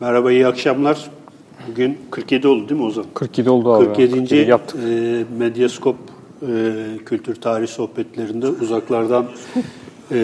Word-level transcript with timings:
Merhaba, 0.00 0.32
iyi 0.32 0.46
akşamlar. 0.46 1.10
Bugün 1.68 1.98
47 2.10 2.48
oldu 2.48 2.68
değil 2.68 2.80
mi 2.80 2.86
Ozan? 2.86 3.04
47 3.14 3.50
oldu 3.50 3.74
abi. 3.74 3.84
47. 3.84 4.10
47 4.10 4.50
yaptık. 4.50 4.80
E, 4.80 5.24
Medyaskop 5.38 5.96
e, 6.42 6.46
Kültür 7.06 7.34
Tarih 7.34 7.68
Sohbetlerinde 7.68 8.48
uzaklardan 8.48 9.26
e, 10.10 10.16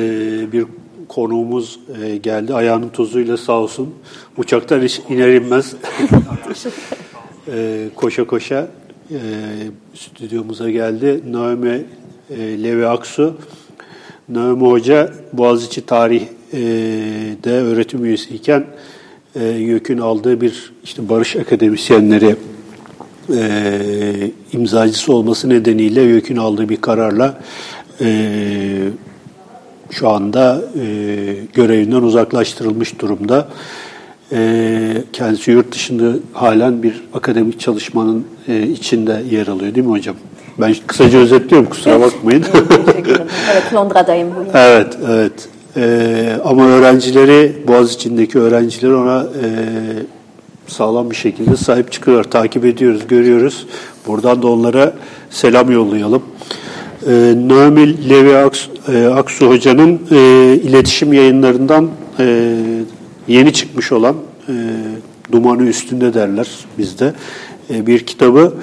bir 0.52 0.66
konuğumuz 1.08 1.80
e, 2.02 2.16
geldi. 2.16 2.54
Ayağının 2.54 2.88
tozuyla 2.88 3.36
sağ 3.36 3.52
olsun. 3.52 3.94
Uçaktan 4.36 4.82
hiç 4.82 5.00
iner 5.08 5.28
inmez. 5.28 5.74
e, 7.48 7.88
koşa 7.94 8.26
koşa 8.26 8.68
e, 9.10 9.18
stüdyomuza 9.94 10.70
geldi. 10.70 11.22
Naomi 11.32 11.84
e, 12.30 12.62
Levi 12.62 12.86
Aksu. 12.86 13.36
Naomi 14.28 14.62
Hoca 14.62 15.12
Boğaziçi 15.32 15.86
Tarih'de 15.86 17.50
öğretim 17.50 18.04
üyesiyken 18.04 18.66
e, 19.36 19.44
YÖK'ün 19.44 19.98
aldığı 19.98 20.40
bir 20.40 20.72
işte 20.84 21.08
barış 21.08 21.36
akademisyenleri 21.36 22.36
e, 23.36 24.30
imzacısı 24.52 25.12
olması 25.12 25.48
nedeniyle 25.48 26.02
YÖK'ün 26.02 26.36
aldığı 26.36 26.68
bir 26.68 26.76
kararla 26.76 27.40
e, 28.00 28.28
şu 29.90 30.08
anda 30.08 30.62
e, 30.80 30.86
görevinden 31.54 32.02
uzaklaştırılmış 32.02 33.00
durumda. 33.00 33.48
E, 34.32 34.92
kendisi 35.12 35.50
yurt 35.50 35.72
dışında 35.72 36.12
halen 36.32 36.82
bir 36.82 37.04
akademik 37.14 37.60
çalışmanın 37.60 38.26
e, 38.48 38.62
içinde 38.62 39.22
yer 39.30 39.46
alıyor 39.46 39.74
değil 39.74 39.86
mi 39.86 39.92
hocam? 39.92 40.16
Ben 40.58 40.74
kısaca 40.86 41.18
özetliyorum 41.18 41.70
kusura 41.70 42.00
bakmayın. 42.00 42.44
evet 43.52 43.74
Londra'dayım 43.74 44.28
bugün. 44.36 44.50
evet, 44.54 44.98
evet. 45.08 45.48
Ee, 45.76 46.36
ama 46.44 46.66
öğrencileri, 46.66 47.52
Boğaziçi'ndeki 47.68 48.38
öğrenciler 48.38 48.90
ona 48.90 49.22
e, 49.22 49.48
sağlam 50.66 51.10
bir 51.10 51.16
şekilde 51.16 51.56
sahip 51.56 51.92
çıkıyor. 51.92 52.24
Takip 52.24 52.64
ediyoruz, 52.64 53.06
görüyoruz. 53.08 53.66
Buradan 54.06 54.42
da 54.42 54.48
onlara 54.48 54.94
selam 55.30 55.70
yollayalım. 55.70 56.22
Ee, 57.06 57.34
Naomi 57.46 58.08
Levi 58.08 58.36
Aksu, 58.36 58.70
e, 58.92 59.06
Aksu 59.06 59.48
Hoca'nın 59.48 60.00
e, 60.10 60.16
iletişim 60.62 61.12
yayınlarından 61.12 61.88
e, 62.18 62.56
yeni 63.28 63.52
çıkmış 63.52 63.92
olan 63.92 64.16
e, 64.48 64.52
Dumanı 65.32 65.62
Üstünde 65.62 66.14
derler 66.14 66.48
bizde. 66.78 67.14
E, 67.70 67.86
bir 67.86 68.06
kitabı 68.06 68.54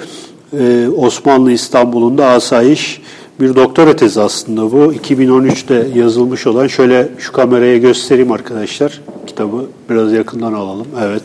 e, 0.58 0.88
Osmanlı 0.96 1.52
İstanbul'unda 1.52 2.26
asayiş 2.26 3.00
bir 3.40 3.56
doktora 3.56 3.96
tezi 3.96 4.20
aslında 4.20 4.72
bu. 4.72 4.92
2013'te 4.92 5.98
yazılmış 5.98 6.46
olan, 6.46 6.66
şöyle 6.66 7.08
şu 7.18 7.32
kameraya 7.32 7.78
göstereyim 7.78 8.32
arkadaşlar. 8.32 9.00
Kitabı 9.26 9.66
biraz 9.90 10.12
yakından 10.12 10.52
alalım. 10.52 10.86
Evet. 11.02 11.22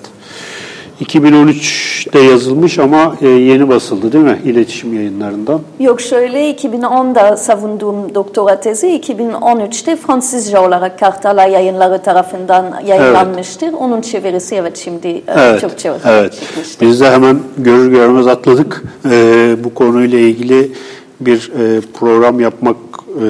2013'te 1.02 2.19
yazılmış 2.19 2.80
ama 2.80 3.16
e, 3.22 3.27
yeni 3.27 3.69
basıldı 3.69 4.11
değil 4.11 4.23
mi 4.23 4.39
iletişim 4.45 4.94
yayınlarından? 4.94 5.61
Yok 5.80 6.02
şöyle 6.02 6.52
2010'da 6.52 7.38
savunduğum 7.38 8.16
doktora 8.16 8.59
tezi 8.59 8.88
2013'te 8.88 9.95
Fransızca 9.95 10.61
olarak 10.61 10.99
Kartala 10.99 11.45
yayınları 11.45 12.02
tarafından 12.02 12.81
yayınlanmıştır. 12.86 13.67
Evet. 13.67 13.77
Onun 13.80 14.02
çevirisi 14.02 14.55
evet 14.55 14.77
şimdi 14.77 15.08
e, 15.08 15.23
evet. 15.27 15.61
Türkçe 15.61 15.92
olarak 15.92 16.05
evet. 16.08 16.33
çıkmıştır. 16.33 16.88
Biz 16.88 17.02
de 17.02 17.11
hemen 17.11 17.39
görür 17.58 17.92
görmez 17.92 18.27
atladık. 18.27 18.83
Ee, 19.09 19.55
bu 19.64 19.73
konuyla 19.73 20.19
ilgili 20.19 20.71
bir 21.19 21.51
e, 21.59 21.81
program 21.81 22.39
yapmak 22.39 22.77
e, 23.21 23.25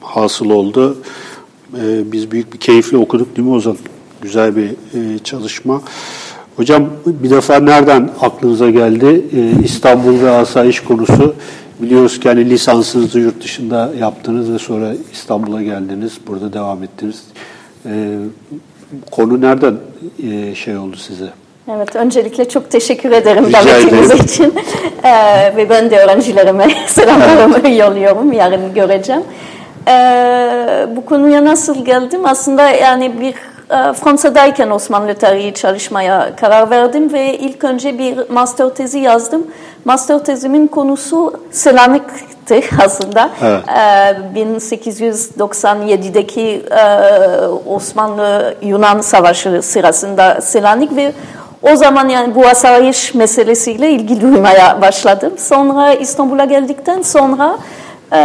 hasıl 0.00 0.50
oldu. 0.50 0.98
E, 1.74 2.12
biz 2.12 2.30
büyük 2.30 2.52
bir 2.52 2.58
keyifle 2.58 2.96
okuduk 2.96 3.36
değil 3.36 3.48
mi 3.48 3.54
Ozan? 3.54 3.76
Güzel 4.22 4.56
bir 4.56 4.70
e, 4.70 5.18
çalışma. 5.18 5.82
Hocam 6.56 6.90
bir 7.06 7.30
defa 7.30 7.60
nereden 7.60 8.10
aklınıza 8.20 8.70
geldi? 8.70 9.24
E, 9.32 9.64
İstanbul 9.64 10.20
ve 10.20 10.30
asayiş 10.30 10.80
konusu. 10.80 11.34
Biliyoruz 11.82 12.20
ki 12.20 12.28
hani 12.28 12.50
lisansınızı 12.50 13.20
yurt 13.20 13.42
dışında 13.42 13.92
yaptınız 14.00 14.52
ve 14.52 14.58
sonra 14.58 14.94
İstanbul'a 15.12 15.62
geldiniz. 15.62 16.12
Burada 16.26 16.52
devam 16.52 16.82
ettiniz. 16.82 17.22
E, 17.86 18.18
konu 19.10 19.40
nereden 19.40 19.76
e, 20.22 20.54
şey 20.54 20.76
oldu 20.76 20.96
size? 20.96 21.30
Evet, 21.76 21.96
öncelikle 21.96 22.48
çok 22.48 22.70
teşekkür 22.70 23.12
ederim 23.12 23.52
davetiniz 23.52 24.10
için. 24.10 24.54
Ee, 25.04 25.56
ve 25.56 25.70
ben 25.70 25.90
de 25.90 25.98
öğrencilerime 25.98 26.68
selamlarımı 26.86 27.58
evet. 27.60 27.78
yolluyorum, 27.78 28.32
yarın 28.32 28.74
göreceğim. 28.74 29.24
Ee, 29.88 30.86
bu 30.96 31.04
konuya 31.04 31.44
nasıl 31.44 31.84
geldim? 31.84 32.26
Aslında 32.26 32.70
yani 32.70 33.20
bir 33.20 33.34
e, 33.70 33.92
Fransa'dayken 33.92 34.70
Osmanlı 34.70 35.14
tarihi 35.14 35.54
çalışmaya 35.54 36.36
karar 36.36 36.70
verdim 36.70 37.12
ve 37.12 37.38
ilk 37.38 37.64
önce 37.64 37.98
bir 37.98 38.30
master 38.30 38.68
tezi 38.68 38.98
yazdım. 38.98 39.46
Master 39.84 40.18
tezimin 40.18 40.66
konusu 40.66 41.40
Selanik'ti 41.50 42.64
aslında. 42.84 43.30
Evet. 43.42 43.62
Ee, 43.68 44.16
1897'deki 44.40 46.62
e, 46.70 46.82
Osmanlı-Yunan 47.66 49.00
Savaşı 49.00 49.62
sırasında 49.62 50.40
Selanik 50.40 50.96
ve 50.96 51.12
o 51.62 51.76
zaman 51.76 52.08
yani 52.08 52.34
bu 52.34 52.46
asayiş 52.46 53.14
meselesiyle 53.14 53.90
ilgi 53.90 54.20
duymaya 54.20 54.80
başladım. 54.80 55.32
Sonra 55.38 55.92
İstanbul'a 55.94 56.44
geldikten 56.44 57.02
sonra 57.02 57.58
e, 58.12 58.18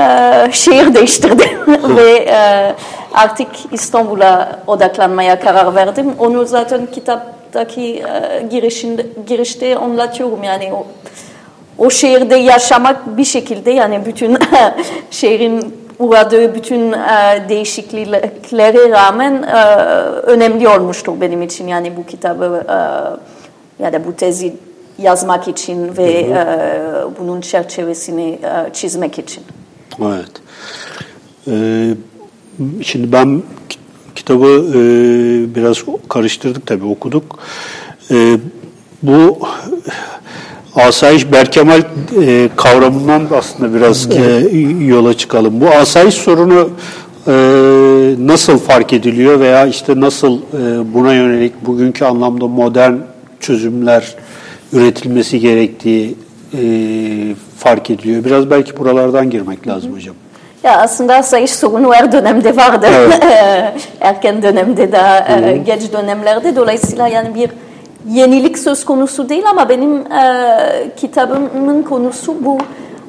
şehir 0.51 0.93
değiştirdim 0.93 1.67
ve 1.97 2.11
e, 2.11 2.75
artık 3.13 3.47
İstanbul'a 3.71 4.59
odaklanmaya 4.67 5.39
karar 5.39 5.75
verdim. 5.75 6.13
Onu 6.19 6.45
zaten 6.45 6.85
kitaptaki 6.85 7.81
e, 7.81 8.47
girişinde, 8.51 9.05
girişte 9.27 9.77
anlatıyorum 9.77 10.43
yani 10.43 10.73
o, 10.73 10.85
o 11.77 11.89
şehirde 11.89 12.35
yaşamak 12.35 13.17
bir 13.17 13.25
şekilde 13.25 13.71
yani 13.71 14.05
bütün 14.05 14.37
şehrin 15.11 15.82
uğradığı 15.99 16.55
bütün 16.55 16.91
e, 16.91 17.45
değişikliklere 17.49 18.89
rağmen 18.89 19.43
e, 19.43 19.65
önemli 20.21 20.67
olmuştur 20.67 21.13
benim 21.21 21.41
için. 21.41 21.67
Yani 21.67 21.97
bu 21.97 22.05
kitabı 22.05 22.63
e, 22.69 22.77
ya 23.83 23.93
da 23.93 24.05
bu 24.05 24.15
tezi 24.15 24.53
yazmak 24.97 25.47
için 25.47 25.97
ve 25.97 26.27
hı 26.27 26.33
hı. 26.33 26.39
E, 26.39 27.19
bunun 27.19 27.41
çerçevesini 27.41 28.29
e, 28.29 28.73
çizmek 28.73 29.19
için. 29.19 29.43
Evet. 30.01 30.31
Ee, 31.47 31.95
şimdi 32.81 33.11
ben 33.11 33.43
kitabı 34.15 34.65
e, 34.69 34.79
biraz 35.55 35.83
karıştırdık 36.09 36.67
tabii 36.67 36.85
okuduk. 36.85 37.39
E, 38.11 38.37
bu 39.03 39.39
Asayiş 40.75 41.31
Berkemal 41.31 41.81
e, 42.21 42.49
kavramından 42.55 43.29
da 43.29 43.37
aslında 43.37 43.73
biraz 43.73 44.11
e, 44.11 44.57
yola 44.85 45.13
çıkalım. 45.13 45.61
Bu 45.61 45.69
asayiş 45.69 46.15
sorunu 46.15 46.69
e, 47.27 47.33
nasıl 48.27 48.59
fark 48.59 48.93
ediliyor 48.93 49.39
veya 49.39 49.65
işte 49.65 49.99
nasıl 49.99 50.37
e, 50.37 50.93
buna 50.93 51.13
yönelik 51.13 51.65
bugünkü 51.65 52.05
anlamda 52.05 52.47
modern 52.47 52.93
çözümler 53.39 54.15
üretilmesi 54.73 55.39
gerektiği 55.39 56.15
e, 56.53 56.61
fark 57.57 57.89
ediliyor. 57.89 58.23
Biraz 58.23 58.49
belki 58.49 58.77
buralardan 58.77 59.29
girmek 59.29 59.67
lazım 59.67 59.93
hocam. 59.95 60.15
Ya 60.63 60.77
aslında 60.77 61.15
asayiş 61.15 61.51
sorunu 61.51 61.93
her 61.93 62.11
dönemde 62.11 62.55
vardı. 62.55 62.87
Evet. 62.91 63.23
Erken 64.01 64.43
dönemde 64.43 64.91
de, 64.91 65.57
geç 65.65 65.93
dönemlerde. 65.93 66.55
Dolayısıyla 66.55 67.07
yani 67.07 67.35
bir 67.35 67.49
yenilik 68.09 68.59
söz 68.59 68.85
konusu 68.85 69.29
değil 69.29 69.43
ama 69.49 69.69
benim 69.69 70.11
e, 70.11 70.91
kitabımın 70.97 71.83
konusu 71.83 72.45
bu 72.45 72.57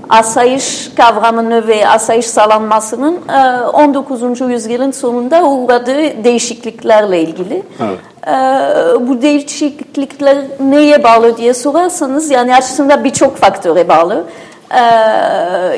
asayiş 0.09 0.91
kavramını 0.97 1.67
ve 1.67 1.89
asayiş 1.89 2.27
sağlanmasının 2.27 3.19
e, 3.29 3.61
19. 3.67 4.41
yüzyılın 4.41 4.91
sonunda 4.91 5.45
uğradığı 5.45 6.25
değişikliklerle 6.25 7.23
ilgili. 7.23 7.63
Evet. 7.81 7.99
E, 8.27 9.09
bu 9.09 9.23
değişiklikler 9.23 10.37
neye 10.61 11.05
bağlı 11.05 11.37
diye 11.37 11.55
sorarsanız 11.55 12.31
yani 12.31 12.57
aslında 12.57 13.05
birçok 13.05 13.37
faktöre 13.37 13.89
bağlı. 13.89 14.25
E, 14.71 14.83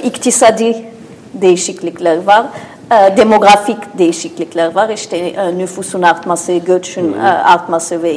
iktisadi 0.00 0.86
değişiklikler 1.34 2.24
var. 2.24 2.46
E, 2.90 3.16
demografik 3.16 3.98
değişiklikler 3.98 4.74
var. 4.74 4.88
İşte 4.88 5.16
e, 5.16 5.58
nüfusun 5.58 6.02
artması, 6.02 6.52
göçün 6.52 7.12
e, 7.12 7.28
artması 7.28 8.02
ve 8.02 8.16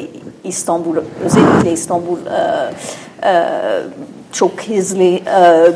İstanbul, 0.49 0.95
özellikle 1.25 1.71
İstanbul 1.71 2.17
e, 2.17 3.29
e, 3.29 3.45
çok 4.31 4.51
hızlı 4.61 5.03
e, 5.03 5.21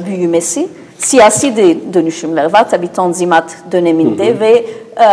büyümesi. 0.06 0.68
Siyasi 0.98 1.58
de 1.58 1.94
dönüşümler 1.94 2.54
var 2.54 2.70
tabi 2.70 2.88
Tanzimat 2.88 3.56
döneminde 3.72 4.28
hı 4.28 4.36
hı. 4.36 4.40
ve 4.40 4.66
e, 5.00 5.08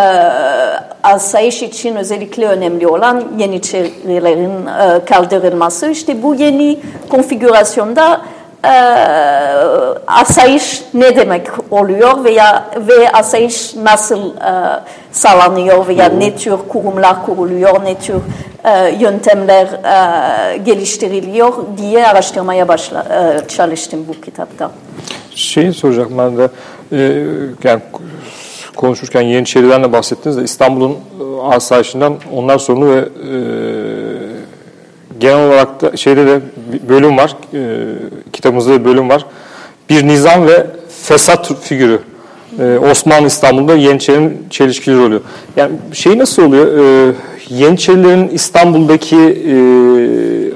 asayiş 1.03 1.63
için 1.63 1.97
özellikle 1.97 2.47
önemli 2.47 2.87
olan 2.87 3.25
Yeniçerilerin 3.39 4.67
e, 4.67 5.05
kaldırılması. 5.05 5.91
İşte 5.91 6.23
bu 6.23 6.35
yeni 6.35 6.79
konfigürasyonda 7.11 8.21
e, 8.65 8.75
asayiş 10.07 10.83
ne 10.95 11.17
demek 11.17 11.47
oluyor 11.71 12.25
veya 12.25 12.65
ve 12.77 13.13
asayiş 13.13 13.75
nasıl 13.75 14.37
e, 14.37 14.81
sağlanıyor 15.13 15.89
veya 15.89 16.09
ne 16.09 16.37
tür 16.37 16.57
kurumlar 16.69 17.27
kuruluyor, 17.27 17.85
ne 17.85 17.99
tür 17.99 18.17
yöntemler 19.01 19.67
e, 19.67 20.57
geliştiriliyor 20.57 21.53
diye 21.79 22.07
araştırmaya 22.07 22.69
başla, 22.69 23.01
e, 23.01 23.49
çalıştım 23.49 24.05
bu 24.09 24.21
kitapta. 24.21 24.71
Şeyi 25.35 25.73
soracaktım 25.73 26.19
ben 26.19 26.37
de, 26.37 26.49
e, 26.93 26.99
yani 27.65 27.81
konuşurken 28.77 29.23
Yeniçeri'den 29.23 29.83
de 29.83 29.93
bahsettiniz 29.93 30.37
de 30.37 30.43
İstanbul'un 30.43 30.91
e, 30.93 31.55
asayişinden 31.55 32.13
onlar 32.33 32.59
sorunu 32.59 32.91
ve 32.91 32.99
e, 32.99 33.37
genel 35.21 35.47
olarak 35.47 35.83
da 35.83 35.97
şeyde 35.97 36.27
de 36.27 36.41
bölüm 36.89 37.17
var, 37.17 37.37
e, 37.55 37.59
kitabımızda 38.33 38.81
bir 38.81 38.85
bölüm 38.85 39.09
var. 39.09 39.27
Bir 39.91 40.07
nizam 40.07 40.47
ve 40.47 40.67
fesat 41.03 41.53
figürü. 41.61 41.99
E, 42.59 42.79
Osmanlı 42.79 43.27
İstanbul'da 43.27 43.75
Yeniçeri'nin 43.75 44.47
çelişkili 44.51 44.99
rolü. 44.99 45.23
Yani 45.57 45.73
şey 45.93 46.19
nasıl 46.19 46.43
oluyor? 46.43 46.67
Yeniçerilerin 47.51 48.29
İstanbul'daki 48.29 49.17
e, 49.17 49.55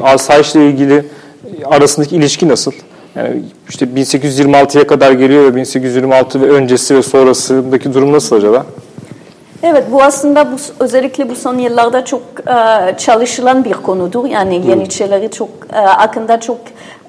asayişle 0.04 0.66
ilgili 0.68 1.04
arasındaki 1.64 2.16
ilişki 2.16 2.48
nasıl? 2.48 2.72
Yani 3.14 3.42
işte 3.68 3.86
1826'ya 3.86 4.86
kadar 4.86 5.12
geliyor 5.12 5.44
ve 5.44 5.56
1826 5.56 6.40
ve 6.40 6.50
öncesi 6.50 6.96
ve 6.96 7.02
sonrasındaki 7.02 7.94
durum 7.94 8.12
nasıl 8.12 8.36
acaba? 8.36 8.66
Evet 9.62 9.84
bu 9.92 10.02
aslında 10.02 10.52
bu, 10.52 10.56
özellikle 10.80 11.30
bu 11.30 11.34
son 11.34 11.58
yıllarda 11.58 12.04
çok 12.04 12.22
e, 12.46 12.98
çalışılan 12.98 13.64
bir 13.64 13.72
konudur. 13.72 14.26
Yani 14.26 14.66
Yeniçerileri 14.68 15.30
çok 15.30 15.48
e, 15.72 15.76
hakkında 15.76 16.40
çok 16.40 16.58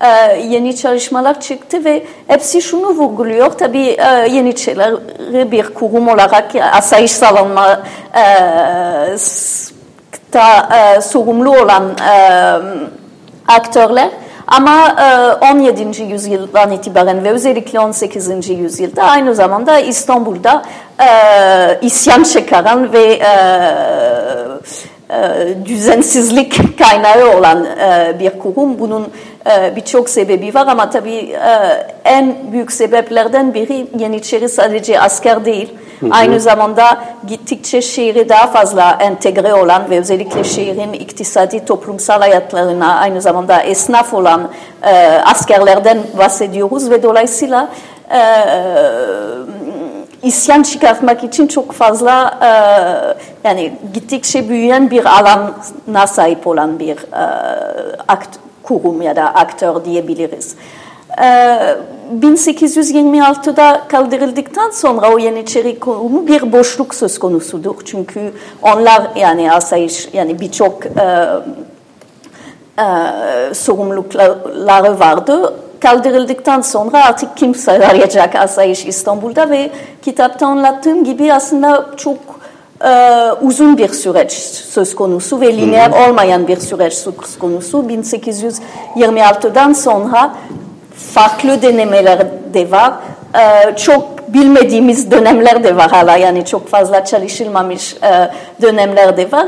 e, 0.01 0.07
yeni 0.41 0.75
çalışmalar 0.75 1.41
çıktı 1.41 1.85
ve 1.85 2.05
hepsi 2.27 2.61
şunu 2.61 2.87
vurguluyor. 2.87 3.51
Tabii 3.51 3.87
e, 3.87 4.27
Yeniçerileri 4.31 5.51
bir 5.51 5.63
kurum 5.63 6.07
olarak 6.07 6.55
asayiş 6.73 7.11
savunma 7.11 7.83
e, 8.13 9.17
da 10.35 10.69
e, 10.77 11.01
sorumlu 11.01 11.61
olan 11.61 11.83
e, 12.09 12.51
aktörler 13.47 14.09
ama 14.47 14.95
17. 15.51 16.01
yüzyıldan 16.03 16.71
itibaren 16.71 17.23
ve 17.23 17.31
özellikle 17.31 17.79
18. 17.79 18.49
yüzyılda 18.49 19.03
aynı 19.03 19.35
zamanda 19.35 19.79
İstanbul'da 19.79 20.63
isyan 21.81 22.23
çıkaran 22.23 22.93
ve 22.93 23.19
düzensizlik 25.65 26.79
kaynağı 26.79 27.37
olan 27.37 27.67
bir 28.19 28.39
kurum. 28.39 28.79
Bunun 28.79 29.07
birçok 29.75 30.09
sebebi 30.09 30.53
var 30.53 30.67
ama 30.67 30.89
tabii 30.89 31.35
en 32.05 32.35
büyük 32.51 32.71
sebeplerden 32.71 33.53
biri 33.53 33.87
Yeniçeri 33.99 34.49
sadece 34.49 34.99
asker 34.99 35.45
değil. 35.45 35.73
Hı 35.99 36.05
hı. 36.05 36.09
Aynı 36.13 36.39
zamanda 36.39 36.97
gittikçe 37.27 37.81
şehri 37.81 38.29
daha 38.29 38.47
fazla 38.47 38.97
entegre 38.99 39.53
olan 39.53 39.89
ve 39.89 39.99
özellikle 39.99 40.43
şehrin 40.43 40.93
iktisadi 40.93 41.65
toplumsal 41.65 42.19
hayatlarına 42.19 42.95
aynı 42.95 43.21
zamanda 43.21 43.61
esnaf 43.61 44.13
olan 44.13 44.51
e, 44.83 44.95
askerlerden 45.25 45.97
bahsediyoruz 46.17 46.89
ve 46.89 47.03
dolayısıyla 47.03 47.69
e, 48.11 48.21
isyan 50.23 50.63
çıkartmak 50.63 51.23
için 51.23 51.47
çok 51.47 51.71
fazla 51.71 52.39
e, 52.41 52.49
yani 53.47 53.73
gittikçe 53.93 54.49
büyüyen 54.49 54.91
bir 54.91 55.05
alana 55.05 56.07
sahip 56.07 56.47
olan 56.47 56.79
bir 56.79 56.97
e, 56.97 57.25
akt, 58.07 58.29
kurum 58.65 59.01
ya 59.01 59.15
da 59.15 59.23
aktör 59.23 59.85
diyebiliriz. 59.85 60.55
1826'da 62.21 63.75
ee, 63.75 63.87
kaldırıldıktan 63.87 64.69
sonra 64.69 65.13
o 65.13 65.19
Yeniçeri 65.19 65.79
Kurumu 65.79 66.27
bir 66.27 66.51
boşluk 66.51 66.95
söz 66.95 67.19
konusudur. 67.19 67.75
Çünkü 67.85 68.33
onlar 68.61 69.01
yani 69.15 69.51
asayiş 69.51 70.09
yani 70.13 70.39
birçok 70.39 70.85
e, 70.85 70.89
e, 72.79 73.53
sorumlulukları 73.53 74.99
vardı. 74.99 75.53
Kaldırıldıktan 75.79 76.61
sonra 76.61 77.05
artık 77.05 77.37
kim 77.37 77.55
sağlayacak 77.55 78.35
asayiş 78.35 78.85
İstanbul'da 78.85 79.49
ve 79.49 79.71
kitapta 80.01 80.47
anlattığım 80.47 81.03
gibi 81.03 81.33
aslında 81.33 81.85
çok 81.97 82.17
e, 82.85 83.31
uzun 83.41 83.77
bir 83.77 83.89
süreç 83.89 84.31
söz 84.31 84.95
konusu 84.95 85.41
ve 85.41 85.57
lineer 85.57 86.09
olmayan 86.09 86.47
bir 86.47 86.57
süreç 86.57 86.93
söz 86.93 87.39
konusu. 87.39 87.77
1826'dan 87.77 89.73
sonra 89.73 90.35
farklı 91.13 91.61
denemeler 91.61 92.19
de 92.53 92.71
var. 92.71 92.93
Ee, 93.35 93.75
çok 93.75 94.33
bilmediğimiz 94.33 95.11
dönemler 95.11 95.63
de 95.63 95.75
var 95.75 95.91
hala 95.91 96.17
yani 96.17 96.45
çok 96.45 96.67
fazla 96.67 97.05
çalışılmamış 97.05 97.93
e, 97.93 98.31
dönemler 98.61 99.17
de 99.17 99.31
var. 99.31 99.47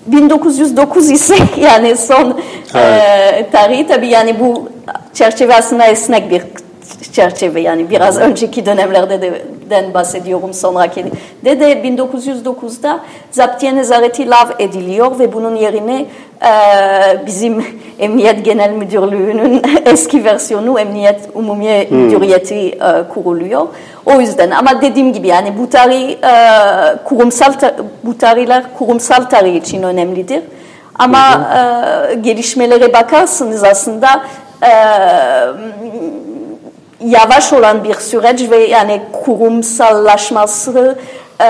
1909 0.07 1.11
ise 1.11 1.37
yani 1.61 1.97
son 1.97 2.41
evet. 2.75 3.47
e, 3.47 3.51
tarihi 3.53 3.87
tabii 3.87 4.09
yani 4.09 4.41
bu 4.41 4.69
çerçeve 5.15 5.55
aslında 5.55 5.87
esnek 5.87 6.31
bir 6.31 6.43
çerçeve 7.13 7.61
yani 7.61 7.91
biraz 7.91 8.19
önceki 8.19 8.67
dönemlerde 8.67 9.23
de 9.23 9.43
den 9.71 9.95
bahsediyorum 9.95 10.55
sonraki 10.55 11.05
de 11.45 11.61
de 11.61 11.73
1909'da 11.73 13.01
zaptiye 13.31 13.77
nezareti 13.77 14.31
lav 14.31 14.51
ediliyor 14.59 15.19
ve 15.19 15.33
bunun 15.33 15.57
yerine 15.57 16.07
e, 16.43 17.27
bizim 17.27 17.65
Emniyet 17.99 18.45
Genel 18.45 18.71
Müdürlüğü'nün 18.71 19.63
eski 19.85 20.25
versiyonu 20.25 20.81
Emniyet 20.81 21.21
Umumiye 21.35 21.89
hmm. 21.89 21.99
Müdüriyeti 21.99 22.55
e, 22.55 22.79
kuruluyor. 23.15 23.69
O 24.07 24.21
yüzden 24.21 24.51
ama 24.51 24.83
dediğim 24.83 25.13
gibi 25.13 25.29
yani 25.29 25.59
bu 25.59 25.71
tarih 25.71 26.11
e, 26.11 27.05
kurumsal 27.05 27.53
bu 28.05 28.19
tarihler 28.19 28.65
kurumsal 28.79 29.23
tarih 29.23 29.57
için 29.57 29.83
önemlidir. 29.83 30.43
Ama 30.99 31.51
e, 32.11 32.15
gelişmelere 32.15 32.93
bakarsınız 32.93 33.65
aslında 33.65 34.09
e, 34.63 34.71
yavaş 37.05 37.53
olan 37.53 37.85
bir 37.85 37.95
süreç 37.95 38.51
ve 38.51 38.57
yani 38.57 39.03
kurumsallaşması 39.13 40.99
e, 41.41 41.49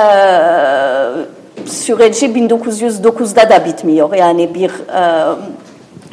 süreci 1.67 2.27
1909'da 2.27 3.51
da 3.51 3.65
bitmiyor. 3.65 4.15
Yani 4.15 4.55
bir 4.55 4.71
e, 4.71 5.35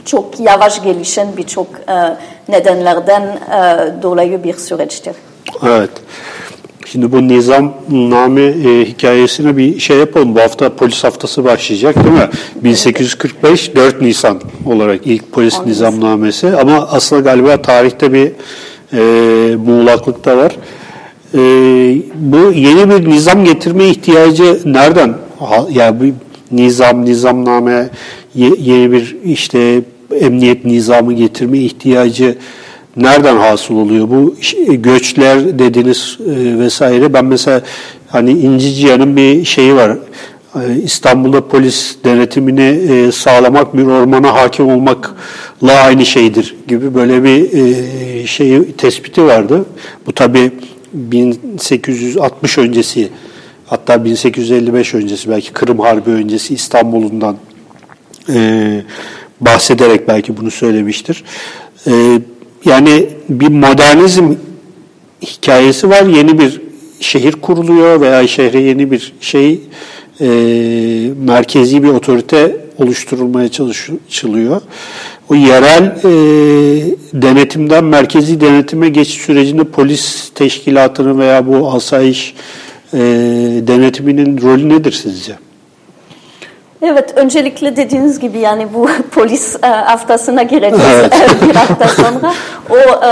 çok 0.05 0.39
yavaş 0.39 0.83
gelişen 0.83 1.27
birçok 1.37 1.67
e, 1.87 2.17
nedenlerden 2.49 3.21
e, 3.21 4.03
dolayı 4.03 4.43
bir 4.43 4.53
süreçtir. 4.53 5.15
Evet. 5.63 5.91
Şimdi 6.85 7.11
bu 7.11 7.27
nizamname 7.27 8.41
e, 8.41 8.85
hikayesine 8.85 9.57
bir 9.57 9.79
şey 9.79 9.97
yapalım. 9.97 10.35
Bu 10.35 10.39
hafta 10.39 10.75
polis 10.75 11.03
haftası 11.03 11.43
başlayacak 11.43 11.95
değil 11.95 12.15
mi? 12.15 12.29
1845 12.55 13.75
4 13.75 14.01
Nisan 14.01 14.41
olarak 14.65 15.07
ilk 15.07 15.31
polis 15.31 15.65
nizamnamesi 15.65 16.57
ama 16.57 16.87
aslında 16.91 17.21
galiba 17.21 17.61
tarihte 17.61 18.13
bir 18.13 18.31
e, 18.95 19.55
muğlaklık 19.55 20.25
da 20.25 20.37
var. 20.37 20.55
E, 21.33 21.39
bu 22.15 22.51
yeni 22.51 22.89
bir 22.89 23.09
nizam 23.09 23.45
getirme 23.45 23.85
ihtiyacı 23.85 24.59
nereden? 24.65 25.13
Ha, 25.39 25.65
yani 25.71 26.01
bir 26.01 26.13
nizam, 26.51 27.05
nizamname, 27.05 27.89
yeni 28.35 28.91
bir 28.91 29.17
işte 29.23 29.81
emniyet 30.19 30.65
nizamı 30.65 31.13
getirme 31.13 31.57
ihtiyacı 31.57 32.37
nereden 32.97 33.37
hasıl 33.37 33.75
oluyor? 33.75 34.09
Bu 34.09 34.35
göçler 34.69 35.59
dediniz 35.59 36.17
e, 36.19 36.59
vesaire. 36.59 37.13
Ben 37.13 37.25
mesela 37.25 37.61
hani 38.07 38.31
İnciciyan'ın 38.31 39.15
bir 39.15 39.45
şeyi 39.45 39.75
var. 39.75 39.97
E, 40.55 40.81
İstanbul'da 40.83 41.47
polis 41.47 41.95
denetimini 42.03 42.61
e, 42.61 43.11
sağlamak 43.11 43.77
bir 43.77 43.85
ormana 43.85 44.33
hakim 44.33 44.67
olmakla 44.67 45.73
aynı 45.83 46.05
şeydir 46.05 46.55
gibi 46.67 46.95
böyle 46.95 47.23
bir 47.23 48.27
şey 48.27 48.71
tespiti 48.71 49.23
vardı. 49.23 49.65
Bu 50.05 50.11
tabi 50.11 50.51
1860 50.93 52.57
öncesi 52.57 53.09
hatta 53.65 54.05
1855 54.05 54.93
öncesi 54.93 55.29
belki 55.29 55.53
Kırım 55.53 55.79
Harbi 55.79 56.09
öncesi 56.09 56.53
İstanbul'undan 56.53 57.35
bahsederek 59.41 60.07
belki 60.07 60.37
bunu 60.37 60.51
söylemiştir. 60.51 61.23
E, 61.87 62.19
yani 62.65 63.09
bir 63.29 63.47
modernizm 63.47 64.33
hikayesi 65.21 65.89
var. 65.89 66.05
Yeni 66.05 66.39
bir 66.39 66.61
şehir 66.99 67.31
kuruluyor 67.31 68.01
veya 68.01 68.27
şehre 68.27 68.59
yeni 68.59 68.91
bir 68.91 69.13
şey 69.21 69.61
e, 70.21 70.27
merkezi 71.25 71.83
bir 71.83 71.89
otorite 71.89 72.57
oluşturulmaya 72.77 73.49
çalışılıyor. 73.49 74.61
O 75.29 75.35
yerel 75.35 75.83
e, 75.83 76.11
denetimden 77.13 77.83
merkezi 77.83 78.41
denetime 78.41 78.89
geçiş 78.89 79.21
sürecinde 79.21 79.63
polis 79.63 80.29
teşkilatının 80.35 81.19
veya 81.19 81.47
bu 81.47 81.71
asayiş 81.71 82.35
e, 82.93 82.97
denetiminin 83.67 84.41
rolü 84.41 84.69
nedir 84.69 84.91
sizce? 84.91 85.33
Evet, 86.81 87.13
öncelikle 87.15 87.75
dediğiniz 87.75 88.19
gibi 88.19 88.39
yani 88.39 88.67
bu 88.73 88.89
polis 89.11 89.55
e, 89.63 89.67
haftasına 89.67 90.43
gireceğiz 90.43 90.85
evet. 90.85 91.13
bir 91.49 91.55
hafta 91.55 91.87
sonra. 91.87 92.33
O 92.69 93.05
e, 93.05 93.11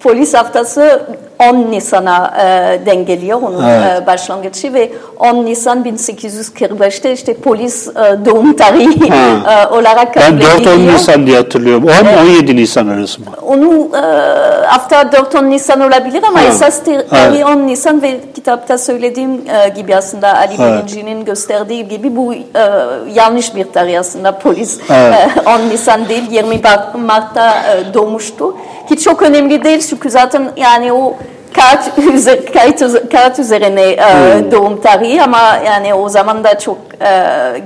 polis 0.00 0.34
haftası 0.34 1.02
10 1.40 1.70
Nisan'a 1.70 2.34
e, 2.38 2.86
denk 2.86 3.06
geliyor 3.06 3.42
onun 3.42 3.68
evet. 3.68 4.02
e, 4.02 4.06
başlangıcı 4.06 4.74
ve 4.74 4.92
10 5.18 5.44
Nisan 5.44 5.84
1845'te 5.84 7.12
işte 7.12 7.34
polis 7.34 7.88
e, 7.88 7.92
doğum 8.26 8.56
tarihi 8.56 9.12
e, 9.12 9.66
olarak 9.66 10.14
kabul 10.14 10.26
ediliyor. 10.26 10.50
Ben 10.58 10.64
4-10 10.64 10.94
Nisan 10.94 11.26
diye 11.26 11.36
hatırlıyorum. 11.36 11.84
10-17 11.84 12.56
Nisan 12.56 12.88
arası 12.88 13.20
mı? 13.20 13.26
Onu 13.46 13.90
e, 13.96 14.00
hafta 14.66 15.02
4-10 15.02 15.50
Nisan 15.50 15.80
olabilir 15.80 16.22
ama 16.28 16.40
ha. 16.40 16.44
esas 16.44 16.84
tarihi 16.84 17.04
evet. 17.12 17.46
10 17.46 17.66
Nisan 17.66 18.02
ve 18.02 18.20
kitapta 18.34 18.78
söylediğim 18.78 19.30
e, 19.30 19.68
gibi 19.68 19.96
aslında 19.96 20.36
Ali 20.36 20.54
evet. 20.58 20.84
Birinci'nin 20.84 21.24
gösterdiği 21.24 21.88
gibi 21.88 22.16
bu 22.16 22.34
e, 22.34 22.40
yanlış 23.14 23.56
bir 23.56 23.64
tarih 23.64 24.00
aslında 24.00 24.38
polis 24.38 24.78
evet. 24.90 25.14
e, 25.46 25.50
10 25.50 25.68
Nisan 25.68 26.08
değil 26.08 26.30
20 26.30 26.60
Mart'ta 27.06 27.50
e, 27.50 27.94
doğmuştu. 27.94 28.56
Ki 28.88 28.98
çok 28.98 29.22
önemli 29.22 29.64
değil 29.64 29.86
çünkü 29.90 30.10
zaten 30.10 30.52
yani 30.56 30.92
o 30.92 31.16
kağıt, 31.54 31.94
kağıt, 32.52 33.10
kağıt 33.12 33.38
üzerine 33.38 33.82
e, 33.82 33.96
hmm. 33.96 34.52
doğum 34.52 34.80
tarihi 34.80 35.22
ama 35.22 35.60
yani 35.66 35.94
o 35.94 36.08
zaman 36.08 36.44
da 36.44 36.58
çok 36.58 36.78
e, 37.00 37.08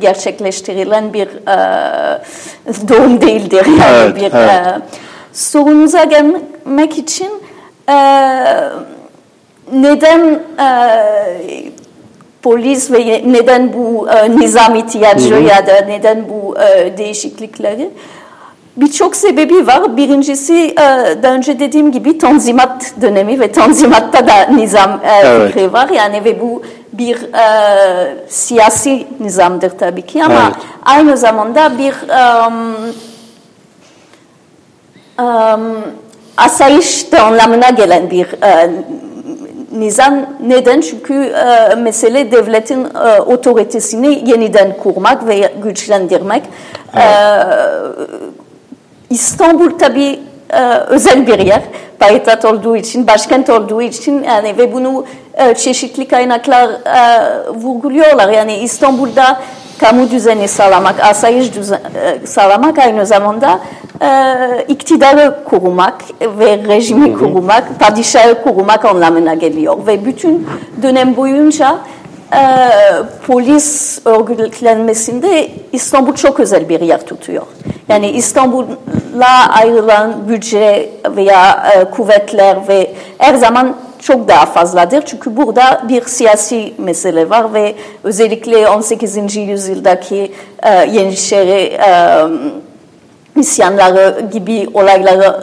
gerçekleştirilen 0.01 1.13
bir 1.13 1.29
e, 1.29 2.89
doğum 2.89 3.21
değildir. 3.21 3.67
Yani 3.67 3.97
evet, 3.97 4.17
bir 4.17 4.23
evet. 4.23 4.35
E, 4.35 4.81
sorunuza 5.33 6.05
gelmek 6.05 6.99
için 6.99 7.31
e, 7.89 7.97
neden 9.73 10.41
e, 10.61 10.69
polis 12.43 12.93
ve 12.93 13.23
neden 13.27 13.73
bu 13.73 14.09
e, 14.11 14.31
nizam 14.31 14.75
ihtiyacı 14.75 15.35
ya 15.35 15.67
da 15.67 15.81
neden 15.87 16.29
bu 16.29 16.57
e, 16.61 16.99
değişiklikleri 16.99 17.91
Birçok 18.77 19.17
sebebi 19.17 19.67
var. 19.67 19.97
Birincisi 19.97 20.55
e, 20.55 20.77
daha 21.23 21.35
önce 21.35 21.59
dediğim 21.59 21.93
gibi 21.93 22.19
tanzimat 22.19 22.93
dönemi 23.01 23.41
ve 23.41 23.53
tanzimatta 23.53 24.27
da 24.27 24.47
nizam 24.51 24.91
e, 24.91 25.11
evet. 25.11 25.47
fikri 25.47 25.73
var. 25.73 25.89
Yani 25.89 26.25
ve 26.25 26.41
bu 26.41 26.63
bir 26.93 27.17
e, 27.17 28.17
siyasi 28.29 29.07
nizamdır 29.21 29.71
tabii 29.71 30.03
ki 30.03 30.25
ama 30.25 30.43
evet. 30.45 30.55
aynı 30.85 31.17
zamanda 31.17 31.79
bir 31.79 31.95
um, 32.47 32.75
um, 35.19 35.77
asayiş 36.37 37.07
anlamına 37.21 37.71
gelen 37.71 38.11
bir 38.11 38.27
uh, 38.27 38.71
nizam. 39.73 40.27
Neden? 40.47 40.81
Çünkü 40.81 41.15
uh, 41.15 41.79
mesele 41.79 42.33
devletin 42.33 42.85
uh, 42.85 43.29
otoritesini 43.29 44.31
yeniden 44.31 44.77
kurmak 44.77 45.27
ve 45.27 45.53
güçlendirmek. 45.63 46.43
Evet. 46.95 47.07
Uh, 47.07 48.44
İstanbul 49.11 49.79
tabii 49.79 50.21
e, 50.51 50.63
özel 50.75 51.27
bir 51.27 51.39
yer. 51.39 51.63
Payitaht 51.99 52.45
olduğu 52.45 52.77
için, 52.77 53.07
başkent 53.07 53.51
olduğu 53.51 53.83
için 53.83 54.23
yani 54.23 54.59
ve 54.59 54.73
bunu 54.73 55.05
e, 55.35 55.55
çeşitli 55.55 56.09
kaynaklar 56.09 56.69
e, 56.69 57.53
vurguluyorlar. 57.55 58.29
Yani 58.29 58.57
İstanbul'da 58.57 59.41
kamu 59.79 60.11
düzeni 60.11 60.49
sağlamak, 60.49 61.01
asayiş 61.01 61.55
düzen, 61.55 61.81
sağlamak 62.25 62.79
aynı 62.79 63.07
zamanda 63.07 63.61
e, 64.03 64.65
iktidarı 64.69 65.45
korumak 65.45 65.95
ve 66.21 66.59
rejimi 66.69 67.15
korumak, 67.19 67.81
padişahı 67.81 68.43
korumak 68.43 68.85
anlamına 68.85 69.35
geliyor. 69.35 69.87
Ve 69.87 70.05
bütün 70.05 70.49
dönem 70.83 71.17
boyunca 71.17 71.79
e, 72.35 72.71
polis 73.27 73.99
örgütlenmesinde 74.05 75.49
İstanbul 75.73 76.15
çok 76.15 76.41
özel 76.41 76.69
bir 76.69 76.81
yer 76.81 77.07
tutuyor. 77.07 77.43
Yani 77.89 78.11
İstanbul'a 78.11 79.49
ayrılan 79.49 80.29
bütçe 80.29 80.91
veya 81.17 81.73
e, 81.75 81.85
kuvvetler 81.85 82.69
ve 82.69 82.91
her 83.19 83.35
zaman 83.35 83.77
çok 83.99 84.29
daha 84.29 84.47
fazladır. 84.47 85.03
Çünkü 85.07 85.37
burada 85.37 85.83
bir 85.89 86.05
siyasi 86.05 86.75
mesele 86.79 87.31
var 87.31 87.55
ve 87.55 87.75
özellikle 88.05 88.69
18. 88.69 89.37
yüzyıldaki 89.37 90.33
e, 90.63 90.71
Yeniçeri 90.71 91.79
e, 91.87 92.21
isyanları 93.37 94.21
gibi 94.33 94.69
olaylara 94.75 95.41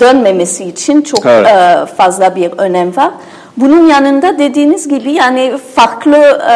dönmemesi 0.00 0.64
için 0.64 1.02
çok 1.02 1.26
evet. 1.26 1.46
e, 1.46 1.86
fazla 1.96 2.36
bir 2.36 2.52
önem 2.58 2.96
var. 2.96 3.10
Bunun 3.56 3.86
yanında 3.86 4.38
dediğiniz 4.38 4.88
gibi 4.88 5.12
yani 5.12 5.52
farklı 5.74 6.16
e, 6.50 6.54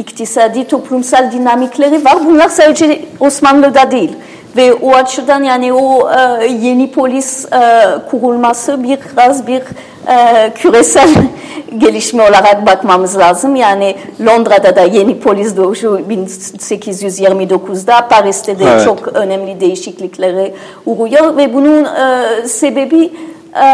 iktisadi 0.00 0.64
toplumsal 0.64 1.32
dinamikleri 1.32 2.04
var. 2.04 2.16
Bunlar 2.26 2.48
sadece 2.48 3.02
Osmanlı'da 3.20 3.90
değil. 3.90 4.12
Ve 4.56 4.74
o 4.74 4.94
açıdan 4.94 5.42
yani 5.42 5.72
o 5.72 6.10
e, 6.10 6.46
yeni 6.46 6.92
polis 6.92 7.52
e, 7.52 7.84
kurulması 8.10 8.84
biraz 8.84 9.46
bir 9.46 9.62
e, 10.08 10.50
küresel 10.54 11.08
gelişme 11.78 12.22
olarak 12.22 12.66
bakmamız 12.66 13.18
lazım. 13.18 13.56
Yani 13.56 13.96
Londra'da 14.26 14.76
da 14.76 14.80
yeni 14.80 15.20
polis 15.20 15.56
doğuşu 15.56 16.00
1829'da, 16.10 18.08
Paris'te 18.08 18.58
de 18.58 18.64
evet. 18.64 18.84
çok 18.84 19.08
önemli 19.08 19.60
değişikliklere 19.60 20.54
uğruyor 20.86 21.36
ve 21.36 21.54
bunun 21.54 21.84
e, 21.84 22.48
sebebi 22.48 23.12
e, 23.54 23.66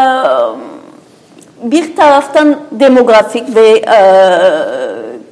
bir 1.64 1.96
taraftan 1.96 2.56
demografik 2.70 3.56
ve 3.56 3.68
e, 3.68 4.00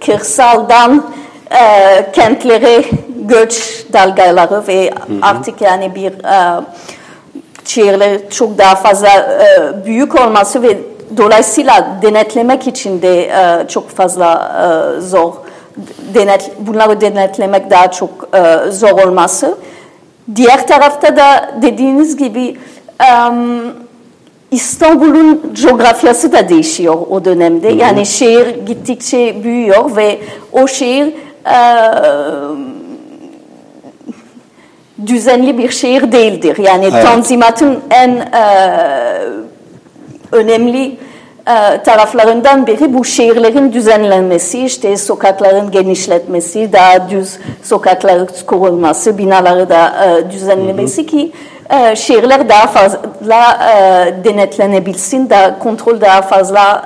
kırsaldan 0.07 1.05
e, 1.51 2.13
kentlere 2.13 2.85
göç 3.09 3.85
dalgaları 3.93 4.67
ve 4.69 4.91
hı 4.91 5.13
hı. 5.13 5.19
artık 5.23 5.61
yani 5.61 5.95
bir 5.95 6.13
e, 6.25 6.61
şehirler 7.65 8.31
çok 8.31 8.59
daha 8.59 8.75
fazla 8.75 9.09
e, 9.09 9.85
büyük 9.85 10.21
olması 10.21 10.63
ve 10.63 10.79
dolayısıyla 11.17 11.99
denetlemek 12.03 12.67
için 12.67 13.03
de 13.03 13.23
e, 13.23 13.69
çok 13.69 13.91
fazla 13.91 14.53
e, 14.97 15.01
zor 15.01 15.33
denet, 16.15 16.51
bunları 16.59 17.01
denetlemek 17.01 17.71
daha 17.71 17.91
çok 17.91 18.11
e, 18.35 18.71
zor 18.71 19.07
olması. 19.07 19.59
Diğer 20.37 20.67
tarafta 20.67 21.17
da 21.17 21.55
dediğiniz 21.63 22.17
gibi 22.17 22.57
um, 23.01 23.75
İstanbul'un 24.53 25.55
coğrafyası 25.55 26.33
da 26.33 26.49
değişiyor 26.49 26.95
o 27.11 27.25
dönemde. 27.25 27.69
Yani 27.69 28.07
şehir 28.07 28.67
gittikçe 28.67 29.45
büyüyor 29.45 29.97
ve 29.97 30.19
o 30.53 30.67
şehir 30.67 31.07
e, 31.47 31.59
düzenli 35.07 35.59
bir 35.59 35.71
şehir 35.71 36.13
değildir. 36.13 36.57
Yani 36.59 36.89
evet. 36.93 37.07
Tanzimat'ın 37.07 37.81
en 37.91 38.11
e, 38.11 38.23
önemli 40.33 40.97
e, 41.49 41.83
taraflarından 41.83 42.67
biri 42.67 42.95
bu 42.95 43.05
şehirlerin 43.05 43.73
düzenlenmesi, 43.73 44.65
işte 44.65 44.97
sokakların 44.97 45.71
genişletmesi, 45.71 46.73
daha 46.73 47.11
düz 47.11 47.39
sokaklar 47.63 48.19
kurulması, 48.47 49.19
binaları 49.19 49.69
da 49.69 50.07
e, 50.07 50.31
düzenlemesi 50.31 51.03
hı 51.03 51.07
hı. 51.07 51.11
ki 51.11 51.33
e, 51.73 51.97
şehirler 51.97 52.49
daha 52.49 52.67
fazla 52.67 53.59
e, 53.75 54.25
denetlenebilsin, 54.25 55.31
daha 55.31 55.59
kontrol 55.59 56.01
daha 56.01 56.23
fazla 56.23 56.83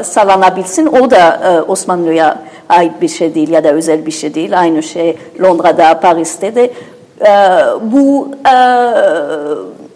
e, 0.00 0.04
sağlanabilsin. 0.04 0.86
O 0.86 1.10
da 1.10 1.40
e, 1.44 1.60
Osmanlı'ya 1.60 2.38
ait 2.68 2.92
bir 3.02 3.08
şey 3.08 3.34
değil 3.34 3.48
ya 3.48 3.64
da 3.64 3.72
özel 3.72 4.06
bir 4.06 4.10
şey 4.10 4.34
değil. 4.34 4.60
Aynı 4.60 4.82
şey 4.82 5.16
Londra'da, 5.42 6.00
Paris'te 6.00 6.54
de. 6.54 6.70
Bu 7.82 8.28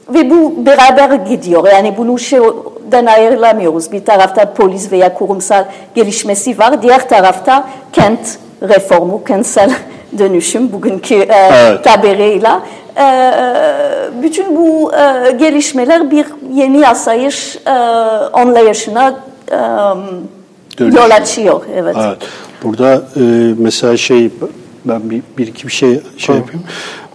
ve 0.08 0.30
bu 0.30 0.66
beraber 0.66 1.14
gidiyor. 1.14 1.68
Yani 1.72 1.94
bunu 1.96 2.18
şeyden 2.18 3.06
ayrılamıyoruz. 3.06 3.92
Bir 3.92 4.04
tarafta 4.04 4.52
polis 4.52 4.92
veya 4.92 5.14
kurumsal 5.14 5.64
gelişmesi 5.94 6.58
var. 6.58 6.82
Diğer 6.82 7.08
tarafta 7.08 7.68
kent 7.92 8.38
reformu, 8.62 9.24
kentsel 9.24 9.70
dönüşüm 10.18 10.72
bugünkü 10.72 11.14
e, 11.14 11.26
evet. 11.30 11.84
tabiriyle 11.84 12.50
ee, 12.96 13.32
bütün 14.22 14.56
bu 14.56 14.92
e, 14.94 15.30
gelişmeler 15.30 16.10
bir 16.10 16.26
yeni 16.52 16.88
asayiş 16.88 17.56
e, 17.66 17.70
anlayışına 18.32 19.20
e, 19.50 19.56
yol 20.84 21.10
açıyor. 21.10 21.60
Evet. 21.76 21.96
evet. 21.98 22.18
Burada 22.62 23.02
mesela 23.58 23.96
şey 23.96 24.30
ben 24.84 25.10
bir, 25.10 25.22
bir 25.38 25.46
iki 25.46 25.66
bir 25.66 25.72
şey 25.72 26.00
şey 26.16 26.36
yapayım. 26.36 26.62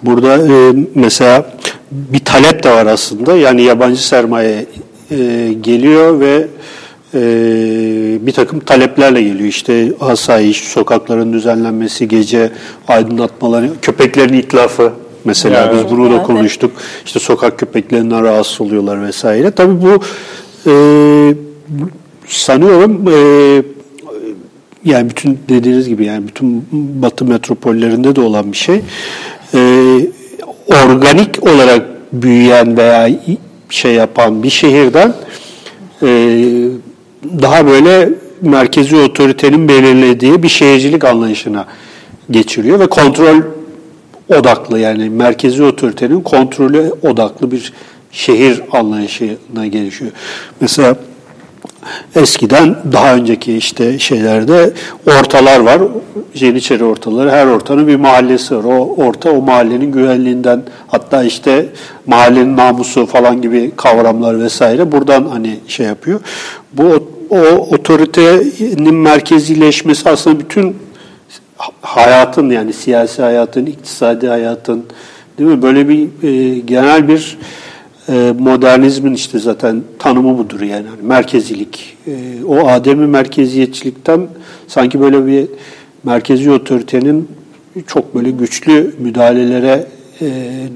Burada 0.03 0.37
e, 0.37 0.73
mesela 0.95 1.45
bir 1.91 2.25
talep 2.25 2.63
de 2.63 2.71
var 2.71 2.85
aslında. 2.85 3.37
Yani 3.37 3.61
yabancı 3.61 4.07
sermaye 4.07 4.65
e, 5.11 5.15
geliyor 5.61 6.19
ve 6.19 6.47
e, 7.13 7.19
bir 8.21 8.31
takım 8.31 8.59
taleplerle 8.59 9.21
geliyor. 9.21 9.49
İşte 9.49 9.93
asayiş, 9.99 10.57
sokakların 10.57 11.33
düzenlenmesi, 11.33 12.07
gece 12.07 12.51
aydınlatmaları, 12.87 13.69
köpeklerin 13.81 14.33
itlafı 14.33 14.93
mesela 15.25 15.57
Yani. 15.61 15.77
biz 15.77 15.91
bunu 15.91 16.09
da 16.09 16.15
Evet. 16.15 16.25
konuştuk. 16.25 16.71
İşte 17.05 17.19
sokak 17.19 17.59
köpeklerinden 17.59 18.23
rahatsız 18.23 18.61
oluyorlar 18.61 19.03
vesaire. 19.03 19.51
Tabii 19.51 19.81
bu 19.81 20.03
e, 20.69 20.73
sanıyorum 22.27 23.05
e, 23.07 23.17
yani 24.85 25.09
bütün 25.09 25.39
dediğiniz 25.49 25.89
gibi 25.89 26.05
yani 26.05 26.27
bütün 26.27 26.65
Batı 26.71 27.25
metropollerinde 27.25 28.15
de 28.15 28.21
olan 28.21 28.51
bir 28.51 28.57
şey. 28.57 28.81
E, 29.53 29.59
organik 30.67 31.43
olarak 31.43 31.85
büyüyen 32.13 32.77
veya 32.77 33.09
şey 33.69 33.93
yapan 33.93 34.43
bir 34.43 34.49
şehirden 34.49 35.13
e, 36.03 36.07
daha 37.23 37.67
böyle 37.67 38.09
merkezi 38.41 38.95
otoritenin 38.95 39.67
belirlediği 39.67 40.43
bir 40.43 40.49
şehircilik 40.49 41.03
anlayışına 41.03 41.65
geçiriyor 42.31 42.79
ve 42.79 42.87
kontrol 42.87 43.41
odaklı 44.29 44.79
yani 44.79 45.09
merkezi 45.09 45.63
otoritenin 45.63 46.21
kontrolü 46.21 46.93
odaklı 47.03 47.51
bir 47.51 47.73
şehir 48.11 48.61
anlayışına 48.71 49.67
gelişiyor. 49.67 50.11
Mesela 50.61 50.95
eskiden 52.15 52.75
daha 52.91 53.15
önceki 53.15 53.57
işte 53.57 53.99
şeylerde 53.99 54.73
ortalar 55.19 55.59
var. 55.59 55.81
Yeniçeri 56.33 56.83
ortaları. 56.83 57.31
Her 57.31 57.47
ortanın 57.47 57.87
bir 57.87 57.95
mahallesi 57.95 58.55
var. 58.55 58.63
O 58.63 58.95
orta 58.97 59.31
o 59.31 59.41
mahallenin 59.41 59.91
güvenliğinden 59.91 60.63
hatta 60.87 61.23
işte 61.23 61.65
mahallenin 62.05 62.57
namusu 62.57 63.05
falan 63.05 63.41
gibi 63.41 63.71
kavramlar 63.75 64.39
vesaire 64.39 64.91
buradan 64.91 65.25
hani 65.25 65.59
şey 65.67 65.85
yapıyor. 65.85 66.19
Bu 66.73 67.09
o 67.29 67.37
otoritenin 67.45 68.95
merkezileşmesi 68.95 70.09
aslında 70.09 70.39
bütün 70.39 70.75
hayatın 71.81 72.49
yani 72.49 72.73
siyasi 72.73 73.21
hayatın, 73.21 73.65
iktisadi 73.65 74.27
hayatın 74.27 74.85
değil 75.37 75.49
mi? 75.49 75.61
Böyle 75.61 75.89
bir 75.89 76.07
e, 76.23 76.59
genel 76.59 77.07
bir 77.07 77.37
modernizmin 78.39 79.13
işte 79.13 79.39
zaten 79.39 79.83
tanımı 79.99 80.37
budur 80.37 80.61
yani. 80.61 80.87
Hani 80.87 81.01
merkezilik. 81.01 81.97
E, 82.07 82.43
o 82.47 82.67
ademi 82.67 83.07
merkeziyetçilikten 83.07 84.27
sanki 84.67 84.99
böyle 84.99 85.27
bir 85.27 85.47
merkezi 86.03 86.51
otoritenin 86.51 87.27
çok 87.87 88.15
böyle 88.15 88.31
güçlü 88.31 88.95
müdahalelere 88.99 89.87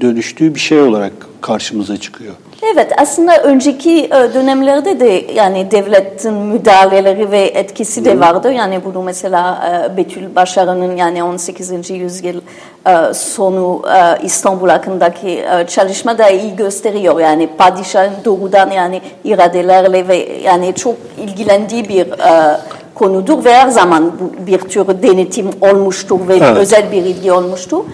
dönüştüğü 0.00 0.54
bir 0.54 0.60
şey 0.60 0.80
olarak 0.80 1.12
karşımıza 1.40 1.96
çıkıyor. 1.96 2.34
Evet 2.74 2.92
aslında 2.96 3.42
önceki 3.42 4.04
e, 4.04 4.34
dönemlerde 4.34 5.00
de 5.00 5.24
yani 5.34 5.70
devletin 5.70 6.34
müdahaleleri 6.34 7.30
ve 7.30 7.40
etkisi 7.40 8.04
de 8.04 8.20
vardı. 8.20 8.52
Yani 8.52 8.80
bunu 8.84 9.02
mesela 9.02 9.70
e, 9.92 9.96
Betül 9.96 10.34
Başarı'nın 10.34 10.96
yani 10.96 11.24
18. 11.24 11.90
yüzyıl 11.90 12.40
e, 12.86 13.14
sonu 13.14 13.82
e, 13.96 14.24
İstanbul 14.24 14.68
hakkındaki 14.68 15.28
e, 15.28 15.66
çalışma 15.66 16.18
da 16.18 16.30
iyi 16.30 16.56
gösteriyor. 16.56 17.20
Yani 17.20 17.48
padişahın 17.58 18.12
doğrudan 18.24 18.70
yani 18.70 19.00
iradelerle 19.24 20.08
ve 20.08 20.16
yani 20.44 20.74
çok 20.74 20.94
ilgilendiği 21.18 21.88
bir 21.88 22.06
e, 22.06 22.60
konudur 22.94 23.44
ve 23.44 23.54
her 23.54 23.68
zaman 23.68 24.12
bir 24.46 24.58
tür 24.58 24.86
denetim 25.02 25.50
olmuştur 25.60 26.28
ve 26.28 26.36
Evet. 26.36 26.56
özel 26.56 26.92
bir 26.92 27.02
ilgi 27.02 27.32
olmuştur. 27.32 27.84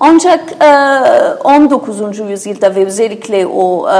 Ancak 0.00 0.40
e, 0.62 0.68
19. 1.44 2.18
yüzyılda 2.30 2.74
ve 2.74 2.86
özellikle 2.86 3.46
o 3.46 3.90
e, 3.90 3.92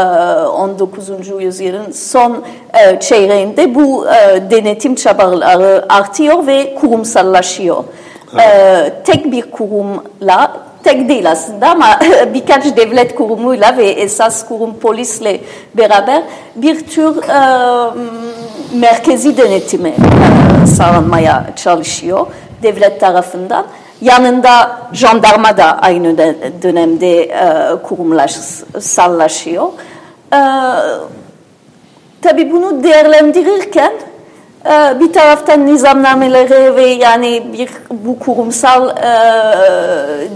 19. 0.46 1.08
yüzyılın 1.40 1.92
son 1.92 2.44
e, 2.74 3.00
çeyreğinde 3.00 3.74
bu 3.74 4.06
e, 4.08 4.50
denetim 4.50 4.94
çabaları 4.94 5.86
artıyor 5.88 6.46
ve 6.46 6.74
kurumsallaşıyor. 6.74 7.84
E, 8.40 8.92
tek 9.04 9.32
bir 9.32 9.50
kurumla, 9.50 10.52
tek 10.84 11.08
değil 11.08 11.30
aslında 11.30 11.70
ama 11.70 12.00
birkaç 12.34 12.76
devlet 12.76 13.14
kurumuyla 13.14 13.76
ve 13.76 13.86
esas 13.86 14.48
kurum 14.48 14.74
polisle 14.74 15.40
beraber 15.74 16.22
bir 16.56 16.86
tür 16.86 17.16
e, 17.16 17.40
merkezi 18.74 19.36
denetimi 19.36 19.88
e, 20.62 20.66
sağlanmaya 20.66 21.44
çalışıyor 21.56 22.26
devlet 22.62 23.00
tarafından. 23.00 23.66
Yanında 24.00 24.78
jandarma 24.92 25.56
da 25.56 25.78
aynı 25.78 26.18
de- 26.18 26.62
dönemde 26.62 27.22
e, 27.22 27.76
kurumsallaşıyor. 27.82 29.66
E, 30.32 30.40
tabii 32.22 32.52
bunu 32.52 32.84
değerlendirirken 32.84 33.92
bir 35.00 35.12
taraftan 35.12 35.66
nizamnamelere 35.66 36.76
ve 36.76 36.86
yani 36.86 37.42
bir 37.58 37.68
bu 37.90 38.18
kurumsal 38.18 38.88
e, 38.88 39.02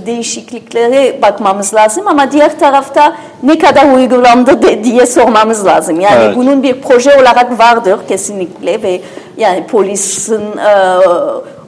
değişikliklere 0.07 1.23
bakmamız 1.23 1.75
lazım 1.75 2.09
ama 2.09 2.33
diğer 2.33 2.59
tarafta 2.59 3.17
ne 3.43 3.59
kadar 3.59 3.95
uygulandı 3.95 4.63
de- 4.63 4.85
diye 4.85 5.07
sormamız 5.07 5.67
lazım. 5.67 6.01
Yani 6.01 6.25
Evet. 6.25 6.37
bunun 6.37 6.63
bir 6.63 6.83
proje 6.83 7.21
olarak 7.21 7.59
vardır 7.59 7.99
kesinlikle 8.09 8.83
ve 8.83 9.01
yani 9.37 9.67
polisin 9.67 10.43
e, 10.59 10.97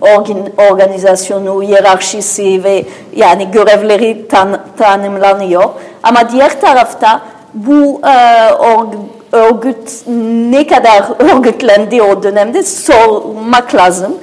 organ, 0.00 0.38
organizasyonu, 0.70 1.62
hiyerarşisi 1.62 2.64
ve 2.64 2.84
yani 3.16 3.50
görevleri 3.50 4.28
tan, 4.28 4.58
tanımlanıyor. 4.78 5.64
Ama 6.02 6.30
diğer 6.32 6.60
tarafta 6.60 7.20
bu 7.54 8.00
e, 8.04 8.08
org- 8.52 8.96
örgüt 9.32 10.02
ne 10.50 10.66
kadar 10.66 11.04
örgütlendi 11.18 12.02
o 12.02 12.22
dönemde 12.22 12.62
sormak 12.62 13.74
lazım. 13.74 14.18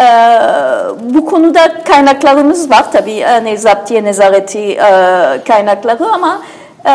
E, 0.00 0.06
bu 1.00 1.24
konuda 1.24 1.82
kaynaklarımız 1.84 2.70
var 2.70 2.92
tabii 2.92 3.12
yani 3.12 3.58
zaptiye 3.58 4.04
nezareti 4.04 4.58
e, 4.58 4.80
kaynakları 5.48 6.04
ama 6.04 6.40
e, 6.86 6.92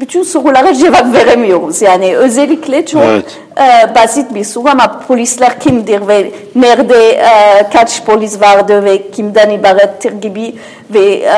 bütün 0.00 0.22
sorulara 0.22 0.74
cevap 0.74 1.14
veremiyoruz. 1.14 1.82
Yani 1.82 2.16
özellikle 2.16 2.86
çok 2.86 3.02
Evet. 3.02 3.38
e, 3.58 3.94
basit 3.94 4.34
bir 4.34 4.44
soru 4.44 4.68
ama 4.68 5.00
polisler 5.08 5.60
kimdir 5.60 6.08
ve 6.08 6.30
nerede 6.54 7.10
e, 7.10 7.28
kaç 7.72 8.04
polis 8.04 8.40
vardı 8.40 8.84
ve 8.84 9.10
kimden 9.10 9.50
ibarettir 9.50 10.12
gibi 10.12 10.54
ve 10.90 11.14
e, 11.14 11.34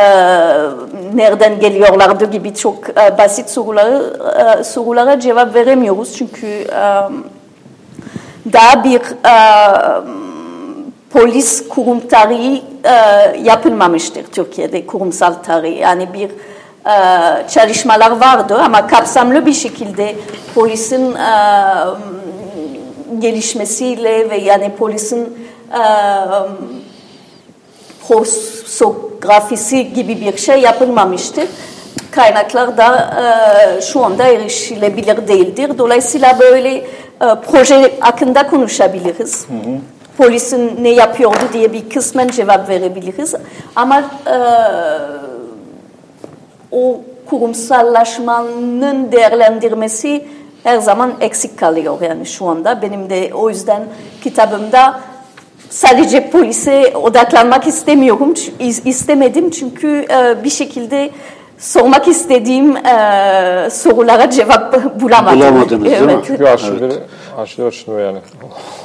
nereden 1.15 1.61
geliyorlardı 1.61 2.31
gibi 2.31 2.55
çok 2.55 2.89
e, 2.89 3.19
basit 3.19 3.51
soruları 3.51 4.17
e, 4.61 4.65
sorulara 4.65 5.21
cevap 5.21 5.55
veremiyoruz 5.55 6.17
çünkü 6.17 6.47
e, 6.47 6.83
daha 8.53 8.85
bir 8.85 9.01
e, 9.01 9.35
polis 11.13 11.69
kurum 11.69 12.01
tarihi 12.01 12.63
e, 12.85 12.93
yapılmamıştır 13.43 14.25
Türkiye'de 14.25 14.87
kurumsal 14.87 15.33
tarih. 15.33 15.79
Yani 15.79 16.09
bir 16.15 16.31
çalışmalar 17.49 18.11
vardı 18.11 18.59
ama 18.65 18.87
kapsamlı 18.87 19.47
bir 19.47 19.53
şekilde 19.53 20.17
polisin 20.55 21.15
e, 21.15 21.29
gelişmesiyle 23.19 24.31
ve 24.31 24.37
yani 24.37 24.73
polisin 24.77 25.49
e, 25.73 25.83
prosografisi 28.09 29.93
gibi 29.93 30.21
bir 30.21 30.37
şey 30.37 30.61
yapılmamıştır. 30.61 31.45
Kaynaklar 32.11 32.77
da 32.77 33.15
e, 33.79 33.81
şu 33.83 34.05
anda 34.05 34.25
erişilebilir 34.25 35.29
değildir. 35.29 35.79
Dolayısıyla 35.79 36.39
böyle 36.39 36.75
e, 36.75 36.85
proje 37.51 37.93
hakkında 38.01 38.47
konuşabiliriz. 38.47 39.47
Polisin 40.17 40.79
ne 40.83 40.89
yapıyordu 40.91 41.45
diye 41.53 41.73
bir 41.73 41.91
kısmen 41.91 42.29
cevap 42.29 42.69
verebiliriz. 42.69 43.35
Ama 43.77 43.99
e, 44.27 44.37
o 46.73 47.01
kurumsallaşmanın 47.31 49.13
değerlendirmesi 49.13 50.25
her 50.65 50.79
zaman 50.79 51.13
eksik 51.21 51.59
kalıyor 51.59 51.99
yani 52.03 52.27
şu 52.27 52.47
anda. 52.47 52.83
Benim 52.83 53.11
de 53.11 53.31
o 53.35 53.49
yüzden 53.49 53.83
kitabımda 54.25 55.01
sadece 55.71 56.31
polise 56.31 56.93
odaklanmak 56.97 57.67
istemiyorum, 57.67 58.35
is- 58.61 58.89
istemedim 58.89 59.51
çünkü 59.51 60.07
e, 60.11 60.45
bir 60.45 60.51
şekilde 60.51 61.11
sormak 61.59 62.09
istediğim 62.09 62.77
e, 62.77 63.69
sorulara 63.71 64.31
cevap 64.31 64.73
bulamadım. 65.01 65.41
Bulamadınız, 65.41 65.85
değil 65.85 66.03
mi? 66.03 66.13
evet. 66.13 66.25
Çünkü 66.27 66.45
arşivleri, 66.47 66.93
arşivler 67.37 67.67
açılmıyor 67.69 68.07
yani. 68.07 68.19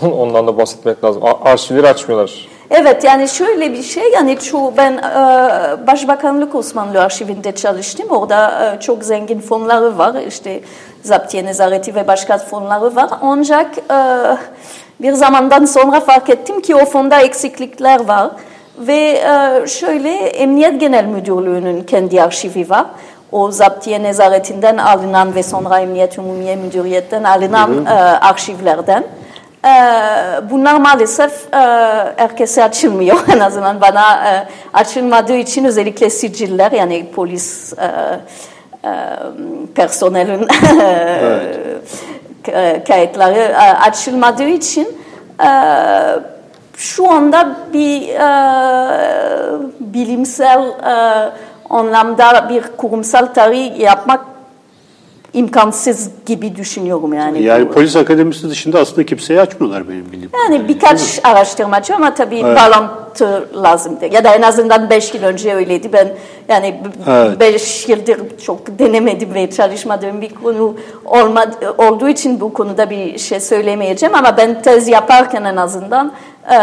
Ondan 0.14 0.48
da 0.48 0.58
bahsetmek 0.58 1.04
lazım. 1.04 1.24
Arşivleri 1.44 1.88
açmıyorlar. 1.88 2.48
Evet 2.72 3.04
yani 3.04 3.30
şöyle 3.30 3.74
bir 3.74 3.84
şey 3.84 4.12
yani 4.12 4.40
çoğu 4.40 4.74
ben 4.78 4.92
e, 4.92 5.88
Başbakanlık 5.88 6.56
Osmanlı 6.56 7.02
Arşivinde 7.02 7.52
çalıştım. 7.56 8.10
Orada 8.10 8.66
e, 8.76 8.80
çok 8.80 9.04
zengin 9.04 9.40
fonları 9.40 9.98
var. 9.98 10.16
İşte 10.28 10.62
zaptiye 11.04 11.46
nezareti 11.46 11.96
ve 11.96 12.08
başka 12.08 12.38
fonları 12.38 12.96
var. 12.96 13.10
Ancak 13.22 13.78
e, 13.78 13.98
bir 15.02 15.14
zamandan 15.14 15.66
sonra 15.66 16.00
fark 16.00 16.30
ettim 16.30 16.62
ki 16.62 16.76
o 16.76 16.86
fonda 16.86 17.22
eksiklikler 17.22 18.08
var. 18.08 18.32
Ve 18.78 18.96
e, 18.96 19.68
şöyle 19.68 20.12
Emniyet 20.14 20.80
Genel 20.80 21.06
Müdürlüğü'nün 21.06 21.84
kendi 21.84 22.22
arşivi 22.22 22.70
var. 22.70 22.86
O 23.32 23.52
zaptiye 23.52 24.04
nezaretinden 24.04 24.78
alınan 24.78 25.36
ve 25.36 25.44
sonra 25.44 25.80
Emniyet 25.80 26.20
Umumiye 26.20 26.56
Müdüriyet'ten 26.56 27.24
alınan 27.24 27.86
e, 27.86 27.90
arşivlerden. 28.00 29.04
E, 29.66 29.70
bunlar 30.52 30.76
maalesef 30.76 31.54
e, 31.54 31.58
herkese 32.18 32.64
açılmıyor. 32.64 33.18
En 33.36 33.40
azından 33.40 33.82
bana 33.82 34.30
e, 34.30 34.48
açılmadığı 34.74 35.36
için 35.36 35.66
özellikle 35.66 36.10
siciller 36.10 36.72
yani 36.72 37.12
polis 37.16 37.74
e, 37.74 37.86
e, 37.86 38.92
personelin 39.76 40.48
e, 42.48 42.84
kayıtları 42.88 43.40
e, 43.40 43.56
açılmadığı 43.58 44.48
için 44.48 44.88
e, 45.46 45.50
şu 46.78 47.12
anda 47.12 47.56
bir 47.74 48.10
e, 48.10 48.28
bilimsel 49.80 50.62
e, 50.68 51.30
anlamda 51.70 52.50
bir 52.50 52.64
kurumsal 52.78 53.26
tarih 53.26 53.80
yapmak 53.80 54.35
imkansız 55.36 56.10
gibi 56.26 56.56
düşünüyorum 56.56 57.14
yani. 57.14 57.44
Yani 57.44 57.68
polis 57.70 57.96
akademisi 57.96 58.50
dışında 58.50 58.80
aslında 58.80 59.06
kimseye 59.06 59.42
açmıyorlar 59.42 59.90
benim 59.90 60.06
bildiğim. 60.06 60.30
Yani 60.44 60.68
birkaç 60.68 61.20
araştırmacı 61.24 61.96
ama 61.96 62.14
tabii 62.14 62.40
evet. 62.40 62.58
bağlantı 62.58 63.50
lazımdır. 63.64 64.12
Ya 64.12 64.24
da 64.24 64.36
en 64.36 64.42
azından 64.42 64.90
beş 64.90 65.14
yıl 65.14 65.24
önce 65.24 65.56
öyleydi. 65.56 65.94
Ben 65.94 66.08
yani 66.50 66.82
evet. 67.08 67.40
beş 67.40 67.90
yıldır 67.90 68.38
çok 68.46 68.80
denemedim 68.80 69.34
ve 69.34 69.52
çalışmadığım 69.52 70.22
bir 70.22 70.30
konu 70.30 70.76
olmadı, 71.06 71.76
olduğu 71.78 72.10
için 72.10 72.40
bu 72.40 72.54
konuda 72.54 72.90
bir 72.90 73.18
şey 73.18 73.40
söylemeyeceğim. 73.40 74.16
Ama 74.16 74.38
ben 74.38 74.62
tez 74.62 74.88
yaparken 74.88 75.44
en 75.44 75.56
azından 75.56 76.14
e, 76.52 76.58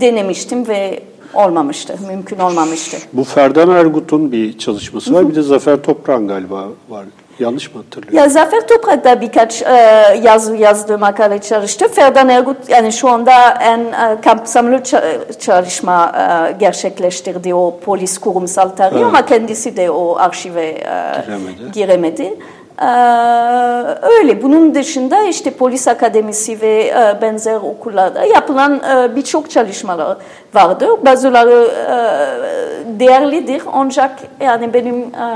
denemiştim 0.00 0.68
ve 0.68 1.00
olmamıştı, 1.34 1.96
mümkün 2.08 2.38
olmamıştı. 2.38 2.96
Bu 3.12 3.24
Ferdan 3.24 3.70
Ergut'un 3.70 4.32
bir 4.32 4.58
çalışması 4.58 5.14
var. 5.14 5.28
Bir 5.28 5.34
de 5.34 5.42
Zafer 5.42 5.82
Toprak'ın 5.82 6.28
galiba 6.28 6.64
var. 6.88 7.04
Yanlış 7.38 7.74
mı 7.74 7.82
hatırlıyorum? 7.82 8.18
Ya 8.18 8.28
Zafer 8.28 8.68
Toprak'ta 8.68 9.20
birkaç 9.20 9.62
e, 9.62 9.66
yazı 10.22 10.56
yazdığı 10.56 10.98
makale 10.98 11.38
çalıştı. 11.38 11.88
Ferdan 11.88 12.28
Ergut 12.28 12.68
yani 12.68 12.92
şu 12.92 13.08
anda 13.08 13.50
en 13.50 13.80
e, 13.80 14.20
kapsamlı 14.20 14.82
çalışma 15.40 16.12
e, 16.16 16.52
gerçekleştirdi 16.52 17.54
o 17.54 17.80
polis 17.84 18.18
kurumsal 18.18 18.68
tarihi 18.68 18.98
evet. 18.98 19.06
ama 19.06 19.26
kendisi 19.26 19.76
de 19.76 19.90
o 19.90 20.16
arşive 20.16 20.66
e, 20.66 20.76
giremedi. 21.26 21.72
giremedi. 21.72 22.34
Ee, 22.82 22.84
öyle. 24.02 24.42
Bunun 24.42 24.74
dışında 24.74 25.22
işte 25.22 25.50
polis 25.50 25.88
akademisi 25.88 26.60
ve 26.60 26.86
e, 26.86 27.22
benzer 27.22 27.54
okullarda 27.54 28.24
yapılan 28.24 28.74
e, 28.74 29.16
birçok 29.16 29.50
çalışmalar 29.50 30.16
vardır. 30.54 30.88
Bazıları 31.06 31.70
e, 31.70 33.00
değerlidir 33.00 33.62
ancak 33.72 34.18
yani 34.40 34.74
benim 34.74 34.96
e, 34.96 35.26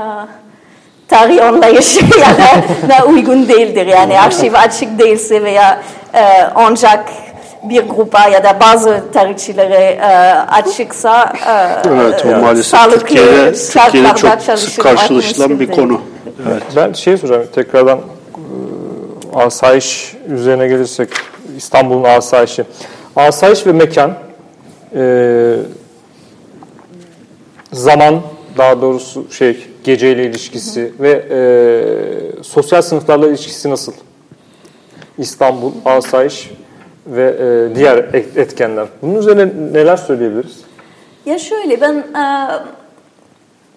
tarih 1.07 1.45
anlayışı 1.45 1.99
ya 1.99 2.37
da, 2.37 2.89
da 2.89 3.05
uygun 3.05 3.47
değildir. 3.47 3.85
Yani 3.85 4.19
arşiv 4.19 4.53
açık 4.53 4.99
değilse 4.99 5.43
veya 5.43 5.83
e, 6.13 6.23
ancak 6.55 7.09
bir 7.63 7.89
grupa 7.89 8.29
ya 8.29 8.43
da 8.43 8.59
bazı 8.59 9.03
tarihçilere 9.13 9.99
e, 10.01 10.07
açıksa 10.51 11.33
e, 11.47 11.89
evet, 11.89 12.25
o 12.25 12.41
maalesef 12.41 12.65
sağlıklı 12.65 12.99
Türkiye'de, 12.99 13.53
Türkiye'de 13.53 14.15
çok 14.15 14.83
karşılaşılan 14.83 15.59
bir 15.59 15.71
konu. 15.71 16.01
Evet. 16.49 16.63
Ben 16.75 16.93
şey 16.93 17.17
soracağım 17.17 17.47
tekrardan 17.55 17.97
e, 17.97 18.01
asayiş 19.35 20.15
üzerine 20.29 20.67
gelirsek 20.67 21.09
İstanbul'un 21.57 22.03
asayişi. 22.03 22.63
Asayiş 23.15 23.67
ve 23.67 23.71
mekan 23.71 24.13
e, 24.95 25.55
zaman 27.71 28.21
daha 28.57 28.81
doğrusu 28.81 29.31
şey 29.31 29.72
geceyle 29.83 30.25
ilişkisi 30.25 30.81
hı 30.81 30.85
hı. 30.85 30.91
ve 30.99 31.25
e, 31.31 32.43
sosyal 32.43 32.81
sınıflarla 32.81 33.27
ilişkisi 33.27 33.69
nasıl? 33.69 33.93
İstanbul, 35.17 35.71
asayiş 35.85 36.51
ve 37.07 37.23
e, 37.23 37.75
diğer 37.75 37.97
etkenler. 38.35 38.87
Bunun 39.01 39.15
üzerine 39.15 39.73
neler 39.73 39.97
söyleyebiliriz? 39.97 40.57
Ya 41.25 41.39
şöyle 41.39 41.81
ben 41.81 41.93
e, 41.93 42.49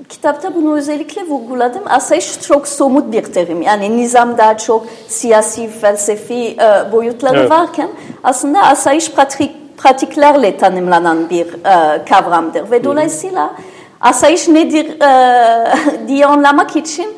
kitapta 0.08 0.54
bunu 0.54 0.76
özellikle 0.76 1.22
vurguladım. 1.22 1.82
Asayiş 1.86 2.40
çok 2.40 2.68
somut 2.68 3.12
bir 3.12 3.22
terim. 3.22 3.62
Yani 3.62 3.96
nizam 3.96 4.38
daha 4.38 4.58
çok 4.58 4.86
siyasi, 5.08 5.68
felsefi 5.68 6.34
e, 6.34 6.92
boyutları 6.92 7.38
evet. 7.38 7.50
varken 7.50 7.90
aslında 8.24 8.62
asayiş 8.62 9.10
pratik, 9.10 9.78
pratiklerle 9.78 10.56
tanımlanan 10.56 11.30
bir 11.30 11.46
e, 11.46 12.04
kavramdır. 12.04 12.70
Ve 12.70 12.84
dolayısıyla 12.84 13.46
hı 13.46 13.52
hı 13.52 13.75
asayiş 14.06 14.48
nedir 14.48 15.00
e, 15.00 16.08
diye 16.08 16.26
anlamak 16.26 16.76
için 16.76 17.16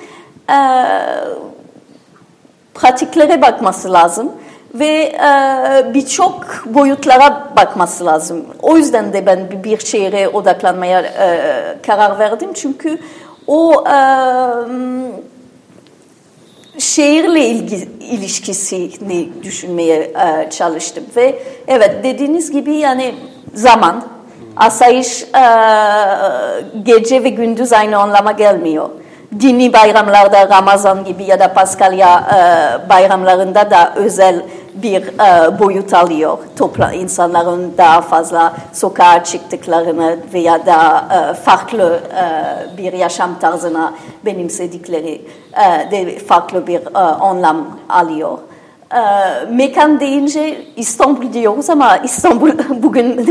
e, 0.51 0.59
pratiklere 2.75 3.43
bakması 3.43 3.93
lazım 3.93 4.33
ve 4.75 4.87
e, 4.87 5.95
birçok 5.95 6.65
boyutlara 6.67 7.53
bakması 7.57 8.07
lazım. 8.07 8.45
O 8.63 8.77
yüzden 8.77 9.13
de 9.13 9.27
ben 9.27 9.65
bir 9.65 9.79
şehre 9.79 10.29
odaklanmaya 10.29 11.01
e, 11.01 11.77
karar 11.87 12.19
verdim 12.19 12.51
çünkü 12.55 12.99
o 13.47 13.85
e, 13.89 13.97
şehirle 16.79 17.47
ilgi, 17.47 17.89
ilişkisini 18.01 19.29
düşünmeye 19.43 19.97
e, 20.01 20.51
çalıştım 20.51 21.05
ve 21.17 21.43
evet 21.69 22.05
dediğiniz 22.05 22.51
gibi 22.51 22.75
yani 22.75 23.15
zaman 23.55 24.18
Asayiş 24.59 25.23
e, 25.23 25.45
gece 26.83 27.25
ve 27.25 27.29
gündüz 27.29 27.73
aynı 27.73 27.99
anlama 27.99 28.33
gelmiyor. 28.33 28.89
Dini 29.41 29.73
bayramlarda 29.73 30.49
Ramazan 30.49 31.05
gibi 31.05 31.25
ya 31.25 31.41
da 31.41 31.55
Paskalya 31.55 32.21
e, 32.21 32.89
bayramlarında 32.89 33.71
da 33.71 33.93
özel 33.97 34.43
bir 34.75 35.03
e, 35.03 35.59
boyut 35.59 35.95
alıyor. 35.95 36.39
Topla 36.57 36.93
insanların 36.93 37.75
daha 37.79 38.01
fazla 38.01 38.53
sokağa 38.73 39.25
çıktıklarını 39.25 40.17
veya 40.35 40.67
da 40.67 41.05
e, 41.13 41.35
farklı 41.35 42.01
e, 42.17 42.77
bir 42.79 42.93
yaşam 42.93 43.39
tarzına 43.39 43.95
benimsedikleri 44.25 45.23
e, 45.53 45.91
de 45.91 46.19
farklı 46.19 46.67
bir 46.67 46.81
e, 46.95 46.99
anlam 46.99 47.67
alıyor. 47.89 48.39
E, 48.95 49.01
mekan 49.51 50.01
deyince 50.01 50.59
İstanbul 50.77 51.33
diyoruz 51.33 51.71
ama 51.71 51.97
İstanbul 51.97 52.51
bugün 52.83 53.27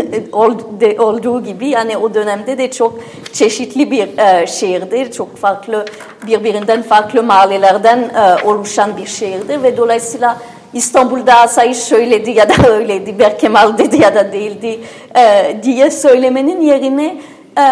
olduğu 0.99 1.43
gibi 1.43 1.69
yani 1.69 1.97
o 1.97 2.13
dönemde 2.13 2.57
de 2.57 2.71
çok 2.71 2.99
çeşitli 3.33 3.91
bir 3.91 4.17
e, 4.17 4.47
şehirdir. 4.47 5.11
Çok 5.11 5.37
farklı 5.37 5.85
birbirinden 6.27 6.81
farklı 6.81 7.23
mahallelerden 7.23 7.99
e, 7.99 8.47
oluşan 8.47 8.97
bir 8.97 9.05
şehirdir 9.05 9.63
ve 9.63 9.77
dolayısıyla 9.77 10.37
İstanbul'da 10.73 11.35
asayiş 11.35 11.77
söyledi 11.77 12.31
ya 12.31 12.49
da 12.49 12.67
öyleydi, 12.69 13.19
Berkemal 13.19 13.77
dedi 13.77 14.01
ya 14.01 14.15
da 14.15 14.33
değildi 14.33 14.79
e, 15.17 15.57
diye 15.63 15.91
söylemenin 15.91 16.61
yerine 16.61 17.17
e, 17.57 17.67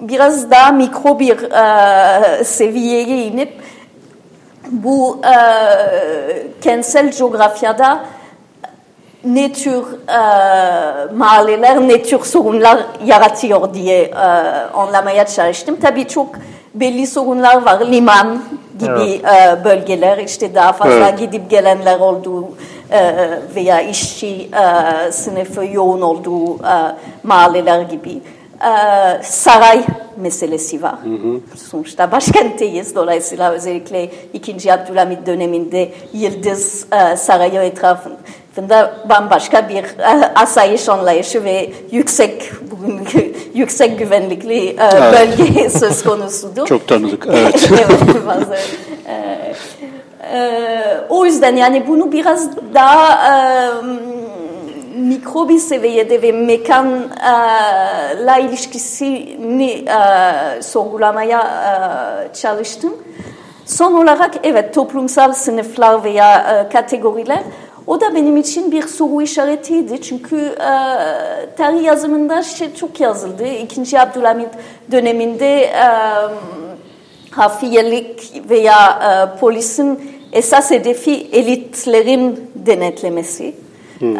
biraz 0.00 0.50
daha 0.50 0.72
mikro 0.72 1.18
bir 1.18 1.36
e, 1.52 2.44
seviyeye 2.44 3.26
inip 3.26 3.61
bu 4.72 5.20
e, 5.24 5.36
kentsel 6.60 7.12
coğrafyada 7.12 8.04
ne 9.24 9.52
tür 9.52 9.84
e, 10.08 10.18
mahalleler, 11.14 11.80
ne 11.80 12.02
tür 12.02 12.24
sorunlar 12.24 12.78
yaratıyor 13.04 13.74
diye 13.74 14.02
e, 14.02 14.14
anlamaya 14.74 15.26
çalıştım. 15.26 15.76
Tabii 15.82 16.08
çok 16.08 16.28
belli 16.74 17.06
sorunlar 17.06 17.62
var. 17.62 17.80
Liman 17.80 18.42
gibi 18.78 19.20
evet. 19.24 19.60
e, 19.60 19.64
bölgeler, 19.64 20.18
işte 20.18 20.54
daha 20.54 20.72
fazla 20.72 21.08
evet. 21.08 21.18
gidip 21.18 21.50
gelenler 21.50 22.00
olduğu 22.00 22.48
e, 22.90 23.28
veya 23.54 23.80
işçi 23.80 24.50
e, 25.06 25.12
sınıfı 25.12 25.64
yoğun 25.64 26.00
olduğu 26.00 26.54
e, 26.54 26.74
mahalleler 27.22 27.80
gibi. 27.80 28.20
E, 28.62 29.22
saray 29.22 29.84
meselesi 30.16 30.82
var. 30.82 30.94
Hı 31.04 31.08
hı. 31.08 31.40
Sonuçta 31.70 32.12
başkentteyiz. 32.12 32.94
Dolayısıyla 32.94 33.52
özellikle 33.52 34.10
2. 34.32 34.72
Abdülhamit 34.72 35.26
döneminde 35.26 35.92
Yıldız 36.12 36.86
e, 36.92 37.16
Sarayı 37.16 37.60
etrafında 37.60 38.94
bambaşka 39.08 39.68
bir 39.68 39.84
e, 39.98 40.32
asayiş 40.34 40.88
anlayışı 40.88 41.44
ve 41.44 41.72
yüksek 41.90 42.52
yüksek 43.54 43.98
güvenlikli 43.98 44.66
e, 44.66 44.76
evet. 44.80 45.38
bölge 45.38 45.70
söz 45.78 46.02
konusudur. 46.02 46.66
Çok 46.66 46.88
tanıdık. 46.88 47.26
Evet. 47.32 47.70
evet 47.72 48.26
bazı, 48.26 48.54
e, 49.08 49.54
e, 50.32 51.00
o 51.08 51.26
yüzden 51.26 51.56
yani 51.56 51.84
bunu 51.88 52.12
biraz 52.12 52.48
daha 52.74 53.28
e, 53.28 53.72
mikro 55.02 55.48
bir 55.48 55.58
seviyede 55.58 56.22
ve 56.22 56.32
mekanla 56.32 58.38
ilişkisini 58.38 59.70
e, 59.70 60.62
sorgulamaya 60.62 61.40
e, 61.40 62.34
çalıştım. 62.34 62.94
Son 63.66 63.94
olarak 63.94 64.34
evet 64.42 64.74
toplumsal 64.74 65.32
sınıflar 65.32 66.04
veya 66.04 66.38
e, 66.38 66.72
kategoriler 66.72 67.42
O 67.86 68.00
da 68.00 68.14
benim 68.14 68.36
için 68.36 68.72
bir 68.72 68.82
soru 68.82 69.22
işaretiydi. 69.22 70.02
Çünkü 70.02 70.36
e, 70.36 70.70
tarih 71.56 71.84
yazımında 71.84 72.42
şey 72.42 72.74
çok 72.74 73.00
yazıldı. 73.00 73.46
İkinci 73.46 74.00
Abdülhamit 74.00 74.48
döneminde 74.90 75.62
e, 75.62 75.86
hafiyelik 77.30 78.32
veya 78.50 78.88
e, 78.88 79.40
polisin 79.40 80.00
esas 80.32 80.70
hedefi 80.70 81.26
elitlerin 81.32 82.50
denetlemesi. 82.54 83.54
Hmm. 84.02 84.16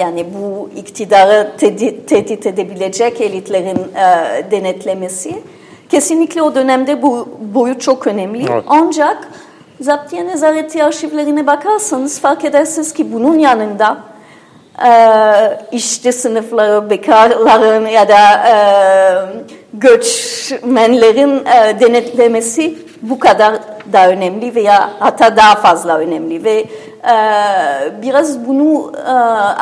Yani 0.00 0.26
bu 0.34 0.70
iktidarı 0.76 1.52
tehdit, 1.58 2.46
edebilecek 2.46 3.20
elitlerin 3.20 3.78
e, 3.94 4.50
denetlemesi. 4.50 5.34
Kesinlikle 5.88 6.42
o 6.42 6.54
dönemde 6.54 7.02
bu 7.02 7.28
boyut 7.54 7.80
çok 7.80 8.06
önemli. 8.06 8.46
Evet. 8.52 8.64
Ancak 8.66 9.28
Zaptiye 9.80 10.26
Nezareti 10.26 10.84
arşivlerine 10.84 11.46
bakarsanız 11.46 12.20
fark 12.20 12.44
edersiniz 12.44 12.92
ki 12.92 13.12
bunun 13.12 13.38
yanında 13.38 13.98
e, 14.86 14.90
işçi 15.72 16.12
sınıfları, 16.12 16.90
bekarların 16.90 17.86
ya 17.86 18.08
da 18.08 18.48
e, 18.48 18.56
göçmenlerin 19.74 21.44
denetlemesi 21.80 22.85
bu 23.02 23.18
kadar 23.18 23.54
da 23.92 24.08
önemli 24.08 24.54
veya 24.54 24.90
hatta 24.98 25.36
daha 25.36 25.54
fazla 25.54 25.98
önemli 25.98 26.44
ve 26.44 26.58
e, 26.60 27.16
biraz 28.02 28.46
bunu 28.46 28.92
e, 28.96 29.10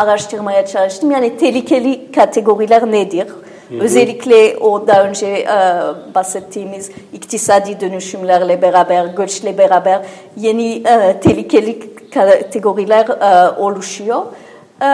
araştırmaya 0.01 0.67
çalıştım. 0.67 1.11
Yani 1.11 1.37
tehlikeli 1.37 2.13
kategoriler 2.13 2.93
nedir? 2.93 3.27
Hı 3.69 3.75
hı. 3.75 3.81
Özellikle 3.81 4.57
o 4.59 4.87
daha 4.87 5.03
önce 5.05 5.27
e, 5.27 5.47
bahsettiğimiz 6.15 6.91
iktisadi 7.13 7.81
dönüşümlerle 7.81 8.63
beraber, 8.63 9.05
göçle 9.05 9.59
beraber 9.59 10.01
yeni 10.37 10.73
e, 10.75 11.21
tehlikeli 11.21 11.95
kategoriler 12.11 13.09
e, 13.09 13.51
oluşuyor. 13.59 14.23
E, 14.81 14.87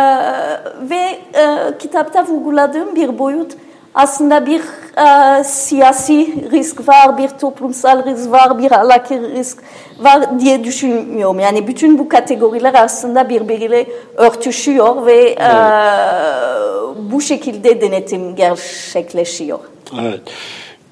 ve 0.90 1.18
e, 1.34 1.78
kitapta 1.78 2.26
vurguladığım 2.26 2.96
bir 2.96 3.18
boyut 3.18 3.56
aslında 3.94 4.46
bir 4.46 4.60
e, 4.60 5.44
siyasi 5.44 6.50
risk 6.52 6.88
var, 6.88 7.18
bir 7.18 7.28
toplumsal 7.28 8.06
risk 8.06 8.30
var, 8.30 8.58
bir 8.58 8.72
ahlaki 8.72 9.20
risk 9.20 9.58
var 10.00 10.40
diye 10.40 10.64
düşünmüyorum. 10.64 11.40
Yani 11.40 11.66
bütün 11.66 11.98
bu 11.98 12.08
kategoriler 12.08 12.74
aslında 12.74 13.28
birbiriyle 13.28 13.86
örtüşüyor 14.16 15.06
ve 15.06 15.20
evet. 15.20 15.40
e, 15.40 17.12
bu 17.12 17.20
şekilde 17.20 17.80
denetim 17.80 18.36
gerçekleşiyor. 18.36 19.58
Evet. 20.00 20.20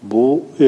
Bu 0.02 0.42
e, 0.60 0.64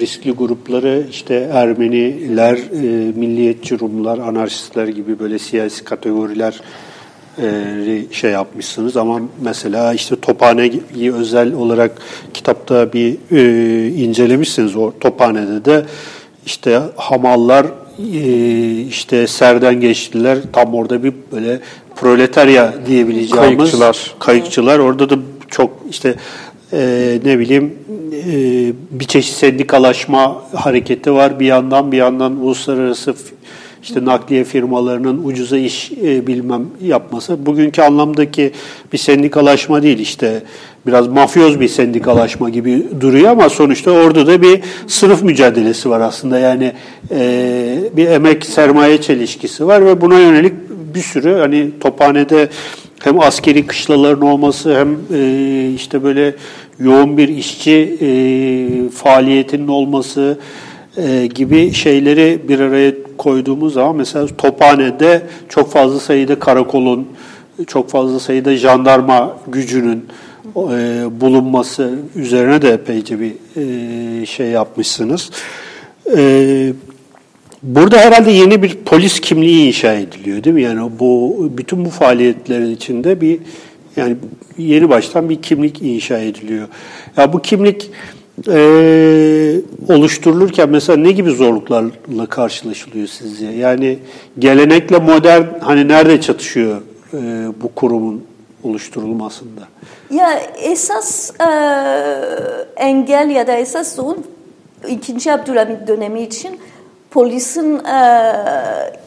riskli 0.00 0.32
grupları 0.32 1.06
işte 1.10 1.50
Ermeniler, 1.52 2.56
e, 2.56 3.12
milliyetçi 3.16 3.78
Rumlar, 3.78 4.18
anarşistler 4.18 4.88
gibi 4.88 5.18
böyle 5.18 5.38
siyasi 5.38 5.84
kategoriler 5.84 6.60
şey 8.10 8.30
yapmışsınız 8.30 8.96
ama 8.96 9.20
mesela 9.40 9.94
işte 9.94 10.16
Tophane'yi 10.16 11.12
özel 11.12 11.52
olarak 11.52 11.92
kitapta 12.34 12.92
bir 12.92 13.16
e, 13.32 13.88
incelemişsiniz. 13.88 14.76
O 14.76 14.92
Tophane'de 15.00 15.64
de 15.64 15.86
işte 16.46 16.80
hamallar 16.96 17.66
e, 18.14 18.80
işte 18.80 19.26
serden 19.26 19.80
geçtiler 19.80 20.38
tam 20.52 20.74
orada 20.74 21.02
bir 21.02 21.14
böyle 21.32 21.60
proletarya 21.96 22.74
diyebileceğimiz 22.86 23.56
kayıkçılar. 23.56 24.14
Kayıkçılar 24.18 24.78
orada 24.78 25.10
da 25.10 25.18
çok 25.48 25.70
işte 25.90 26.14
e, 26.72 27.18
ne 27.24 27.38
bileyim 27.38 27.74
e, 28.12 28.72
bir 28.90 29.04
çeşit 29.04 29.34
sendikalaşma 29.34 30.42
hareketi 30.54 31.12
var 31.12 31.40
bir 31.40 31.46
yandan 31.46 31.92
bir 31.92 31.96
yandan 31.96 32.32
uluslararası 32.32 33.14
işte 33.86 34.04
nakliye 34.04 34.44
firmalarının 34.44 35.24
ucuza 35.24 35.58
iş 35.58 35.92
e, 35.92 36.26
bilmem 36.26 36.66
yapması. 36.82 37.46
Bugünkü 37.46 37.82
anlamdaki 37.82 38.52
bir 38.92 38.98
sendikalaşma 38.98 39.82
değil 39.82 39.98
işte 39.98 40.42
biraz 40.86 41.08
mafyoz 41.08 41.60
bir 41.60 41.68
sendikalaşma 41.68 42.50
gibi 42.50 42.86
duruyor 43.00 43.30
ama 43.30 43.48
sonuçta 43.48 43.90
orada 43.90 44.26
da 44.26 44.42
bir 44.42 44.60
sınıf 44.86 45.22
mücadelesi 45.22 45.90
var 45.90 46.00
aslında. 46.00 46.38
Yani 46.38 46.72
e, 47.10 47.78
bir 47.96 48.06
emek 48.06 48.46
sermaye 48.46 49.00
çelişkisi 49.00 49.66
var 49.66 49.86
ve 49.86 50.00
buna 50.00 50.20
yönelik 50.20 50.54
bir 50.94 51.00
sürü 51.00 51.34
hani 51.34 51.70
tophanede 51.80 52.48
hem 53.04 53.20
askeri 53.20 53.66
kışlaların 53.66 54.22
olması 54.22 54.78
hem 54.78 54.98
e, 55.14 55.70
işte 55.74 56.02
böyle 56.02 56.34
yoğun 56.80 57.16
bir 57.16 57.28
işçi 57.28 57.98
e, 58.00 58.08
faaliyetinin 58.90 59.68
olması 59.68 60.38
e, 60.96 61.26
gibi 61.26 61.72
şeyleri 61.72 62.38
bir 62.48 62.60
araya 62.60 62.95
koyduğumuz 63.26 63.72
zaman 63.72 63.96
mesela 63.96 64.26
Tophane'de 64.26 65.22
çok 65.48 65.72
fazla 65.72 66.00
sayıda 66.00 66.38
karakolun, 66.38 67.08
çok 67.66 67.90
fazla 67.90 68.20
sayıda 68.20 68.56
jandarma 68.56 69.36
gücünün 69.48 70.04
e, 70.56 70.60
bulunması 71.20 71.98
üzerine 72.14 72.62
de 72.62 72.72
epeyce 72.72 73.20
bir 73.20 73.32
e, 73.56 74.26
şey 74.26 74.46
yapmışsınız. 74.46 75.30
E, 76.16 76.72
burada 77.62 77.98
herhalde 77.98 78.30
yeni 78.30 78.62
bir 78.62 78.76
polis 78.76 79.20
kimliği 79.20 79.66
inşa 79.66 79.94
ediliyor 79.94 80.44
değil 80.44 80.54
mi? 80.54 80.62
Yani 80.62 80.90
bu 80.98 81.36
bütün 81.58 81.84
bu 81.84 81.90
faaliyetlerin 81.90 82.74
içinde 82.74 83.20
bir 83.20 83.38
yani 83.96 84.16
yeni 84.58 84.88
baştan 84.88 85.28
bir 85.28 85.42
kimlik 85.42 85.82
inşa 85.82 86.18
ediliyor. 86.18 86.68
Ya 87.16 87.32
bu 87.32 87.42
kimlik 87.42 87.90
e, 88.48 89.60
oluşturulurken 89.88 90.68
mesela 90.68 90.98
ne 90.98 91.12
gibi 91.12 91.30
zorluklarla 91.30 92.26
karşılaşılıyor 92.30 93.06
sizce? 93.06 93.46
Yani 93.46 93.98
gelenekle 94.38 94.98
modern 94.98 95.44
hani 95.60 95.88
nerede 95.88 96.20
çatışıyor 96.20 96.80
e, 97.14 97.18
bu 97.62 97.74
kurumun 97.74 98.24
oluşturulmasında? 98.64 99.60
Ya 100.10 100.40
esas 100.62 101.30
e, 101.40 101.50
engel 102.76 103.30
ya 103.30 103.46
da 103.46 103.52
esas 103.52 103.96
sorun 103.96 104.24
ikinci 104.88 105.32
Abdülhamit 105.32 105.86
dönemi 105.86 106.22
için 106.22 106.58
polisin 107.10 107.84
e, 107.84 108.00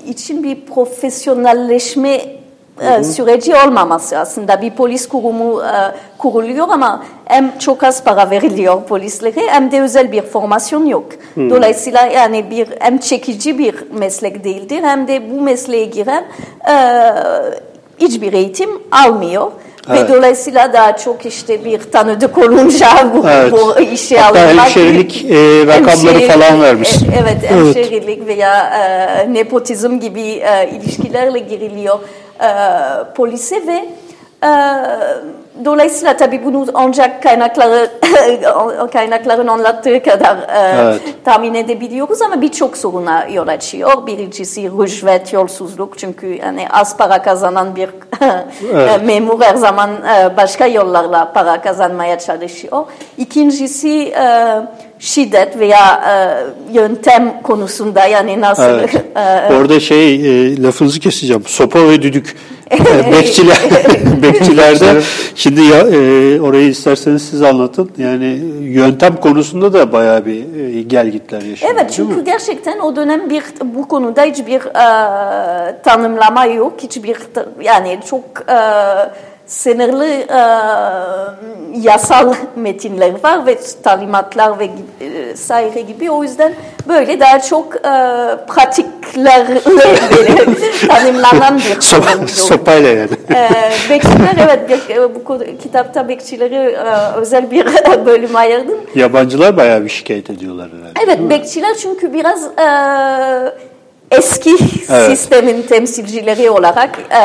için 0.08 0.44
bir 0.44 0.65
profesyonelleşme 0.65 2.38
e, 2.82 3.04
süreci 3.04 3.56
olmaması 3.56 4.18
aslında 4.18 4.62
bir 4.62 4.72
polis 4.72 5.08
kurumu 5.08 5.62
e, 5.62 5.96
kuruluyor 6.18 6.68
ama 6.70 7.04
hem 7.26 7.58
çok 7.60 7.84
az 7.84 8.04
para 8.04 8.30
veriliyor 8.30 8.84
polislere 8.84 9.48
hem 9.48 9.72
de 9.72 9.82
özel 9.82 10.12
bir 10.12 10.22
formasyon 10.22 10.86
yok. 10.86 11.06
Dolayısıyla 11.38 12.06
yani 12.06 12.50
bir 12.50 12.68
hem 12.80 12.98
çekici 12.98 13.58
bir 13.58 13.76
meslek 13.92 14.44
değildir 14.44 14.84
hem 14.84 15.08
de 15.08 15.32
bu 15.32 15.42
mesleğe 15.42 15.86
giren 15.86 16.26
e, 16.70 16.76
hiçbir 18.00 18.34
eğitim 18.34 18.70
almıyor. 18.92 19.52
Evet. 19.89 20.10
Ve 20.10 20.13
dolayısıyla 20.13 20.74
daha 20.74 20.98
çok 20.98 21.26
işte 21.26 21.65
bir 21.65 21.80
tanıdık 21.80 22.38
olunca 22.38 22.88
bu, 23.15 23.30
evet. 23.30 23.52
bu 23.52 23.80
işe 23.80 24.18
Hatta 24.18 24.39
alınmak. 24.39 24.65
hemşerilik 24.65 25.26
e, 25.26 25.68
rakamları 25.68 26.28
falan 26.28 26.62
vermiş. 26.62 26.89
E, 26.96 27.06
evet, 27.22 27.52
hemşerilik 27.52 28.18
evet. 28.18 28.28
veya 28.28 28.63
e, 28.63 29.34
nepotizm 29.34 30.00
gibi 30.00 30.22
e, 30.22 30.70
ilişkilerle 30.76 31.39
giriliyor 31.39 32.00
e, 32.39 33.13
polise 33.13 33.67
ve 33.67 33.89
e, 34.43 34.49
dolayısıyla 35.66 36.18
tabii 36.18 36.46
bunu 36.46 36.66
ancak 36.74 37.24
kaynakları 37.24 37.90
kaynakların 38.94 39.48
anlattığı 39.48 40.04
kadar 40.04 40.38
e, 40.38 40.82
evet. 40.82 41.02
tahmin 41.26 41.54
edebiliyoruz 41.54 42.22
ama 42.22 42.42
birçok 42.42 42.78
soruna 42.78 43.28
yol 43.28 43.48
açıyor. 43.48 44.08
Birincisi 44.08 44.72
rüşvet, 44.72 45.34
yolsuzluk 45.34 45.98
çünkü 45.98 46.28
yani 46.28 46.68
az 46.70 46.98
para 46.98 47.22
kazanan 47.22 47.76
bir 47.76 47.90
evet. 48.74 49.04
memur 49.06 49.42
her 49.42 49.56
zaman 49.56 49.90
e, 49.90 50.38
başka 50.38 50.68
yollarla 50.68 51.34
para 51.34 51.62
kazanmaya 51.62 52.20
çalışıyor. 52.20 52.86
İkincisi 53.18 54.00
e, 54.00 54.56
şiddet 55.00 55.60
veya 55.60 56.04
e, 56.10 56.14
yöntem 56.74 57.42
konusunda 57.44 58.06
yani 58.06 58.42
nasıl 58.42 58.64
evet. 58.64 58.96
e, 59.50 59.54
orada 59.54 59.80
şey 59.80 60.16
e, 60.16 60.64
lafınızı 60.64 61.00
keseceğim 61.00 61.44
sopa 61.48 61.80
ve 61.90 62.02
düdük 62.02 62.36
e, 62.72 63.12
bekçiler 63.12 63.58
bekçilerde 64.22 65.02
şimdi 65.36 65.62
ya, 65.62 65.78
e, 65.78 66.42
orayı 66.42 66.70
isterseniz 66.70 67.22
siz 67.22 67.42
anlatın. 67.42 67.92
Yani 67.98 68.40
yöntem 68.62 69.16
konusunda 69.16 69.74
da 69.74 69.92
bayağı 69.92 70.26
bir 70.26 70.76
e, 70.78 70.82
gelgitler 70.82 71.42
yaşıyor. 71.42 71.74
Evet 71.76 71.92
çünkü 71.96 72.26
gerçekten 72.26 72.80
o 72.80 72.96
dönem 72.96 73.30
bir 73.30 73.44
bu 73.64 73.88
konuda 73.88 74.24
hiçbir 74.24 74.62
e, 74.62 75.82
tanımlama 75.84 76.46
yok. 76.46 76.74
Hiçbir 76.84 77.18
yani 77.62 78.00
çok 78.10 78.24
e, 78.50 78.58
sınırlı 79.50 80.06
e, 80.06 80.42
yasal 81.80 82.34
metinler 82.56 83.24
var 83.24 83.46
ve 83.46 83.60
talimatlar 83.84 84.60
ve 84.60 84.70
e, 85.02 85.36
saire 85.36 85.82
gibi. 85.82 86.12
O 86.12 86.24
yüzden 86.24 86.54
böyle 86.88 87.20
daha 87.20 87.42
çok 87.42 87.76
e, 87.76 87.80
pratiklerle 88.48 89.62
tanımlanan 90.88 91.58
bir 91.58 91.82
Sopa, 91.82 92.28
Sopayla 92.28 92.90
yani. 92.90 93.10
E, 93.36 93.50
bekçiler 93.90 94.36
evet 94.44 94.70
bir, 94.70 94.96
e, 94.96 95.16
bu 95.16 95.40
kitapta 95.64 96.08
bekçileri 96.08 96.56
e, 96.56 97.16
özel 97.16 97.52
bir 97.52 97.66
bölüm 98.06 98.36
ayırdım. 98.36 98.78
Yabancılar 98.96 99.58
bayağı 99.58 99.84
bir 99.84 99.90
şikayet 99.90 100.30
ediyorlar 100.30 100.70
herhalde. 100.70 101.00
Evet 101.06 101.30
bekçiler 101.30 101.76
çünkü 101.76 102.14
biraz 102.14 102.44
e, 102.44 102.66
eski 104.12 104.58
Evet. 104.89 105.06
sistemin 105.06 105.62
temsilcileri 105.62 106.50
olarak 106.50 107.00
e, 107.12 107.22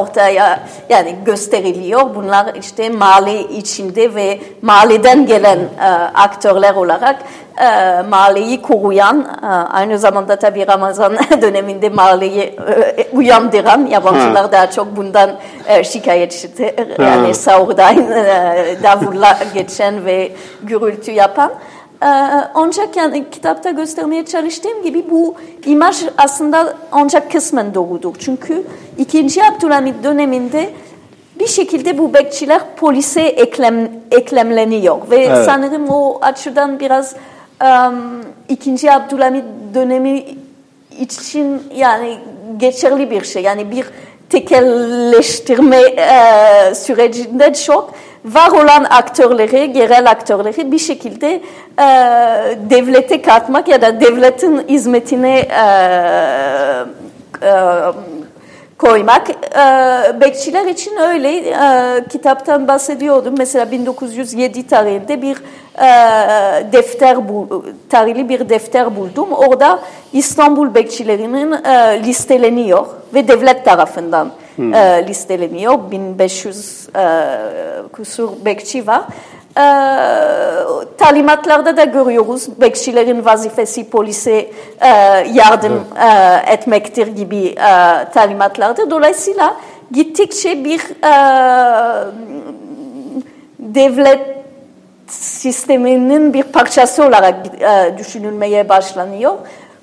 ortaya 0.00 0.60
yani 0.88 1.16
gösteriliyor. 1.24 2.14
Bunlar 2.14 2.54
işte 2.54 2.88
mahalle 2.90 3.40
içinde 3.40 4.14
ve 4.14 4.40
mahalleden 4.62 5.26
gelen 5.26 5.58
e, 5.58 5.88
aktörler 6.14 6.74
olarak 6.74 7.16
e, 7.60 8.02
mahalleyi 8.10 8.62
koruyan, 8.62 9.26
e, 9.42 9.46
aynı 9.46 9.98
zamanda 9.98 10.36
tabii 10.36 10.66
Ramazan 10.66 11.16
döneminde 11.42 11.88
mahalleyi 11.88 12.40
e, 12.40 13.06
uyandıran, 13.12 13.86
yabancılar 13.86 14.52
daha 14.52 14.70
çok 14.70 14.96
bundan 14.96 15.30
e, 15.66 15.84
şikayetçidir. 15.84 17.00
Yani 17.02 17.26
Ha. 17.26 17.34
sahurdan 17.34 17.96
e, 17.96 18.76
davulla 18.82 19.38
geçen 19.54 20.04
ve 20.04 20.32
gürültü 20.62 21.10
yapan. 21.10 21.52
Ee, 22.02 22.04
Ancak 22.54 22.96
yani 22.96 23.30
kitapta 23.30 23.70
göstermeye 23.70 24.24
çalıştığım 24.24 24.82
gibi 24.82 25.10
bu 25.10 25.34
imaj 25.66 26.04
aslında 26.16 26.76
ancak 26.92 27.32
kısmen 27.32 27.74
doğrudur. 27.74 28.14
Çünkü 28.18 28.64
2. 28.98 29.44
Abdülhamit 29.44 30.04
döneminde 30.04 30.70
bir 31.40 31.46
şekilde 31.46 31.98
bu 31.98 32.14
bekçiler 32.14 32.60
polise 32.76 33.22
eklem, 33.22 33.90
eklemleniyor. 34.10 35.10
Ve 35.10 35.16
Evet. 35.16 35.44
sanırım 35.46 35.88
o 35.88 36.18
açıdan 36.22 36.80
biraz 36.80 37.16
um, 37.64 38.20
2. 38.48 38.92
Abdülhamit 38.92 39.44
dönemi 39.74 40.24
için 41.00 41.62
yani 41.76 42.18
geçerli 42.56 43.10
bir 43.10 43.24
şey. 43.24 43.42
Yani 43.42 43.70
bir 43.70 43.84
tekelleştirme 44.32 45.80
e, 45.80 46.74
sürecinde 46.74 47.54
çok 47.54 47.94
var 48.24 48.50
olan 48.50 48.84
aktörleri, 48.84 49.78
yerel 49.78 50.10
aktörleri 50.10 50.72
bir 50.72 50.78
şekilde 50.78 51.42
e, 51.78 51.86
devlete 52.70 53.22
katmak 53.22 53.68
ya 53.68 53.82
da 53.82 54.00
devletin 54.00 54.68
hizmetine 54.68 55.38
e, 55.38 55.64
e, 57.42 57.52
koymak. 58.82 59.30
E, 59.30 60.20
bekçiler 60.20 60.66
için 60.66 60.96
öyle 60.96 61.36
e, 61.38 62.04
kitaptan 62.08 62.68
bahsediyordum. 62.68 63.34
Mesela 63.38 63.70
1907 63.70 64.66
tarihinde 64.66 65.22
bir 65.22 65.36
e, 65.78 66.72
defter 66.72 67.28
bul, 67.28 67.62
tarihli 67.90 68.28
bir 68.28 68.48
defter 68.48 68.96
buldum. 68.96 69.32
Orada 69.32 69.78
İstanbul 70.12 70.74
bekçilerinin 70.74 71.52
e, 71.52 72.00
listeleniyor 72.04 72.86
ve 73.14 73.28
devlet 73.28 73.64
tarafından 73.64 74.32
e, 74.58 75.04
listeleniyor. 75.08 75.90
1500 75.90 76.88
e, 76.96 77.02
kusur 77.92 78.30
bekçi 78.44 78.86
var. 78.86 79.02
E, 79.56 79.64
talimatlarda 80.98 81.76
da 81.76 81.84
görüyoruz 81.84 82.48
bekçilerin 82.60 83.24
vazifesi 83.24 83.90
polise 83.90 84.50
e, 84.80 84.88
yardım 85.32 85.84
e, 86.02 86.52
etmektir 86.52 87.06
gibi 87.06 87.46
e, 87.46 87.58
talimatlarda. 88.14 88.90
Dolayısıyla 88.90 89.56
gittikçe 89.90 90.64
bir 90.64 90.80
e, 90.80 91.12
devlet 93.58 94.20
sisteminin 95.08 96.34
bir 96.34 96.42
parçası 96.42 97.04
olarak 97.04 97.34
e, 97.60 97.98
düşünülmeye 97.98 98.68
başlanıyor. 98.68 99.34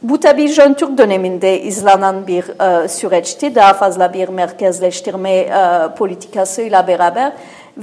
Bu 0.03 0.19
tabii 0.19 0.47
Jön 0.47 0.73
Türk 0.73 0.97
döneminde 0.97 1.61
izlenen 1.61 2.27
bir 2.27 2.43
e, 2.83 2.87
süreçti. 2.87 3.55
Daha 3.55 3.73
fazla 3.73 4.13
bir 4.13 4.29
merkezleştirme 4.29 5.31
e, 5.31 5.51
politikasıyla 5.97 6.87
beraber 6.87 7.31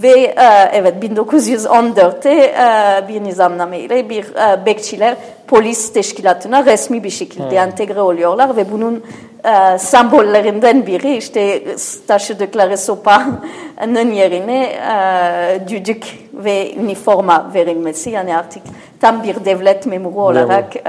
ve 0.02 0.10
e, 0.10 0.70
evet 0.72 0.94
1914'te 1.04 2.30
e, 2.30 3.08
bir 3.08 3.24
nizamnameyle 3.24 4.10
bir 4.10 4.24
e, 4.24 4.66
bekçiler 4.66 5.16
polis 5.46 5.92
teşkilatına 5.92 6.66
resmi 6.66 7.04
bir 7.04 7.10
şekilde 7.10 7.56
entegre 7.56 8.00
oluyorlar 8.00 8.56
ve 8.56 8.72
bunun 8.72 9.04
e, 9.44 9.78
sembollerinden 9.78 10.86
biri 10.86 11.16
işte 11.16 11.64
taşıdıkları 12.06 12.78
sopanın 12.78 14.12
yerine 14.12 14.64
e, 14.64 15.68
düdük 15.68 16.18
ve 16.32 16.74
üniforma 16.74 17.50
verilmesi. 17.54 18.10
Yani 18.10 18.36
artık 18.36 18.62
tam 19.00 19.22
bir 19.24 19.44
devlet 19.44 19.86
memuru 19.86 20.20
olarak 20.20 20.76
e, 20.76 20.82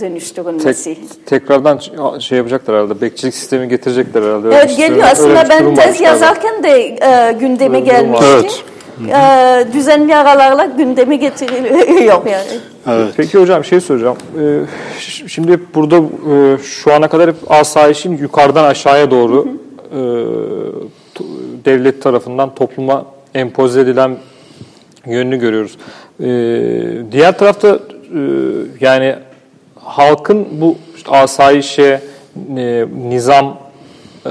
dönüştürülmesi. 0.00 0.94
Tek, 0.94 1.26
tekrardan 1.26 1.80
şey 2.18 2.38
yapacaklar 2.38 2.76
herhalde. 2.76 3.00
Bekçilik 3.00 3.34
sistemi 3.34 3.68
getirecekler 3.68 4.22
herhalde. 4.22 4.48
Evet 4.48 4.76
geliyor. 4.76 5.08
Aslında 5.12 5.46
ben 5.50 5.74
tez 5.74 6.00
yazarken 6.00 6.62
de 6.62 6.70
e, 6.70 7.32
gündeme 7.32 7.76
Öyle 7.76 7.86
gelmişti. 7.90 8.64
E, 9.08 9.66
düzenli 9.72 10.16
aralarla 10.16 10.64
gündeme 10.64 11.16
getiriliyor 11.16 12.26
yani. 12.26 12.60
Evet. 12.88 13.14
Peki 13.16 13.38
hocam 13.38 13.64
şey 13.64 13.80
soracağım. 13.80 14.16
Ee, 14.40 14.60
şimdi 15.28 15.60
burada 15.74 15.96
e, 15.96 16.58
şu 16.62 16.92
ana 16.92 17.08
kadar 17.08 17.28
hep 17.28 17.36
asayişin 17.48 18.16
yukarıdan 18.16 18.64
aşağıya 18.64 19.10
doğru 19.10 19.46
e, 19.92 19.96
to- 21.14 21.24
devlet 21.64 22.02
tarafından 22.02 22.54
topluma 22.54 23.04
empoze 23.34 23.80
edilen 23.80 24.16
yönünü 25.06 25.36
görüyoruz. 25.36 25.78
Ee, 26.20 26.26
diğer 27.12 27.38
tarafta 27.38 27.68
e, 27.68 27.78
yani 28.80 29.16
halkın 29.80 30.46
bu 30.60 30.76
işte 30.96 31.10
asayişe, 31.10 32.00
e, 32.56 32.86
nizam 33.08 33.58
e, 34.26 34.30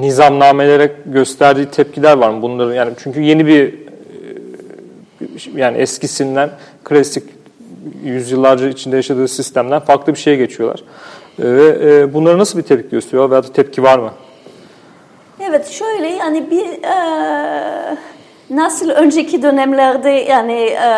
nizamnamelere 0.00 0.92
gösterdiği 1.06 1.66
tepkiler 1.66 2.16
var 2.16 2.30
mı? 2.30 2.42
Bunların 2.42 2.74
yani 2.74 2.92
çünkü 2.98 3.20
yeni 3.20 3.46
bir 3.46 3.74
yani 5.54 5.76
eskisinden 5.76 6.50
klasik 6.84 7.24
yüzyıllarca 8.04 8.68
içinde 8.68 8.96
yaşadığı 8.96 9.28
sistemden 9.28 9.80
farklı 9.80 10.14
bir 10.14 10.18
şeye 10.18 10.36
geçiyorlar. 10.36 10.82
Ee, 11.38 11.44
Ve 11.44 11.78
e, 11.90 12.14
bunlara 12.14 12.38
nasıl 12.38 12.58
bir 12.58 12.62
tepki 12.62 12.90
gösteriyor 12.90 13.30
veya 13.30 13.42
tepki 13.42 13.82
var 13.82 13.98
mı? 13.98 14.12
Evet 15.40 15.68
şöyle 15.68 16.08
yani 16.08 16.50
bir 16.50 16.82
e, 16.82 17.96
nasıl 18.50 18.90
önceki 18.90 19.42
dönemlerde 19.42 20.10
yani 20.10 20.60
e, 20.62 20.90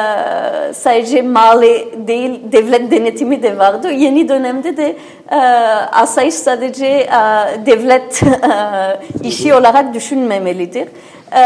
sadece 0.74 1.22
mali 1.22 1.88
değil 2.06 2.40
devlet 2.52 2.90
denetimi 2.90 3.42
de 3.42 3.58
vardı. 3.58 3.90
Yeni 3.90 4.28
dönemde 4.28 4.76
de 4.76 4.96
e, 5.30 5.36
asayiş 5.92 6.34
sadece 6.34 6.86
e, 6.86 7.10
devlet 7.66 8.22
e, 8.22 8.28
işi 9.22 9.54
olarak 9.54 9.94
düşünmemelidir. 9.94 10.88
E, 11.32 11.42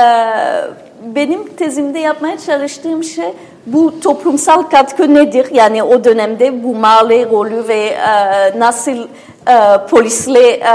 benim 1.05 1.47
tezimde 1.47 1.99
yapmaya 1.99 2.39
çalıştığım 2.39 3.05
şey 3.05 3.33
bu 3.67 4.01
toplumsal 4.01 4.63
katkı 4.63 5.15
nedir? 5.15 5.47
Yani 5.53 5.83
o 5.83 6.05
dönemde 6.05 6.65
bu 6.65 6.75
mahalle 6.75 7.31
rolü 7.31 7.69
ve 7.69 7.85
e, 7.85 8.59
nasıl 8.59 9.09
e, 9.49 9.87
polisle 9.91 10.49
e, 10.51 10.75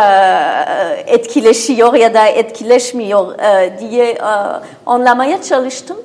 etkileşiyor 1.07 1.93
ya 1.93 2.13
da 2.13 2.25
etkileşmiyor 2.25 3.39
e, 3.39 3.79
diye 3.79 4.05
e, 4.05 4.21
anlamaya 4.85 5.41
çalıştım. 5.41 5.97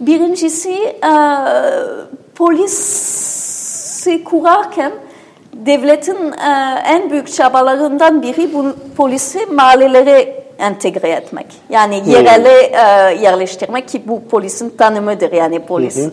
Birincisi 0.00 0.72
e, 0.72 1.14
polisi 2.34 4.24
kurarken 4.24 4.92
devletin 5.52 6.32
e, 6.32 6.82
en 6.86 7.10
büyük 7.10 7.32
çabalarından 7.32 8.22
biri 8.22 8.54
bu 8.54 8.64
polisi 8.96 9.46
mahallelere 9.46 10.41
entegre 10.62 11.08
etmek. 11.08 11.46
Yani 11.70 12.02
yerele 12.06 12.54
e, 12.62 13.14
yerleştirmek 13.22 13.88
ki 13.88 14.02
bu 14.06 14.28
polisin 14.28 14.70
tanımıdır 14.70 15.32
yani 15.32 15.66
polis. 15.66 15.98
E, 15.98 16.10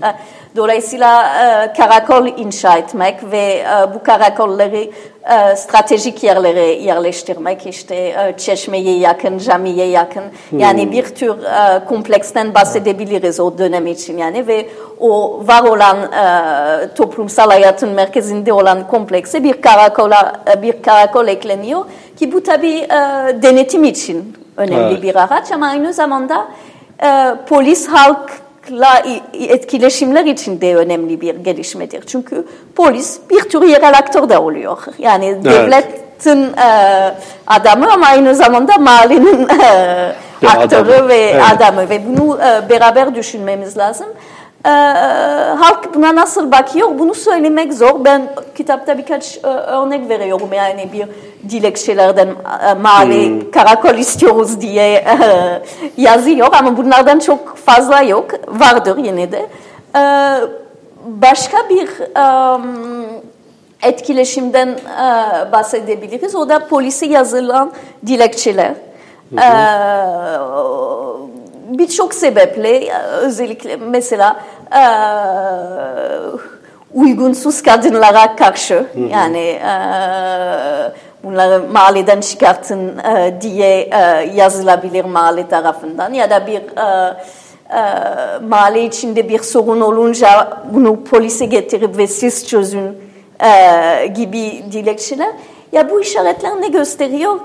Dolayısıyla 0.55 1.23
e, 1.23 1.73
karakol 1.73 2.27
inşa 2.27 2.77
etmek 2.77 3.31
ve 3.31 3.37
e, 3.37 3.93
bu 3.95 4.03
karakolları 4.03 4.77
e, 4.77 5.55
stratejik 5.55 6.23
yerlere 6.23 6.65
yerleştirmek 6.65 7.67
işte 7.67 7.95
e, 7.95 8.33
çeşmeye 8.37 8.97
yakın, 8.97 9.37
camiye 9.37 9.85
yakın 9.85 10.23
yani 10.57 10.91
bir 10.91 11.03
tür 11.03 11.29
e, 11.29 11.85
kompleksten 11.85 12.53
bahsedebiliriz 12.53 13.39
o 13.39 13.57
dönem 13.57 13.87
için 13.87 14.17
yani 14.17 14.47
ve 14.47 14.69
o 14.99 15.41
var 15.47 15.63
olan 15.63 15.97
e, 15.97 16.93
toplumsal 16.93 17.49
hayatın 17.49 17.89
merkezinde 17.89 18.53
olan 18.53 18.87
komplekse 18.87 19.43
bir 19.43 19.61
karakola 19.61 20.33
e, 20.53 20.61
bir 20.61 20.81
karakol 20.81 21.27
ekleniyor 21.27 21.85
ki 22.19 22.31
bu 22.31 22.43
tabii 22.43 22.77
e, 22.77 22.89
denetim 23.41 23.83
için 23.83 24.38
önemli 24.59 24.91
Evet. 24.93 25.03
bir 25.03 25.15
araç 25.15 25.51
ama 25.51 25.67
aynı 25.67 25.93
zamanda 25.93 26.47
e, 27.03 27.35
polis 27.49 27.87
halkla 27.87 29.03
etkileşimler 29.33 30.25
için 30.25 30.61
de 30.61 30.75
önemli 30.75 31.21
bir 31.21 31.35
gelişmedir. 31.35 32.03
Çünkü 32.07 32.47
polis 32.75 33.19
bir 33.29 33.39
tür 33.41 33.61
yerel 33.61 33.97
aktör 33.97 34.29
de 34.29 34.37
oluyor. 34.37 34.77
Yani 34.97 35.43
devletin 35.43 36.43
e, 36.43 37.11
adamı 37.47 37.93
ama 37.93 38.05
aynı 38.07 38.35
zamanda 38.35 38.77
mahallenin 38.77 39.47
e, 39.49 40.47
aktörü 40.47 40.91
adamı. 40.93 41.09
ve 41.09 41.17
Evet. 41.17 41.43
adamı 41.55 41.89
ve 41.89 42.01
bunu 42.07 42.39
e, 42.41 42.69
beraber 42.69 43.15
düşünmemiz 43.15 43.77
lazım. 43.77 44.07
E, 44.65 44.69
halk 45.59 45.95
buna 45.95 46.15
nasıl 46.15 46.51
bakıyor 46.51 46.99
bunu 46.99 47.13
söylemek 47.13 47.73
zor. 47.73 48.05
Ben 48.05 48.29
kitapta 48.57 48.97
birkaç 48.97 49.37
e, 49.37 49.47
örnek 49.47 50.09
veriyorum 50.09 50.49
yani 50.53 50.89
bir 50.93 51.05
dilekçelerden 51.49 52.27
e, 52.69 52.73
mahalle 52.73 53.51
karakol 53.51 53.95
istiyoruz 53.95 54.61
diye 54.61 54.93
e, 54.93 55.05
yazıyor 55.97 56.47
ama 56.59 56.77
bunlardan 56.77 57.19
çok 57.19 57.57
fazla 57.57 58.01
yok. 58.01 58.31
Vardır 58.47 58.97
yine 58.97 59.31
de. 59.31 59.45
E, 59.95 60.01
başka 61.05 61.57
bir 61.69 61.89
e, 62.17 62.61
etkileşimden 63.89 64.67
e, 64.67 65.51
bahsedebiliriz. 65.51 66.35
O 66.35 66.49
da 66.49 66.67
polise 66.67 67.05
yazılan 67.05 67.71
dilekçeler. 68.07 68.73
E, 69.37 69.47
Birçok 71.69 72.13
sebeple 72.13 72.93
özellikle 73.21 73.75
mesela 73.75 74.43
e, 74.71 74.83
uygunsuz 76.93 77.61
kadınlara 77.61 78.35
karşı 78.35 78.75
hı 78.75 78.81
hı. 78.81 78.99
yani 79.11 79.39
e, 79.39 79.71
bunları 81.23 81.63
mahalleden 81.71 82.21
çıkartın 82.21 82.97
e, 82.97 83.41
diye 83.41 83.81
e, 83.81 83.97
yazılabilir 84.35 85.05
mahalle 85.05 85.47
tarafından 85.47 86.13
ya 86.13 86.29
da 86.29 86.47
bir 86.47 86.61
e, 86.77 87.15
e, 87.69 87.81
mahalle 88.47 88.83
içinde 88.83 89.29
bir 89.29 89.39
sorun 89.39 89.81
olunca 89.81 90.61
bunu 90.73 91.03
polise 91.03 91.45
getirip 91.45 91.97
ve 91.97 92.07
siz 92.07 92.47
çözün 92.47 92.97
e, 93.43 94.07
gibi 94.07 94.63
dilekçeler. 94.71 95.31
Ya 95.71 95.89
bu 95.89 96.01
işaretler 96.01 96.61
ne 96.61 96.67
gösteriyor? 96.67 97.39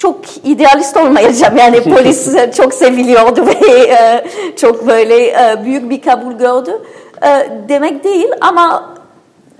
Çok 0.00 0.16
idealist 0.44 0.96
olmayacağım 0.96 1.56
yani 1.56 1.82
polis 1.94 2.34
çok 2.56 2.74
seviliyordu 2.74 3.46
ve 3.46 3.78
e, 3.78 4.24
çok 4.56 4.86
böyle 4.86 5.26
e, 5.26 5.64
büyük 5.64 5.90
bir 5.90 6.02
kabul 6.02 6.32
gördü 6.32 6.82
e, 7.22 7.48
demek 7.68 8.04
değil 8.04 8.28
ama 8.40 8.94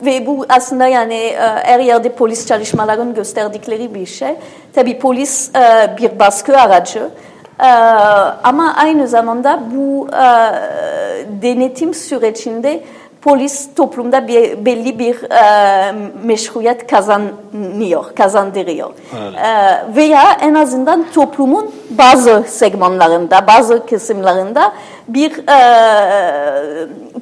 ve 0.05 0.27
bu 0.27 0.47
aslında 0.49 0.87
yani 0.87 1.15
e, 1.15 1.39
her 1.41 1.81
yerde 1.81 2.13
polis 2.13 2.47
çalışmaların 2.47 3.15
gösterdikleri 3.15 3.95
bir 3.95 4.07
şey. 4.07 4.37
Tabii 4.75 4.99
polis 4.99 5.51
e, 5.57 5.97
bir 5.99 6.19
baskı 6.19 6.59
aracı. 6.59 7.09
Ama 8.45 8.75
aynı 8.77 9.09
zamanda 9.09 9.61
bu 9.75 10.09
denetim 11.43 11.95
sürecinde 11.95 12.83
polis 13.23 13.69
toplumda 13.77 14.29
bir, 14.29 14.65
belli 14.65 14.99
bir 14.99 15.17
meşruiyet 16.27 16.87
kazanıyor, 16.87 18.05
kazandırıyor. 18.17 18.91
Evet. 19.19 19.35
veya 19.97 20.23
en 20.41 20.55
azından 20.55 21.07
toplumun 21.15 21.75
bazı 21.91 22.45
segmentlarında, 22.49 23.47
bazı 23.47 23.87
kısımlarında 23.87 24.73
bir 25.09 25.33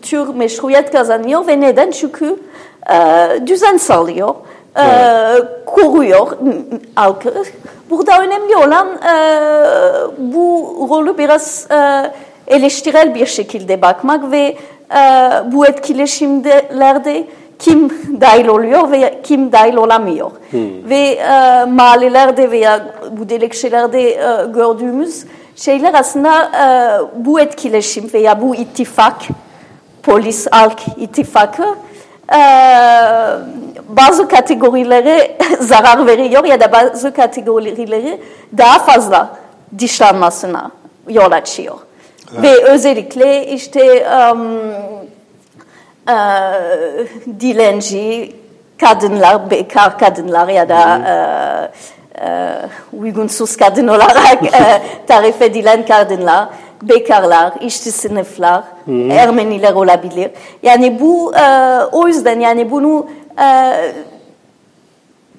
tür 0.02 0.34
meşruiyet 0.34 0.92
kazanıyor 0.92 1.46
ve 1.46 1.60
neden? 1.60 1.90
Çünkü 1.90 2.36
e, 2.90 3.28
düzen 3.46 3.76
sağlıyor, 3.76 4.34
e, 4.76 4.82
evet. 4.82 5.44
koruyor 5.66 6.38
halkı. 6.94 7.44
Burada 7.90 8.22
önemli 8.22 8.56
olan 8.56 8.88
e, 8.88 9.14
bu 10.18 10.88
rolü 10.90 11.18
biraz 11.18 11.66
e, 11.70 12.12
eleştirel 12.46 13.14
bir 13.14 13.26
şekilde 13.26 13.82
bakmak 13.82 14.30
ve 14.30 14.38
e, 14.38 14.56
bu 15.52 15.66
etkileşimlerde 15.66 17.24
kim 17.58 17.88
dahil 18.20 18.46
oluyor 18.46 18.90
veya 18.90 19.22
kim 19.22 19.52
dahil 19.52 19.76
olamıyor. 19.76 20.30
Hmm. 20.50 20.90
Ve 20.90 20.98
e, 20.98 21.64
mahallelerde 21.64 22.50
veya 22.50 22.80
bu 23.10 23.28
dilekçelerde 23.28 24.10
e, 24.10 24.46
gördüğümüz 24.54 25.24
şeyler 25.56 25.94
aslında 25.94 26.44
e, 26.44 26.66
bu 27.24 27.40
etkileşim 27.40 28.10
veya 28.14 28.42
bu 28.42 28.56
ittifak, 28.56 29.16
polis 30.02 30.46
halk 30.50 30.80
ittifakı 30.96 31.64
ee, 32.32 32.38
bazı 33.88 34.28
kategorilere 34.28 35.38
zarar 35.60 36.06
veriyor 36.06 36.44
ya 36.44 36.60
da 36.60 36.72
bazı 36.72 37.14
kategorileri 37.14 38.20
daha 38.58 38.78
fazla 38.78 39.36
dışlanmasına 39.78 40.70
yol 41.08 41.32
açıyor. 41.32 41.78
Evet. 42.32 42.42
Ve 42.42 42.64
özellikle 42.64 43.46
işte 43.46 44.06
um, 44.32 44.60
uh, 46.08 47.06
dilenci 47.40 48.36
kadınlar, 48.80 49.50
bekar 49.50 49.98
kadınlar 49.98 50.48
ya 50.48 50.68
da 50.68 51.00
uh, 51.00 52.22
uh, 52.22 53.00
uygunsuz 53.02 53.56
kadın 53.56 53.88
olarak 53.88 54.42
uh, 54.42 54.78
tarif 55.06 55.42
edilen 55.42 55.86
kadınlar 55.86 56.48
bekarlar, 56.82 57.52
işçi 57.60 57.92
sınıflar, 57.92 58.64
hmm. 58.84 59.10
Ermeniler 59.10 59.72
olabilir. 59.72 60.30
Yani 60.62 61.00
bu 61.00 61.36
e, 61.36 61.78
o 61.92 62.08
yüzden 62.08 62.40
yani 62.40 62.70
bunu 62.70 63.06
e, 63.40 63.74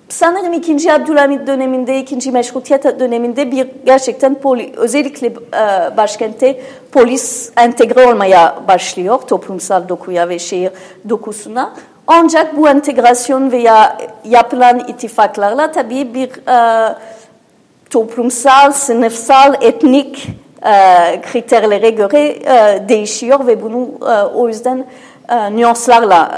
sanırım 0.10 0.54
ikinci 0.54 0.94
Abdülhamit 0.94 1.48
döneminde, 1.48 2.00
ikinci 2.00 2.32
Meşrutiyet 2.32 3.00
döneminde 3.00 3.52
bir 3.52 3.68
gerçekten 3.86 4.36
poli, 4.36 4.74
özellikle 4.78 5.28
e, 5.28 5.98
başkente 5.98 6.62
polis 6.92 7.52
entegre 7.58 8.08
olmaya 8.08 8.60
başlıyor 8.68 9.20
toplumsal 9.22 9.90
dokuya 9.90 10.30
ve 10.30 10.40
şehir 10.40 10.72
dokusuna. 11.10 11.74
Ancak 12.08 12.58
bu 12.58 12.70
entegrasyon 12.70 13.52
veya 13.52 13.98
yapılan 14.26 14.80
ittifaklarla 14.80 15.72
tabii 15.72 16.14
bir 16.14 16.30
e, 16.30 16.96
toplumsal, 17.90 18.72
sınıfsal, 18.72 19.54
etnik 19.62 20.28
e, 20.66 20.72
kriterlere 21.22 21.90
göre 21.90 22.20
e, 22.20 22.90
değişiyor 22.90 23.48
ve 23.48 23.62
bunu 23.62 23.90
e, 24.02 24.24
o 24.24 24.48
yüzden 24.48 24.86
e, 25.30 25.56
nüanslarla 25.56 26.32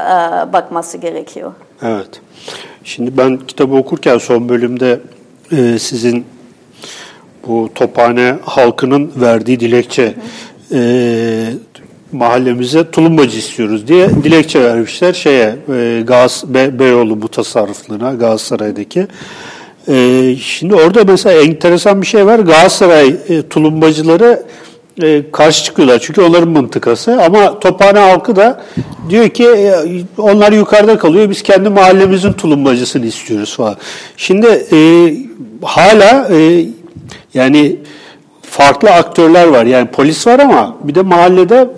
e, 0.50 0.54
bakması 0.54 0.98
gerekiyor. 0.98 1.54
Evet. 1.82 2.22
Şimdi 2.84 3.18
ben 3.18 3.40
kitabı 3.48 3.76
okurken 3.76 4.18
son 4.18 4.50
bölümde 4.50 5.00
e, 5.52 5.80
sizin 5.80 6.26
bu 7.48 7.70
Tophane 7.76 8.36
halkının 8.46 9.12
verdiği 9.16 9.60
dilekçe 9.60 10.14
e, 10.72 11.54
mahallemize 12.12 12.92
tulumbacı 12.92 13.38
istiyoruz 13.38 13.88
diye 13.88 14.10
dilekçe 14.10 14.62
vermişler 14.64 15.14
şeye 15.14 15.56
e, 15.74 16.04
Gaz 16.08 16.44
Be, 16.48 16.80
Beyoğlu 16.80 17.22
bu 17.22 17.28
tasarrufluğuna 17.28 18.14
Galatasaray'daki. 18.14 19.08
Ee, 19.88 20.36
şimdi 20.42 20.76
orada 20.76 21.04
mesela 21.04 21.42
enteresan 21.42 22.02
bir 22.02 22.08
şey 22.08 22.26
var. 22.26 22.40
Galatasaray 22.40 23.16
e, 23.30 23.42
tulumbacıları 23.42 24.44
e, 25.04 25.32
karşı 25.32 25.64
çıkıyorlar. 25.64 26.00
Çünkü 26.00 26.22
onların 26.22 26.50
mıntıkası. 26.50 27.24
Ama 27.24 27.60
Tophane 27.60 28.00
halkı 28.00 28.36
da 28.36 28.62
diyor 29.10 29.30
ki 29.30 29.48
e, 29.48 29.74
onlar 30.18 30.52
yukarıda 30.52 30.98
kalıyor. 30.98 31.30
Biz 31.30 31.44
kendi 31.44 31.70
mahallemizin 31.70 32.34
tulumbacısını 32.34 33.06
istiyoruz 33.06 33.56
falan. 33.56 33.76
Şimdi 34.18 34.48
e, 34.48 34.78
hala 35.62 36.28
e, 36.32 36.66
yani 37.34 37.80
farklı 38.42 38.92
aktörler 38.92 39.48
var. 39.48 39.66
Yani 39.66 39.88
polis 39.88 40.28
var 40.28 40.40
ama 40.40 40.76
bir 40.84 40.96
de 40.96 41.02
mahallede 41.02 41.70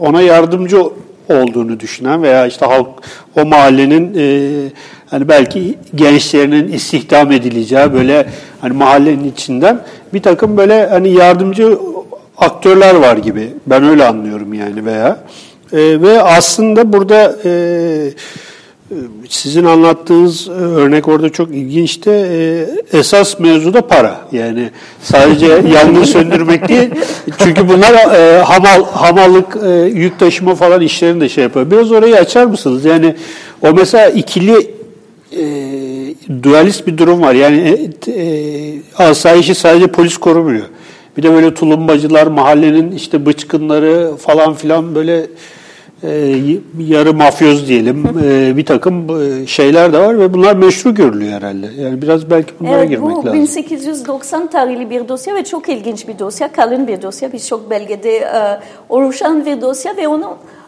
ona 0.00 0.22
yardımcı 0.22 0.82
olduğunu 1.28 1.80
düşünen 1.80 2.22
veya 2.22 2.46
işte 2.46 2.66
halk 2.66 2.88
o 3.36 3.44
mahallenin 3.44 4.14
e, 4.18 4.68
hani 5.10 5.28
belki 5.28 5.78
gençlerinin 5.94 6.72
istihdam 6.72 7.32
edileceği 7.32 7.92
böyle 7.92 8.26
hani 8.60 8.72
mahallenin 8.72 9.24
içinden 9.24 9.80
bir 10.14 10.22
takım 10.22 10.56
böyle 10.56 10.86
hani 10.86 11.08
yardımcı 11.08 11.78
aktörler 12.40 12.94
var 12.94 13.16
gibi. 13.16 13.52
Ben 13.66 13.84
öyle 13.84 14.06
anlıyorum 14.06 14.54
yani 14.54 14.84
veya 14.84 15.18
e, 15.72 16.02
ve 16.02 16.22
aslında 16.22 16.92
burada 16.92 17.36
e, 17.44 17.52
sizin 19.28 19.64
anlattığınız 19.64 20.48
örnek 20.48 21.08
orada 21.08 21.28
çok 21.28 21.50
ilginçti. 21.50 22.10
E, 22.10 22.66
esas 22.98 23.38
mevzu 23.38 23.74
da 23.74 23.86
para. 23.86 24.20
Yani 24.32 24.70
sadece 25.02 25.46
yangın 25.74 26.04
söndürmek 26.04 26.68
değil. 26.68 26.90
Çünkü 27.38 27.68
bunlar 27.68 28.14
e, 28.14 28.42
hamal 28.42 28.84
hamallık, 28.84 29.56
e, 29.64 29.68
yük 29.98 30.18
taşıma 30.18 30.54
falan 30.54 30.80
işlerini 30.80 31.20
de 31.20 31.28
şey 31.28 31.44
yapıyor. 31.44 31.70
Biraz 31.70 31.92
orayı 31.92 32.16
açar 32.16 32.44
mısınız? 32.44 32.84
Yani 32.84 33.14
o 33.62 33.72
mesela 33.72 34.08
ikili 34.08 34.70
e, 35.32 35.44
dualist 36.42 36.86
bir 36.86 36.98
durum 36.98 37.22
var. 37.22 37.34
Yani 37.34 37.90
e, 38.06 38.10
e, 38.12 38.82
asayişi 38.98 39.54
sadece 39.54 39.86
polis 39.86 40.16
korumuyor. 40.16 40.64
Bir 41.16 41.22
de 41.22 41.32
böyle 41.32 41.54
tulumbacılar, 41.54 42.26
mahallenin 42.26 42.92
işte 42.92 43.26
bıçkınları 43.26 44.16
falan 44.16 44.54
filan 44.54 44.94
böyle 44.94 45.26
e, 46.02 46.34
yarı 46.78 47.14
mafyoz 47.14 47.68
diyelim 47.68 48.06
e, 48.24 48.56
bir 48.56 48.66
takım 48.66 49.22
e, 49.22 49.46
şeyler 49.46 49.92
de 49.92 49.98
var 49.98 50.18
ve 50.18 50.34
bunlar 50.34 50.56
meşru 50.56 50.94
görülüyor 50.94 51.32
herhalde. 51.32 51.66
Yani 51.78 52.02
biraz 52.02 52.30
belki 52.30 52.52
bunlara 52.60 52.78
evet, 52.78 52.88
girmek 52.88 53.16
bu 53.16 53.26
lazım. 53.26 53.30
Bu 53.30 53.34
1890 53.34 54.46
tarihli 54.46 54.90
bir 54.90 55.08
dosya 55.08 55.34
ve 55.34 55.44
çok 55.44 55.68
ilginç 55.68 56.08
bir 56.08 56.18
dosya, 56.18 56.52
kalın 56.52 56.88
bir 56.88 57.02
dosya, 57.02 57.32
birçok 57.32 57.70
belgede 57.70 58.16
e, 58.16 58.60
oluşan 58.88 59.46
bir 59.46 59.60
dosya 59.60 59.96
ve 59.96 60.08
onu 60.08 60.36
ee, 60.36 60.59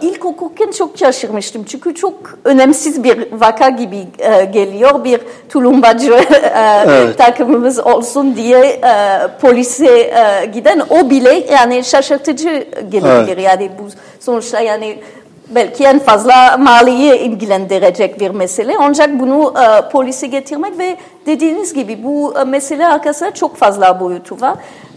ilk 0.00 0.24
okurken 0.24 0.70
çok 0.70 0.98
şaşırmıştım. 0.98 1.64
Çünkü 1.64 1.94
çok 1.94 2.14
önemsiz 2.44 3.04
bir 3.04 3.32
vaka 3.32 3.68
gibi 3.68 4.06
e, 4.18 4.44
geliyor. 4.44 5.04
Bir 5.04 5.20
tulumbacı 5.48 6.12
e, 6.12 6.84
evet. 6.86 7.18
takımımız 7.18 7.78
olsun 7.78 8.36
diye 8.36 8.58
e, 8.58 9.18
polise 9.40 10.14
giden 10.54 10.82
o 10.90 11.10
bile 11.10 11.46
yani 11.52 11.84
şaşırtıcı 11.84 12.66
gelebilir. 12.88 13.36
Evet. 13.36 13.44
Yani 13.44 13.70
bu 13.78 13.88
sonuçta 14.20 14.60
yani 14.60 14.98
belki 15.54 15.84
en 15.84 15.98
fazla 15.98 16.56
maliyi 16.56 17.14
ilgilendirecek 17.14 18.20
bir 18.20 18.30
mesele. 18.30 18.76
Ancak 18.78 19.20
bunu 19.20 19.54
e, 19.62 19.88
polise 19.90 20.26
getirmek 20.26 20.78
ve 20.78 20.96
dediğiniz 21.26 21.74
gibi 21.74 22.04
bu 22.04 22.34
e, 22.40 22.44
mesele 22.44 22.86
arkasında 22.86 23.30
çok 23.34 23.56
fazla 23.56 24.00
boyutu 24.00 24.36
var. 24.40 24.54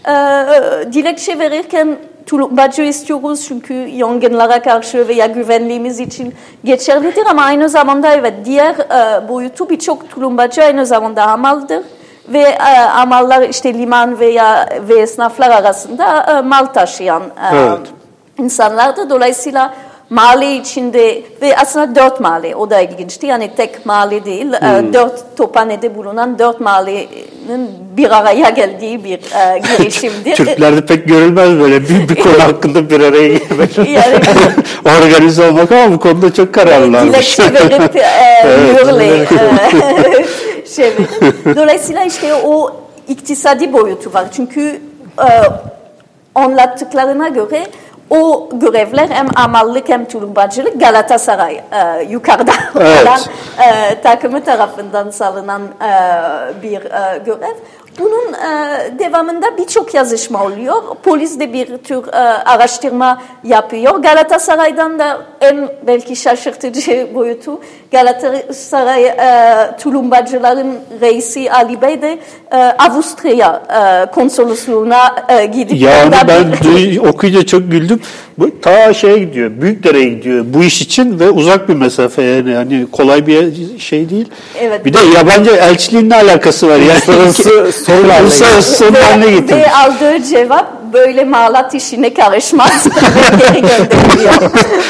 E, 0.08 0.92
dilekçe 0.92 1.38
verirken 1.38 1.96
tulumbacı 2.26 2.82
istiyoruz 2.82 3.44
çünkü 3.48 3.74
yangınlara 3.74 4.62
karşı 4.62 5.08
veya 5.08 5.26
güvenliğimiz 5.26 6.00
için 6.00 6.34
geçerlidir 6.64 7.26
ama 7.26 7.42
aynı 7.42 7.68
zamanda 7.68 8.14
evet 8.14 8.34
diğer 8.44 8.74
e, 8.74 9.28
boyutu 9.28 9.70
birçok 9.70 10.10
tulumbacı 10.10 10.64
aynı 10.64 10.86
zamanda 10.86 11.22
amaldır 11.26 11.82
ve 12.28 12.40
e, 12.40 12.80
amallar 12.80 13.48
işte 13.48 13.74
liman 13.74 14.20
veya 14.20 14.68
ve 14.88 14.94
esnaflar 15.00 15.50
arasında 15.50 16.26
e, 16.38 16.40
mal 16.40 16.64
taşıyan 16.66 17.22
e, 17.22 17.56
Evet. 17.56 17.80
insanlardı. 18.38 19.10
Dolayısıyla 19.10 19.74
mahalle 20.10 20.56
içinde 20.56 21.22
ve 21.42 21.56
aslında 21.56 21.96
dört 21.96 22.20
mahalle 22.20 22.56
o 22.56 22.70
da 22.70 22.80
ilginçti. 22.80 23.26
Yani 23.26 23.50
tek 23.56 23.86
mahalle 23.86 24.24
değil, 24.24 24.52
e, 24.52 24.92
dört 24.92 25.36
tophanede 25.36 25.94
bulunan 25.94 26.38
dört 26.38 26.60
mahallenin 26.60 27.70
bir 27.96 28.16
araya 28.16 28.48
geldiği 28.50 29.04
bir 29.04 29.18
e, 29.18 29.58
girişimdir. 29.58 30.34
Türklerde 30.36 30.86
pek 30.86 31.08
görülmez 31.08 31.50
böyle 31.60 31.82
bir, 31.82 32.08
bir 32.08 32.14
konu 32.14 32.42
hakkında 32.42 32.90
bir 32.90 33.00
araya 33.00 33.28
gelmek. 33.28 33.78
Yani- 33.88 34.20
Organize 34.98 35.48
olmak 35.48 35.72
ama 35.72 35.92
bu 35.94 36.00
konuda 36.00 36.34
çok 36.34 36.52
kararlılarmış. 36.54 37.38
dilekçe 37.38 37.54
verip 37.54 37.96
e, 37.96 38.50
yürüle, 38.68 39.22
e, 39.22 40.66
şey. 40.76 40.92
Dolayısıyla 41.56 42.04
işte 42.04 42.34
o 42.34 42.76
iktisadi 43.08 43.72
boyutu 43.72 44.12
var. 44.12 44.26
Çünkü 44.36 44.80
e, 45.18 45.28
anlattıklarına 46.34 47.28
göre 47.28 47.66
o 48.10 48.48
görevler 48.52 49.08
hem 49.08 49.26
amallık 49.36 49.88
hem 49.88 50.04
tulumbacılık 50.04 50.80
Galatasaray 50.80 51.54
e, 51.54 52.02
yukarıda 52.10 52.52
Evet. 52.80 53.02
olan 53.02 53.20
e, 53.68 54.00
takımı 54.00 54.44
tarafından 54.44 55.10
sağlanan 55.10 55.62
e, 55.62 55.92
bir 56.62 56.76
e, 56.76 57.18
görev. 57.18 57.54
Bunun 57.98 58.32
e, 58.32 58.98
devamında 59.16 59.58
birçok 59.58 59.94
yazışma 59.94 60.44
oluyor. 60.44 60.74
Polis 61.02 61.40
de 61.40 61.52
bir 61.52 61.66
tür 61.78 62.08
e, 62.12 62.16
araştırma 62.44 63.22
yapıyor. 63.44 63.94
Galatasaray'dan 64.02 64.98
da 64.98 65.20
en 65.40 65.68
belki 65.86 66.16
şaşırtıcı 66.16 67.08
boyutu 67.14 67.60
Galatasaray 67.92 69.04
e, 69.06 69.76
tulumbacıların 69.80 70.74
reisi 71.00 71.52
Ali 71.52 71.82
Bey 71.82 72.02
de 72.02 72.18
e, 72.52 72.56
Avusturya 72.56 73.62
e, 73.70 74.10
konsolosluğuna 74.10 75.14
e, 75.28 75.46
gidip 75.46 75.80
Yani 75.80 76.14
ben 76.28 76.52
bir- 76.76 76.98
okuyunca 76.98 77.46
çok 77.46 77.70
güldüm. 77.70 78.00
Bu 78.38 78.60
ta 78.60 78.94
şeye 78.94 79.18
gidiyor, 79.18 79.50
Büyükdere'ye 79.60 80.08
gidiyor 80.08 80.44
bu 80.48 80.62
iş 80.64 80.82
için 80.82 81.20
ve 81.20 81.30
uzak 81.30 81.68
bir 81.68 81.74
mesafe 81.74 82.22
yani 82.22 82.54
hani 82.54 82.86
kolay 82.92 83.26
bir 83.26 83.78
şey 83.78 84.10
değil. 84.10 84.28
Evet. 84.60 84.84
Bir 84.84 84.94
de 84.94 84.98
yabancı 85.16 85.50
elçiliğin 85.50 86.10
ne 86.10 86.14
alakası 86.16 86.68
var 86.68 86.76
yani? 86.76 87.20
Uluslararası 87.22 87.84
sorun 87.84 88.02
haline 88.08 88.22
Uluslararası 88.22 88.76
sorun 88.76 88.94
haline 89.06 89.26
ve, 89.26 89.30
getirmiş. 89.30 89.64
ve 89.66 89.72
aldığı 89.72 90.22
cevap 90.22 90.66
böyle 90.92 91.24
malat 91.24 91.74
işine 91.74 92.14
karışmaz 92.14 92.86
ve 92.86 92.90
geri 93.38 93.60
gönderiliyor. 93.60 94.34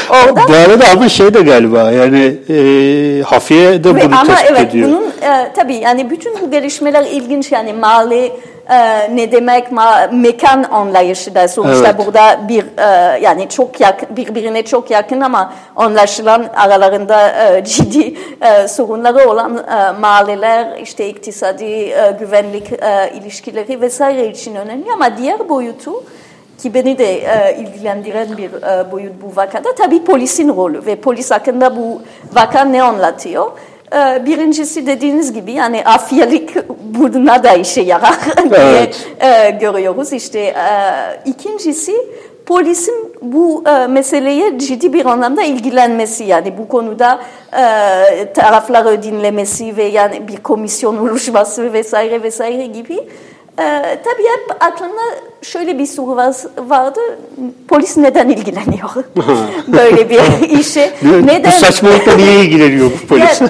Orada 0.09 0.47
Bu 0.47 0.53
arada 0.53 0.85
ama 0.93 1.09
şey 1.09 1.33
de 1.33 1.41
galiba 1.41 1.91
yani 1.91 2.37
e, 2.49 3.23
Hafiye 3.23 3.83
de 3.83 3.95
Ve 3.95 4.05
bunu 4.05 4.19
ama 4.19 4.35
tespit 4.35 4.51
evet 4.51 4.69
ediyor. 4.69 4.87
bunun 4.89 5.03
e, 5.03 5.51
tabii 5.55 5.75
yani 5.75 6.09
bütün 6.09 6.41
bu 6.41 6.51
gelişmeler 6.51 7.05
ilginç 7.11 7.51
yani 7.51 7.73
mahalle 7.73 8.31
e, 8.69 9.15
ne 9.15 9.31
demek 9.31 9.71
ma, 9.71 10.09
mekan 10.11 10.63
anlayışı 10.63 11.35
da 11.35 11.47
sonuçta 11.47 11.87
Evet. 11.87 12.05
burada 12.05 12.47
bir 12.47 12.65
e, 12.77 13.19
yani 13.19 13.49
çok 13.49 13.81
yakın 13.81 14.17
birbirine 14.17 14.63
çok 14.63 14.91
yakın 14.91 15.21
ama 15.21 15.53
anlaşılan 15.75 16.45
aralarında 16.55 17.29
e, 17.29 17.63
ciddi 17.65 18.17
e, 18.41 18.67
sorunları 18.67 19.29
olan 19.29 19.57
e, 19.57 19.99
mahalleler 19.99 20.77
işte 20.77 21.09
iktisadi 21.09 21.63
e, 21.63 22.15
güvenlik 22.19 22.71
e, 22.71 23.11
ilişkileri 23.15 23.81
vesaire 23.81 24.27
için 24.27 24.55
önemli 24.55 24.91
ama 24.93 25.17
diğer 25.17 25.49
boyutu 25.49 26.03
ki 26.61 26.73
beni 26.73 26.97
de 26.97 27.13
e, 27.13 27.57
ilgilendiren 27.59 28.37
bir 28.37 28.49
e, 28.49 28.91
boyut 28.91 29.13
bu 29.21 29.35
vakada 29.35 29.75
tabii 29.75 30.03
polisin 30.03 30.55
rolü 30.55 30.85
ve 30.85 30.95
polis 30.95 31.31
hakkında 31.31 31.77
bu 31.77 32.01
vaka 32.33 32.61
ne 32.61 32.83
anlatıyor? 32.83 33.51
E, 33.95 34.25
birincisi 34.25 34.87
dediğiniz 34.87 35.33
gibi 35.33 35.51
yani 35.51 35.85
afiyelik 35.85 36.55
buna 36.79 37.43
da 37.43 37.53
işe 37.53 37.81
yarar 37.81 38.17
diye 38.49 38.59
Evet. 38.59 39.07
e, 39.19 39.49
görüyoruz. 39.49 40.13
İşte 40.13 40.39
e, 40.39 40.55
ikincisi 41.25 41.93
polisin 42.45 43.13
bu 43.21 43.63
e, 43.67 43.87
meseleye 43.87 44.59
ciddi 44.59 44.93
bir 44.93 45.05
anlamda 45.05 45.43
ilgilenmesi 45.43 46.23
yani 46.23 46.57
bu 46.57 46.67
konuda 46.67 47.19
e, 47.53 48.33
tarafları 48.33 49.03
dinlemesi 49.03 49.77
ve 49.77 49.83
yani 49.83 50.27
bir 50.27 50.37
komisyon 50.37 50.97
oluşması 51.07 51.73
vesaire 51.73 52.23
vesaire 52.23 52.65
gibi 52.65 53.07
ee, 53.59 53.99
tabii 54.03 54.23
hep 54.23 54.63
aklımda 54.63 55.01
şöyle 55.41 55.79
bir 55.79 55.85
soru 55.85 56.15
var, 56.15 56.35
vardı. 56.57 56.99
Polis 57.67 57.97
neden 57.97 58.29
ilgileniyor? 58.29 58.89
Böyle 59.67 60.09
bir 60.09 60.49
işe. 60.59 60.93
Ne- 61.01 61.27
neden? 61.27 61.51
Bu 61.51 61.55
saçmalıkla 61.55 62.15
niye 62.15 62.39
ilgileniyor 62.39 62.91
bu 62.91 63.07
polis? 63.07 63.41
Ya, 63.41 63.49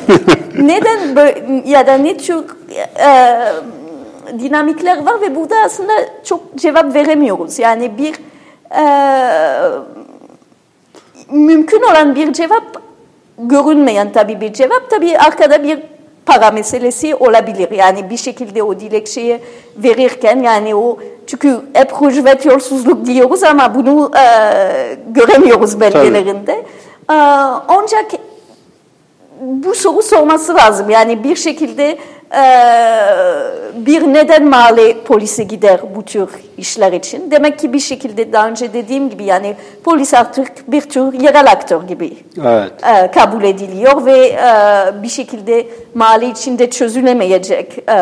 neden 0.59 1.15
böyle, 1.15 1.63
ya 1.65 1.87
da 1.87 1.93
ne 1.93 2.17
tür 2.17 2.45
e, 2.99 3.39
dinamikler 4.39 5.05
var 5.05 5.21
ve 5.21 5.35
burada 5.35 5.55
aslında 5.65 5.93
çok 6.23 6.55
cevap 6.55 6.95
veremiyoruz. 6.95 7.59
Yani 7.59 7.91
bir 7.97 8.13
e, 8.75 8.83
mümkün 11.31 11.81
olan 11.81 12.15
bir 12.15 12.33
cevap 12.33 12.81
görünmeyen 13.39 14.11
tabii 14.11 14.41
bir 14.41 14.53
cevap 14.53 14.89
tabii 14.89 15.17
arkada 15.17 15.63
bir 15.63 15.79
para 16.27 16.51
meselesi 16.51 17.15
olabilir. 17.15 17.71
Yani 17.71 18.09
bir 18.09 18.17
şekilde 18.17 18.63
o 18.63 18.79
dilekçeyi 18.79 19.39
verirken 19.77 20.39
yani 20.43 20.75
o 20.75 20.97
çünkü 21.27 21.59
hep 21.73 21.91
rüşvet 22.01 22.45
yolsuzluk 22.45 23.05
diyoruz 23.05 23.43
ama 23.43 23.75
bunu 23.75 24.11
e, 24.17 24.23
göremiyoruz 25.07 25.79
belgelerinde. 25.79 26.65
E, 27.09 27.13
ancak 27.67 28.11
bu 29.41 29.75
soru 29.75 30.01
sorması 30.01 30.55
lazım. 30.55 30.89
Yani 30.89 31.23
bir 31.23 31.35
şekilde 31.35 31.97
bir 33.85 34.13
neden 34.13 34.45
mahalle 34.45 35.03
polisi 35.03 35.47
gider 35.47 35.79
bu 35.95 36.03
tür 36.03 36.29
işler 36.57 36.93
için? 36.93 37.31
Demek 37.31 37.59
ki 37.59 37.73
bir 37.73 37.79
şekilde 37.79 38.33
daha 38.33 38.47
önce 38.47 38.73
dediğim 38.73 39.09
gibi 39.09 39.23
yani 39.23 39.55
polis 39.83 40.13
artık 40.13 40.71
bir 40.71 40.81
tür 40.81 41.13
yerel 41.13 41.51
aktör 41.51 41.83
gibi 41.83 42.13
evet. 42.45 42.71
e, 42.83 43.11
kabul 43.11 43.43
ediliyor 43.43 44.05
ve 44.05 44.27
e, 44.27 45.03
bir 45.03 45.09
şekilde 45.09 45.67
mahalle 45.93 46.27
içinde 46.27 46.69
çözülemeyecek 46.69 47.77
e, 47.89 47.97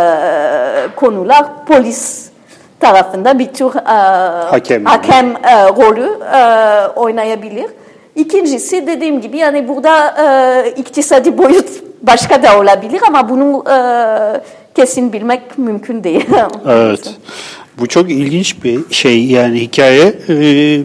konular 0.95 1.65
polis 1.67 2.29
tarafında 2.79 3.39
bir 3.39 3.53
tür 3.53 3.71
Hakem. 4.49 4.85
hakem 4.85 5.35
rolü 5.77 6.09
oynayabilir. 6.95 7.67
İkincisi 8.15 8.87
dediğim 8.87 9.21
gibi 9.21 9.37
yani 9.37 9.67
burada 9.67 10.15
e, 10.65 10.69
iktisadi 10.69 11.37
boyut 11.37 11.69
başka 12.01 12.43
da 12.43 12.59
olabilir 12.59 13.01
ama 13.07 13.29
bunu 13.29 13.63
e, 13.69 13.77
kesin 14.75 15.13
bilmek 15.13 15.57
mümkün 15.57 16.03
değil. 16.03 16.25
Evet. 16.67 17.15
Bu 17.79 17.87
çok 17.87 18.11
ilginç 18.11 18.63
bir 18.63 18.79
şey 18.91 19.25
yani 19.25 19.61
hikaye. 19.61 20.13
Ee, 20.29 20.83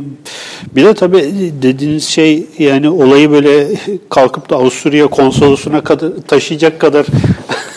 bir 0.75 0.85
de 0.85 0.95
tabii 0.95 1.53
dediğiniz 1.63 2.09
şey 2.09 2.47
yani 2.59 2.91
olayı 2.91 3.31
böyle 3.31 3.67
kalkıp 4.09 4.51
da 4.51 4.57
Avusturya 4.57 5.07
konsolosuna 5.07 5.81
kadar 5.81 6.11
taşıyacak 6.29 6.81
kadar 6.81 7.07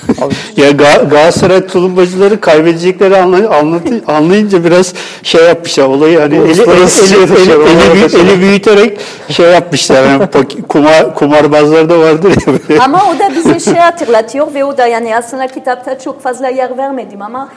ya 0.57 0.69
Ga- 0.69 1.09
Galatasaray 1.09 1.67
tulumbacıları 1.67 2.41
kaybedecekleri 2.41 3.13
anlay- 3.13 3.47
anlatı- 3.59 4.01
anlayınca 4.07 4.63
biraz 4.63 4.93
şey 5.23 5.43
yapmışlar 5.45 5.83
olayı 5.85 6.19
hani 6.19 6.35
eli, 6.35 6.43
eli, 6.43 6.61
eli, 6.61 6.89
şey 6.89 7.17
eli, 7.23 7.23
eli, 7.23 8.07
taşıyor. 8.07 8.23
eli 8.25 8.39
büyüterek 8.41 8.99
şey 9.29 9.45
yapmışlar. 9.45 10.03
Yani 10.03 10.27
kumar, 10.69 11.15
kumarbazlarda 11.15 11.99
vardır 11.99 12.33
ya 12.47 12.53
böyle. 12.69 12.81
Ama 12.81 13.01
o 13.15 13.19
da 13.19 13.35
bize 13.35 13.59
şey 13.59 13.73
hatırlatıyor 13.73 14.53
ve 14.53 14.63
o 14.65 14.77
da 14.77 14.87
yani 14.87 15.15
aslında 15.17 15.47
kitapta 15.47 15.99
çok 15.99 16.21
fazla 16.23 16.47
yer 16.47 16.77
vermedim 16.77 17.21
ama 17.21 17.49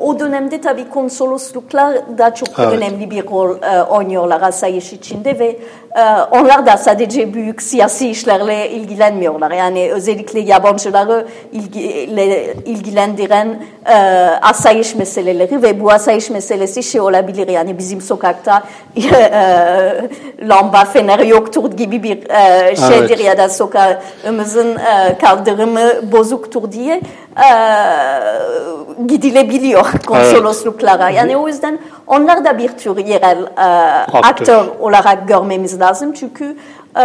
o 0.00 0.18
dönemde 0.18 0.60
tabii 0.60 0.88
konsolosluklar 0.88 2.18
da 2.18 2.34
çok 2.34 2.48
Evet. 2.58 2.72
önemli 2.72 3.10
bir 3.10 3.24
rol 3.24 3.56
e, 3.62 3.82
oynuyorlar 3.82 4.42
asayiş 4.42 4.92
içinde 4.92 5.38
ve 5.38 5.56
e, 5.96 6.02
onlar 6.30 6.66
da 6.66 6.76
sadece 6.76 7.34
büyük 7.34 7.62
siyasi 7.62 8.08
işlerle 8.08 8.70
ilgilenmiyorlar. 8.70 9.50
Yani 9.50 9.92
özellikle 9.92 10.40
yabancıları 10.40 11.26
ilgile, 11.52 12.54
ilgilendiren 12.54 13.62
e, 13.86 13.94
asayiş 14.42 14.94
meseleleri 14.94 15.62
ve 15.62 15.80
bu 15.80 15.90
asayiş 15.90 16.30
meselesi 16.30 16.82
şey 16.82 17.00
olabilir 17.00 17.48
yani 17.48 17.78
bizim 17.78 18.00
sokakta 18.00 18.62
lamba 20.48 20.84
feneri 20.84 21.28
yoktur 21.28 21.72
gibi 21.72 22.02
bir 22.02 22.18
şeydir 22.76 23.18
Evet. 23.18 23.24
ya 23.24 23.38
da 23.38 23.48
sokağımızın 23.48 24.78
kaldırımı 25.20 26.12
bozuktur 26.12 26.72
diye 26.72 27.00
e, 27.36 27.48
gidilebiliyor 29.06 29.92
konsolosluklara. 30.06 31.10
Yani 31.10 31.36
o 31.36 31.48
yüzden 31.48 31.78
onlar 32.06 32.44
da 32.44 32.58
bir 32.58 32.68
tür 32.68 32.96
yerel 32.96 33.42
e, 33.42 33.62
aktör 34.16 34.64
olarak 34.80 35.28
görmemiz 35.28 35.80
lazım. 35.80 36.12
Çünkü 36.12 36.56
e, 36.96 37.04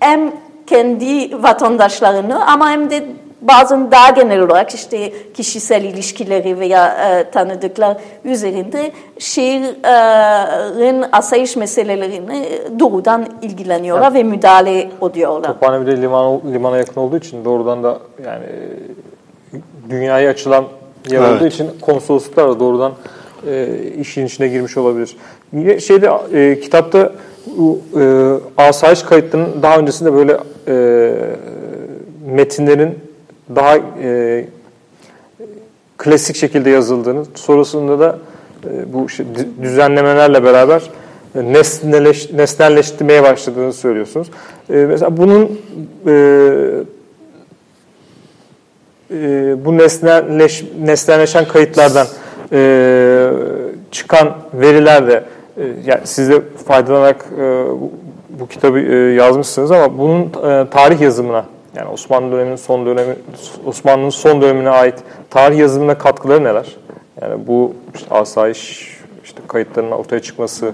hem 0.00 0.32
kendi 0.66 1.42
vatandaşlarını 1.42 2.46
ama 2.46 2.70
hem 2.70 2.90
de 2.90 3.04
bazen 3.48 3.90
daha 3.90 4.10
genel 4.10 4.40
olarak 4.40 4.74
işte 4.74 5.12
kişisel 5.34 5.84
ilişkileri 5.84 6.60
veya 6.60 6.86
e, 6.88 7.30
tanıdıklar 7.30 7.96
üzerinde 8.24 8.92
şehrin 9.18 11.04
asayiş 11.12 11.56
meselelerini 11.56 12.48
doğrudan 12.80 13.26
ilgileniyorlar 13.42 14.14
ve 14.14 14.22
müdahale 14.22 14.90
ediyorlar. 15.10 15.48
Tophane 15.48 15.86
bir 15.86 15.92
de 15.92 16.02
liman, 16.02 16.40
limana 16.52 16.76
yakın 16.76 17.00
olduğu 17.00 17.16
için 17.16 17.44
doğrudan 17.44 17.82
da 17.82 17.98
yani 18.24 18.46
dünyaya 19.90 20.30
açılan 20.30 20.64
yer 21.10 21.20
Evet. 21.20 21.36
olduğu 21.36 21.46
için 21.46 21.70
konsolosluklar 21.80 22.48
da 22.48 22.60
doğrudan 22.60 22.92
e, 23.46 23.68
işin 24.00 24.26
içine 24.26 24.48
girmiş 24.48 24.76
olabilir. 24.76 25.16
Yine 25.52 25.80
şeyde 25.80 26.10
e, 26.32 26.60
kitapta 26.60 27.12
e, 28.00 28.34
asayiş 28.56 29.02
kayıtlarının 29.02 29.62
daha 29.62 29.78
öncesinde 29.78 30.12
böyle 30.12 30.38
e, 30.68 30.74
metinlerin 32.26 33.05
daha 33.54 33.76
e, 34.02 34.44
klasik 35.98 36.36
şekilde 36.36 36.70
yazıldığını, 36.70 37.24
sonrasında 37.34 38.00
da 38.00 38.18
e, 38.64 38.92
bu 38.92 39.06
düzenlemelerle 39.62 40.44
beraber 40.44 40.82
e, 41.34 41.52
nesneleş, 41.52 42.32
nesnelleştirmeye 42.32 43.22
başladığını 43.22 43.72
söylüyorsunuz. 43.72 44.30
E, 44.70 44.74
mesela 44.74 45.16
bunun 45.16 45.60
e, 46.06 46.12
e, 49.10 49.64
bu 49.64 49.78
nesnelleş, 49.78 50.64
nesnelleşen 50.82 51.48
kayıtlardan 51.48 52.06
e, 52.52 53.30
çıkan 53.90 54.36
veriler 54.54 55.06
de 55.06 55.24
e, 55.56 55.62
yani 55.86 56.00
siz 56.04 56.30
de 56.30 56.42
faydalanarak 56.66 57.26
e, 57.38 57.40
bu, 57.70 57.92
bu 58.40 58.48
kitabı 58.48 58.78
e, 58.78 58.96
yazmışsınız 58.96 59.70
ama 59.70 59.98
bunun 59.98 60.22
e, 60.22 60.70
tarih 60.70 61.00
yazımına 61.00 61.44
yani 61.76 61.88
Osmanlı 61.88 62.32
döneminin 62.32 62.56
son 62.56 62.86
dönemi 62.86 63.16
Osmanlı'nın 63.66 64.10
son 64.10 64.42
dönemine 64.42 64.70
ait 64.70 64.94
tarih 65.30 65.58
yazımına 65.58 65.98
katkıları 65.98 66.44
neler? 66.44 66.76
Yani 67.22 67.46
bu 67.46 67.74
işte 67.94 68.14
asayiş 68.14 68.90
işte 69.24 69.40
kayıtlarının 69.48 69.90
ortaya 69.90 70.22
çıkması 70.22 70.72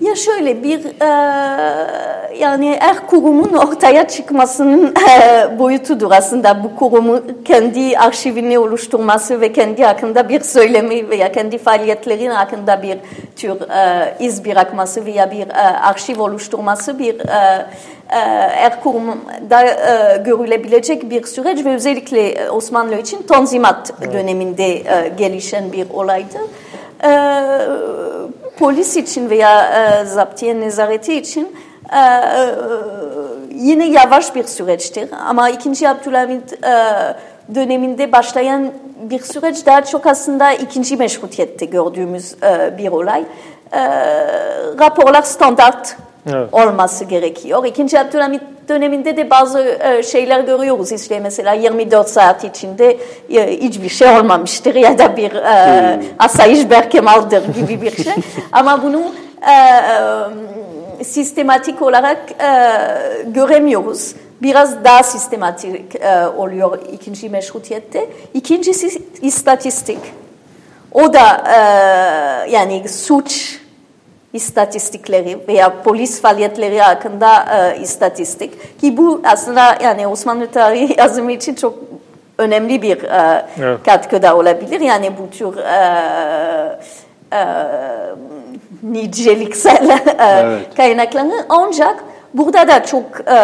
Ya 0.00 0.14
şöyle 0.14 0.62
bir 0.62 0.84
e, 0.84 1.08
yani 2.38 2.76
her 2.80 3.06
kurumun 3.06 3.52
ortaya 3.52 4.08
çıkmasının 4.08 4.94
e, 5.10 5.58
boyutudur 5.58 6.10
aslında 6.10 6.64
bu 6.64 6.76
kurumu 6.76 7.20
kendi 7.44 7.98
arşivini 7.98 8.58
oluşturması 8.58 9.40
ve 9.40 9.52
kendi 9.52 9.84
hakkında 9.84 10.28
bir 10.28 10.40
söylemi 10.40 11.10
veya 11.10 11.32
kendi 11.32 11.58
faaliyetlerin 11.58 12.30
hakkında 12.30 12.82
bir 12.82 12.98
tür 13.36 13.70
e, 13.70 14.14
iz 14.20 14.44
bırakması 14.44 15.06
veya 15.06 15.30
bir 15.30 15.48
e, 15.48 15.52
arşiv 15.82 16.20
oluşturması 16.20 16.98
bir 16.98 17.20
e, 17.20 17.66
e, 18.10 18.18
her 18.50 18.82
kurumda 18.82 19.64
e, 19.64 20.16
görülebilecek 20.16 21.10
bir 21.10 21.24
süreç 21.24 21.64
ve 21.64 21.74
özellikle 21.74 22.28
e, 22.28 22.50
Osmanlı 22.50 22.98
için 22.98 23.22
Tanzimat 23.22 24.12
döneminde 24.12 24.66
e, 24.66 25.08
gelişen 25.18 25.72
bir 25.72 25.90
olaydı. 25.90 26.38
Polis 28.58 28.96
için 28.96 29.30
veya 29.30 29.72
e, 29.72 30.04
zaptiye 30.04 30.60
nezareti 30.60 31.14
için 31.14 31.56
e, 31.92 31.98
e, 31.98 32.54
yine 33.54 33.86
yavaş 33.86 34.34
bir 34.34 34.44
süreçtir. 34.44 35.08
Ama 35.28 35.50
2. 35.50 35.88
Abdülhamit 35.88 36.52
e, 36.52 36.68
döneminde 37.54 38.12
başlayan 38.12 38.72
bir 39.02 39.20
süreç 39.20 39.66
daha 39.66 39.84
çok 39.84 40.06
aslında 40.06 40.52
ikinci 40.52 40.96
meşrutiyette 40.96 41.66
gördüğümüz 41.66 42.34
e, 42.42 42.78
bir 42.78 42.88
olay. 42.88 43.24
E, 43.72 43.80
raporlar 44.80 45.22
standart 45.22 45.96
Evet. 46.34 46.54
olması 46.54 47.04
gerekiyor. 47.04 47.64
İkinci 47.64 48.00
Abdülhamit 48.00 48.42
döneminde 48.68 49.16
de 49.16 49.30
bazı 49.30 49.60
e, 49.60 50.02
şeyler 50.02 50.40
görüyoruz. 50.40 50.92
İşte 50.92 51.20
mesela 51.20 51.52
24 51.52 52.08
saat 52.08 52.44
içinde 52.44 52.98
e, 53.30 53.60
hiçbir 53.60 53.88
şey 53.88 54.18
olmamıştır 54.18 54.74
ya 54.74 54.98
da 54.98 55.16
bir 55.16 55.32
e, 55.32 56.00
asayiş 56.18 56.70
Berkemal'dır 56.70 57.42
gibi 57.54 57.82
bir 57.82 58.04
şey. 58.04 58.12
Ama 58.52 58.82
bunu 58.82 59.02
sistematik 61.04 61.82
olarak 61.82 62.18
göremiyoruz. 63.26 64.14
Biraz 64.42 64.84
daha 64.84 65.02
sistematik 65.02 65.94
e, 65.94 66.26
oluyor 66.26 66.78
ikinci 66.92 67.30
meşrutiyette. 67.30 68.08
İkincisi 68.34 69.02
istatistik. 69.22 69.98
O 70.92 71.12
da 71.12 71.44
e, 71.46 71.58
yani 72.50 72.88
suç 72.88 73.60
istatistikleri 74.32 75.38
veya 75.48 75.82
polis 75.82 76.20
faaliyetleri 76.20 76.80
hakkında 76.80 77.44
e, 77.76 77.80
istatistik 77.80 78.80
ki 78.80 78.96
bu 78.96 79.22
aslında 79.24 79.78
yani 79.82 80.06
Osmanlı 80.06 80.46
tarihi 80.46 80.94
yazımı 81.00 81.32
için 81.32 81.54
çok 81.54 81.74
önemli 82.38 82.82
bir 82.82 83.02
e, 83.02 83.44
Evet. 83.60 83.78
katkıda 83.84 84.36
olabilir. 84.36 84.80
Yani 84.80 85.10
bu 85.18 85.30
tür 85.30 85.56
e, 85.56 86.78
e, 87.32 87.42
niceliksel 88.82 89.88
e, 89.88 89.98
Evet. 90.18 90.74
kaynakları 90.76 91.32
ancak 91.48 92.04
burada 92.34 92.68
da 92.68 92.84
çok 92.84 93.04
e, 93.26 93.34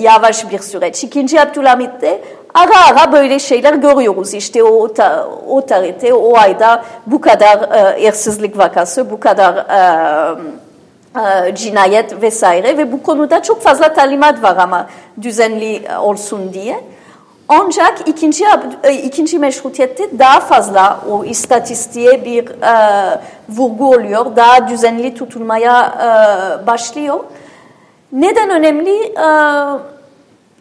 yavaş 0.00 0.50
bir 0.50 0.58
süreç. 0.58 1.04
İkinci 1.04 1.40
Abdülhamit'te 1.40 2.20
ara 2.54 2.86
ara 2.90 3.12
böyle 3.12 3.38
şeyler 3.38 3.74
görüyoruz. 3.74 4.34
İşte 4.34 4.64
o, 4.64 4.94
ta, 4.94 5.28
o 5.48 5.66
tarihte, 5.66 6.14
o 6.14 6.36
ayda 6.36 6.84
bu 7.06 7.20
kadar 7.20 7.58
e, 7.76 8.08
hırsızlık 8.08 8.58
vakası, 8.58 9.10
bu 9.10 9.20
kadar 9.20 9.54
e, 9.56 11.48
e, 11.48 11.54
cinayet 11.54 12.22
vesaire 12.22 12.78
ve 12.78 12.92
bu 12.92 13.02
konuda 13.02 13.42
çok 13.42 13.62
fazla 13.62 13.92
talimat 13.94 14.42
var 14.42 14.56
ama 14.56 14.86
düzenli 15.22 15.82
olsun 16.02 16.52
diye. 16.52 16.80
Ancak 17.48 18.08
ikinci, 18.08 18.44
e, 18.82 18.94
ikinci 18.94 19.38
meşrutiyette 19.38 20.18
daha 20.18 20.40
fazla 20.40 21.00
o 21.10 21.24
istatistiğe 21.24 22.24
bir 22.24 22.48
e, 22.48 23.20
vurgu 23.48 23.90
oluyor, 23.90 24.36
daha 24.36 24.68
düzenli 24.68 25.14
tutulmaya 25.14 25.94
e, 26.62 26.66
başlıyor. 26.66 27.20
Neden 28.12 28.50
önemli? 28.50 29.02
E, 29.02 29.26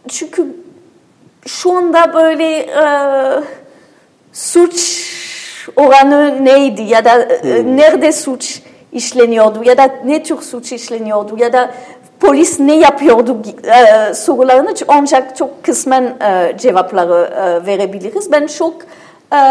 çünkü 0.07 0.59
şu 1.47 1.77
anda 1.77 2.13
böyle 2.13 2.57
e, 2.57 2.83
suç 4.33 5.05
oranı 5.75 6.45
neydi 6.45 6.81
ya 6.81 7.05
da 7.05 7.21
e, 7.21 7.75
nerede 7.75 8.11
suç 8.11 8.61
işleniyordu 8.91 9.63
ya 9.63 9.77
da 9.77 9.89
ne 10.05 10.23
tür 10.23 10.41
suç 10.41 10.71
işleniyordu 10.71 11.37
ya 11.37 11.53
da 11.53 11.71
polis 12.19 12.59
ne 12.59 12.75
yapıyordu 12.75 13.37
e, 13.63 14.13
sorularını 14.13 14.73
ancak 14.87 15.37
çok 15.37 15.63
kısmen 15.63 16.03
e, 16.03 16.57
cevapları 16.57 17.33
e, 17.35 17.65
verebiliriz. 17.65 18.31
Ben 18.31 18.47
çok 18.47 18.75
e, 19.33 19.41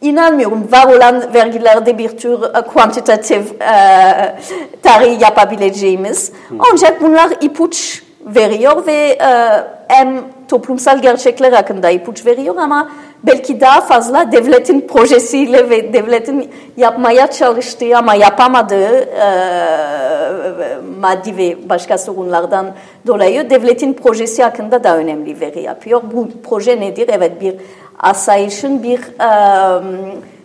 inanmıyorum 0.00 0.68
var 0.72 0.96
olan 0.96 1.34
vergilerde 1.34 1.98
bir 1.98 2.08
tür 2.08 2.42
e, 2.42 2.60
kuantitatif 2.60 3.62
e, 3.62 4.38
tarih 4.82 5.20
yapabileceğimiz. 5.20 6.32
Ancak 6.72 7.02
bunlar 7.02 7.30
ipuç 7.40 8.07
veriyor 8.34 8.86
ve 8.86 9.18
e, 9.20 9.64
hem 9.88 10.20
toplumsal 10.48 11.02
gerçekler 11.02 11.52
hakkında 11.52 11.90
ipuç 11.90 12.26
veriyor 12.26 12.56
ama 12.56 12.90
belki 13.22 13.60
daha 13.60 13.80
fazla 13.80 14.32
devletin 14.32 14.80
projesiyle 14.80 15.70
ve 15.70 15.92
devletin 15.92 16.50
yapmaya 16.76 17.30
çalıştığı 17.30 17.96
ama 17.96 18.14
yapamadığı 18.14 19.00
e, 19.00 19.28
maddi 21.00 21.36
ve 21.36 21.68
başka 21.68 21.98
sorunlardan 21.98 22.66
dolayı 23.06 23.50
devletin 23.50 23.92
projesi 23.92 24.42
hakkında 24.42 24.84
da 24.84 24.96
önemli 24.96 25.40
veri 25.40 25.60
yapıyor. 25.60 26.02
Bu 26.12 26.28
proje 26.48 26.80
nedir? 26.80 27.10
Evet 27.12 27.40
bir 27.40 27.54
asayişin 27.98 28.82
bir 28.82 28.98
e, 28.98 29.28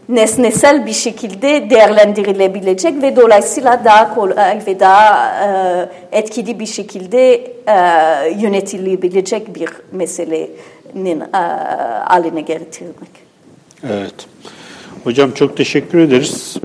nesnesel 0.10 0.86
bir 0.86 0.94
şekilde 0.94 1.70
değerlendirilebilecek 1.70 3.02
ve 3.02 3.16
dolayısıyla 3.16 3.86
daha 3.86 4.16
kolay 4.16 4.62
ve 4.68 4.80
daha 4.80 5.32
e, 6.12 6.18
etkili 6.20 6.60
bir 6.60 6.66
şekilde 6.66 7.34
e, 7.68 7.76
yönetilebilecek 8.40 9.56
bir 9.56 9.70
meselenin 9.92 11.22
e, 11.22 11.38
haline 12.06 12.42
getirmek. 12.42 13.24
Evet. 13.84 14.16
Hocam 15.04 15.32
çok 15.32 15.58
teşekkür 15.58 16.00
ederiz. 16.00 16.58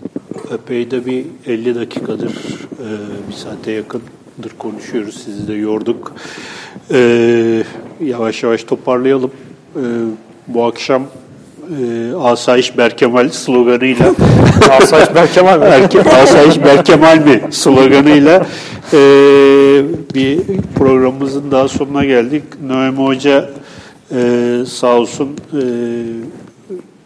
Epey 0.54 0.90
de 0.90 1.06
bir 1.06 1.24
50 1.46 1.74
dakikadır, 1.74 2.30
e, 2.30 2.86
bir 3.28 3.34
saate 3.34 3.72
yakındır 3.72 4.50
konuşuyoruz. 4.58 5.22
Sizi 5.24 5.48
de 5.48 5.54
yorduk. 5.54 6.14
E, 6.90 7.62
yavaş 8.00 8.42
yavaş 8.42 8.64
toparlayalım. 8.64 9.30
E, 9.76 9.82
bu 10.46 10.64
akşam 10.64 11.06
e, 11.68 12.14
Asayiş 12.14 12.78
Berkemal 12.78 13.28
sloganıyla 13.28 14.14
Asayiş 14.82 15.14
Berkemal 15.14 15.58
mi? 15.58 15.64
Erke, 15.64 16.00
Asayiş 16.00 16.64
Berkemal 16.64 17.18
mi 17.18 17.42
sloganıyla 17.50 18.46
e, 18.92 18.98
bir 20.14 20.40
programımızın 20.78 21.50
daha 21.50 21.68
sonuna 21.68 22.04
geldik. 22.04 22.42
Noemi 22.66 22.98
Hoca 22.98 23.50
e, 24.12 24.18
sağ 24.66 24.96
olsun 24.96 25.28
e, 25.52 25.62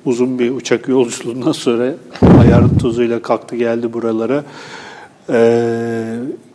uzun 0.05 0.39
bir 0.39 0.51
uçak 0.51 0.89
yolculuğundan 0.89 1.53
sonra 1.53 1.93
ayarın 2.41 2.79
tozuyla 2.79 3.23
kalktı 3.23 3.57
geldi 3.57 3.93
buralara. 3.93 4.45
E, 5.31 5.65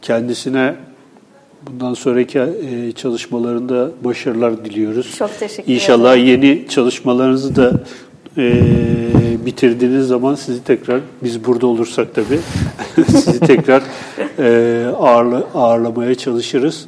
kendisine 0.02 0.76
Bundan 1.70 1.94
sonraki 1.94 2.40
e, 2.40 2.92
çalışmalarında 2.92 3.90
başarılar 4.04 4.66
diliyoruz. 4.66 5.16
Çok 5.18 5.40
teşekkür 5.40 5.74
İnşallah 5.74 6.18
ederim. 6.18 6.44
yeni 6.44 6.68
çalışmalarınızı 6.68 7.56
da 7.56 7.72
e, 8.38 8.64
bitirdiğiniz 9.46 10.08
zaman 10.08 10.36
sizi 10.36 10.64
tekrar, 10.64 11.02
biz 11.24 11.46
burada 11.46 11.68
olursak 11.68 12.16
tabii, 12.16 12.40
sizi 13.08 13.40
tekrar 13.40 13.84
e, 14.40 14.86
ağırla, 15.00 15.44
ağırlamaya 15.56 16.16
çalışırız. 16.16 16.88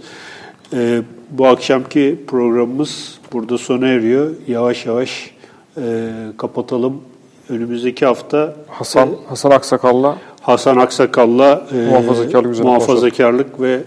E, 0.74 1.02
bu 1.30 1.48
akşamki 1.48 2.20
programımız 2.28 3.20
burada 3.34 3.58
sona 3.58 3.88
eriyor. 3.88 4.30
Yavaş 4.48 4.86
yavaş 4.86 5.32
e, 5.78 6.10
kapatalım. 6.38 7.02
Önümüzdeki 7.50 8.06
hafta 8.06 8.56
Hasan 8.68 9.10
Hasan 9.28 9.52
Aksakal'la 9.52 10.18
Hasan 10.42 10.78
Aksakal'la 10.78 11.68
e, 11.74 11.90
Muhafazakarlık 11.90 12.52
üzerine 12.52 12.70
muhafazakarlık 12.70 13.62
ve 13.62 13.80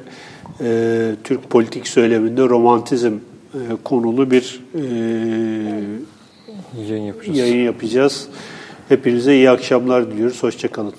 e, 0.60 1.10
Türk 1.24 1.50
politik 1.50 1.88
söyleminde 1.88 2.42
romantizm 2.42 3.12
e, 3.54 3.58
konulu 3.84 4.30
bir 4.30 4.62
e, 4.74 4.80
yayın 6.88 7.02
yapacağız. 7.02 7.38
yayın 7.38 7.64
yapacağız. 7.64 8.28
Hepinize 8.88 9.34
iyi 9.34 9.50
akşamlar 9.50 10.10
diliyoruz. 10.10 10.42
Hoşçakalın. 10.42 10.92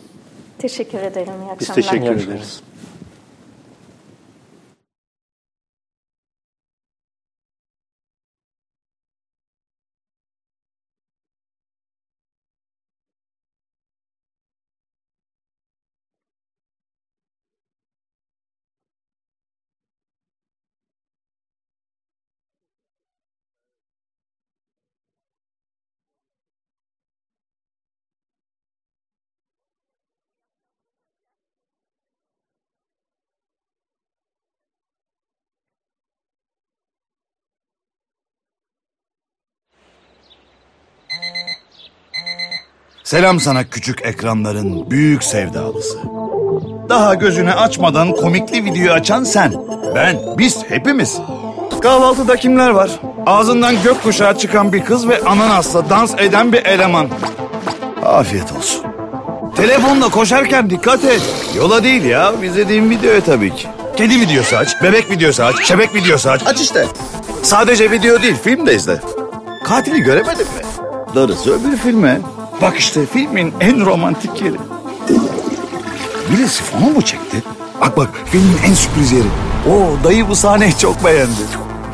Teşekkür 0.58 0.98
ederim. 1.00 1.34
İyi 1.34 1.60
Biz 1.60 1.70
akşamlar. 1.70 1.76
teşekkür 1.76 2.06
İyi 2.06 2.10
akşamlar. 2.16 2.36
ederiz. 2.36 2.62
Selam 43.04 43.40
sana 43.40 43.64
küçük 43.70 44.06
ekranların 44.06 44.90
büyük 44.92 45.24
sevdalısı. 45.24 45.98
Daha 46.90 47.14
gözünü 47.14 47.54
açmadan 47.54 48.16
komikli 48.16 48.66
video 48.66 48.94
açan 48.94 49.24
sen. 49.24 49.54
Ben, 49.96 50.18
biz 50.38 50.64
hepimiz. 50.70 51.18
Kahvaltıda 51.82 52.36
kimler 52.36 52.70
var? 52.70 52.92
Ağzından 53.26 53.84
gökkuşağı 53.84 54.38
çıkan 54.38 54.74
bir 54.74 54.86
kız 54.86 55.08
ve 55.08 55.22
ananasla 55.24 55.90
dans 55.90 56.14
eden 56.18 56.54
bir 56.54 56.66
eleman. 56.66 57.08
Afiyet 58.06 58.52
olsun. 58.58 58.84
Telefonla 59.56 60.10
koşarken 60.10 60.70
dikkat 60.70 61.04
et. 61.04 61.22
Yola 61.58 61.84
değil 61.84 62.04
ya, 62.04 62.34
izlediğim 62.44 62.90
videoya 62.90 63.22
tabii 63.22 63.56
ki. 63.56 63.68
Kedi 63.98 64.20
videosu 64.20 64.58
aç, 64.58 64.82
bebek 64.84 65.12
videosu 65.12 65.44
aç, 65.44 65.68
şebek 65.68 65.96
videosu 65.96 66.30
aç. 66.30 66.42
Aç 66.46 66.62
işte. 66.62 66.86
Sadece 67.42 67.92
video 67.92 68.22
değil, 68.22 68.36
film 68.44 68.68
de 68.68 68.76
izle. 68.76 69.02
Katili 69.64 70.02
göremedin 70.02 70.46
mi? 70.46 70.64
Darısı 71.16 71.54
öbür 71.54 71.78
filme. 71.78 72.22
Bak 72.62 72.80
işte 72.80 73.06
filmin 73.06 73.54
en 73.60 73.86
romantik 73.86 74.42
yeri. 74.42 74.58
Biri 76.32 76.48
sifonu 76.50 76.90
mu 76.90 77.02
çekti? 77.02 77.44
Bak 77.82 77.98
bak 77.98 78.10
filmin 78.26 78.58
en 78.66 78.74
sürpriz 78.74 79.12
yeri. 79.12 79.28
O 79.70 80.04
dayı 80.04 80.30
bu 80.30 80.36
sahneyi 80.36 80.78
çok 80.78 81.06
beğendi. 81.06 81.42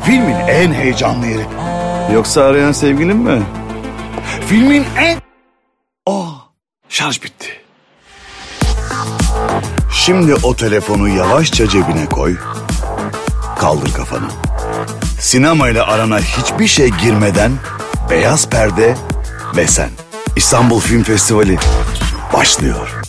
Filmin 0.04 0.34
en 0.48 0.72
heyecanlı 0.72 1.26
yeri. 1.26 1.46
Yoksa 2.14 2.42
arayan 2.42 2.72
sevgilin 2.72 3.16
mi? 3.16 3.42
Filmin 4.46 4.84
en... 4.98 5.18
Oh, 6.06 6.34
şarj 6.88 7.22
bitti. 7.22 7.48
Şimdi 9.92 10.34
o 10.42 10.56
telefonu 10.56 11.08
yavaşça 11.08 11.68
cebine 11.68 12.06
koy. 12.06 12.36
Kaldır 13.58 13.92
kafanı. 13.92 14.28
Sinemayla 15.20 15.86
arana 15.86 16.18
hiçbir 16.18 16.66
şey 16.66 16.88
girmeden 16.88 17.52
beyaz 18.10 18.48
perde 18.48 18.96
ve 19.56 19.66
sen. 19.66 19.90
İstanbul 20.36 20.80
Film 20.80 21.02
Festivali 21.02 21.58
başlıyor. 22.34 22.99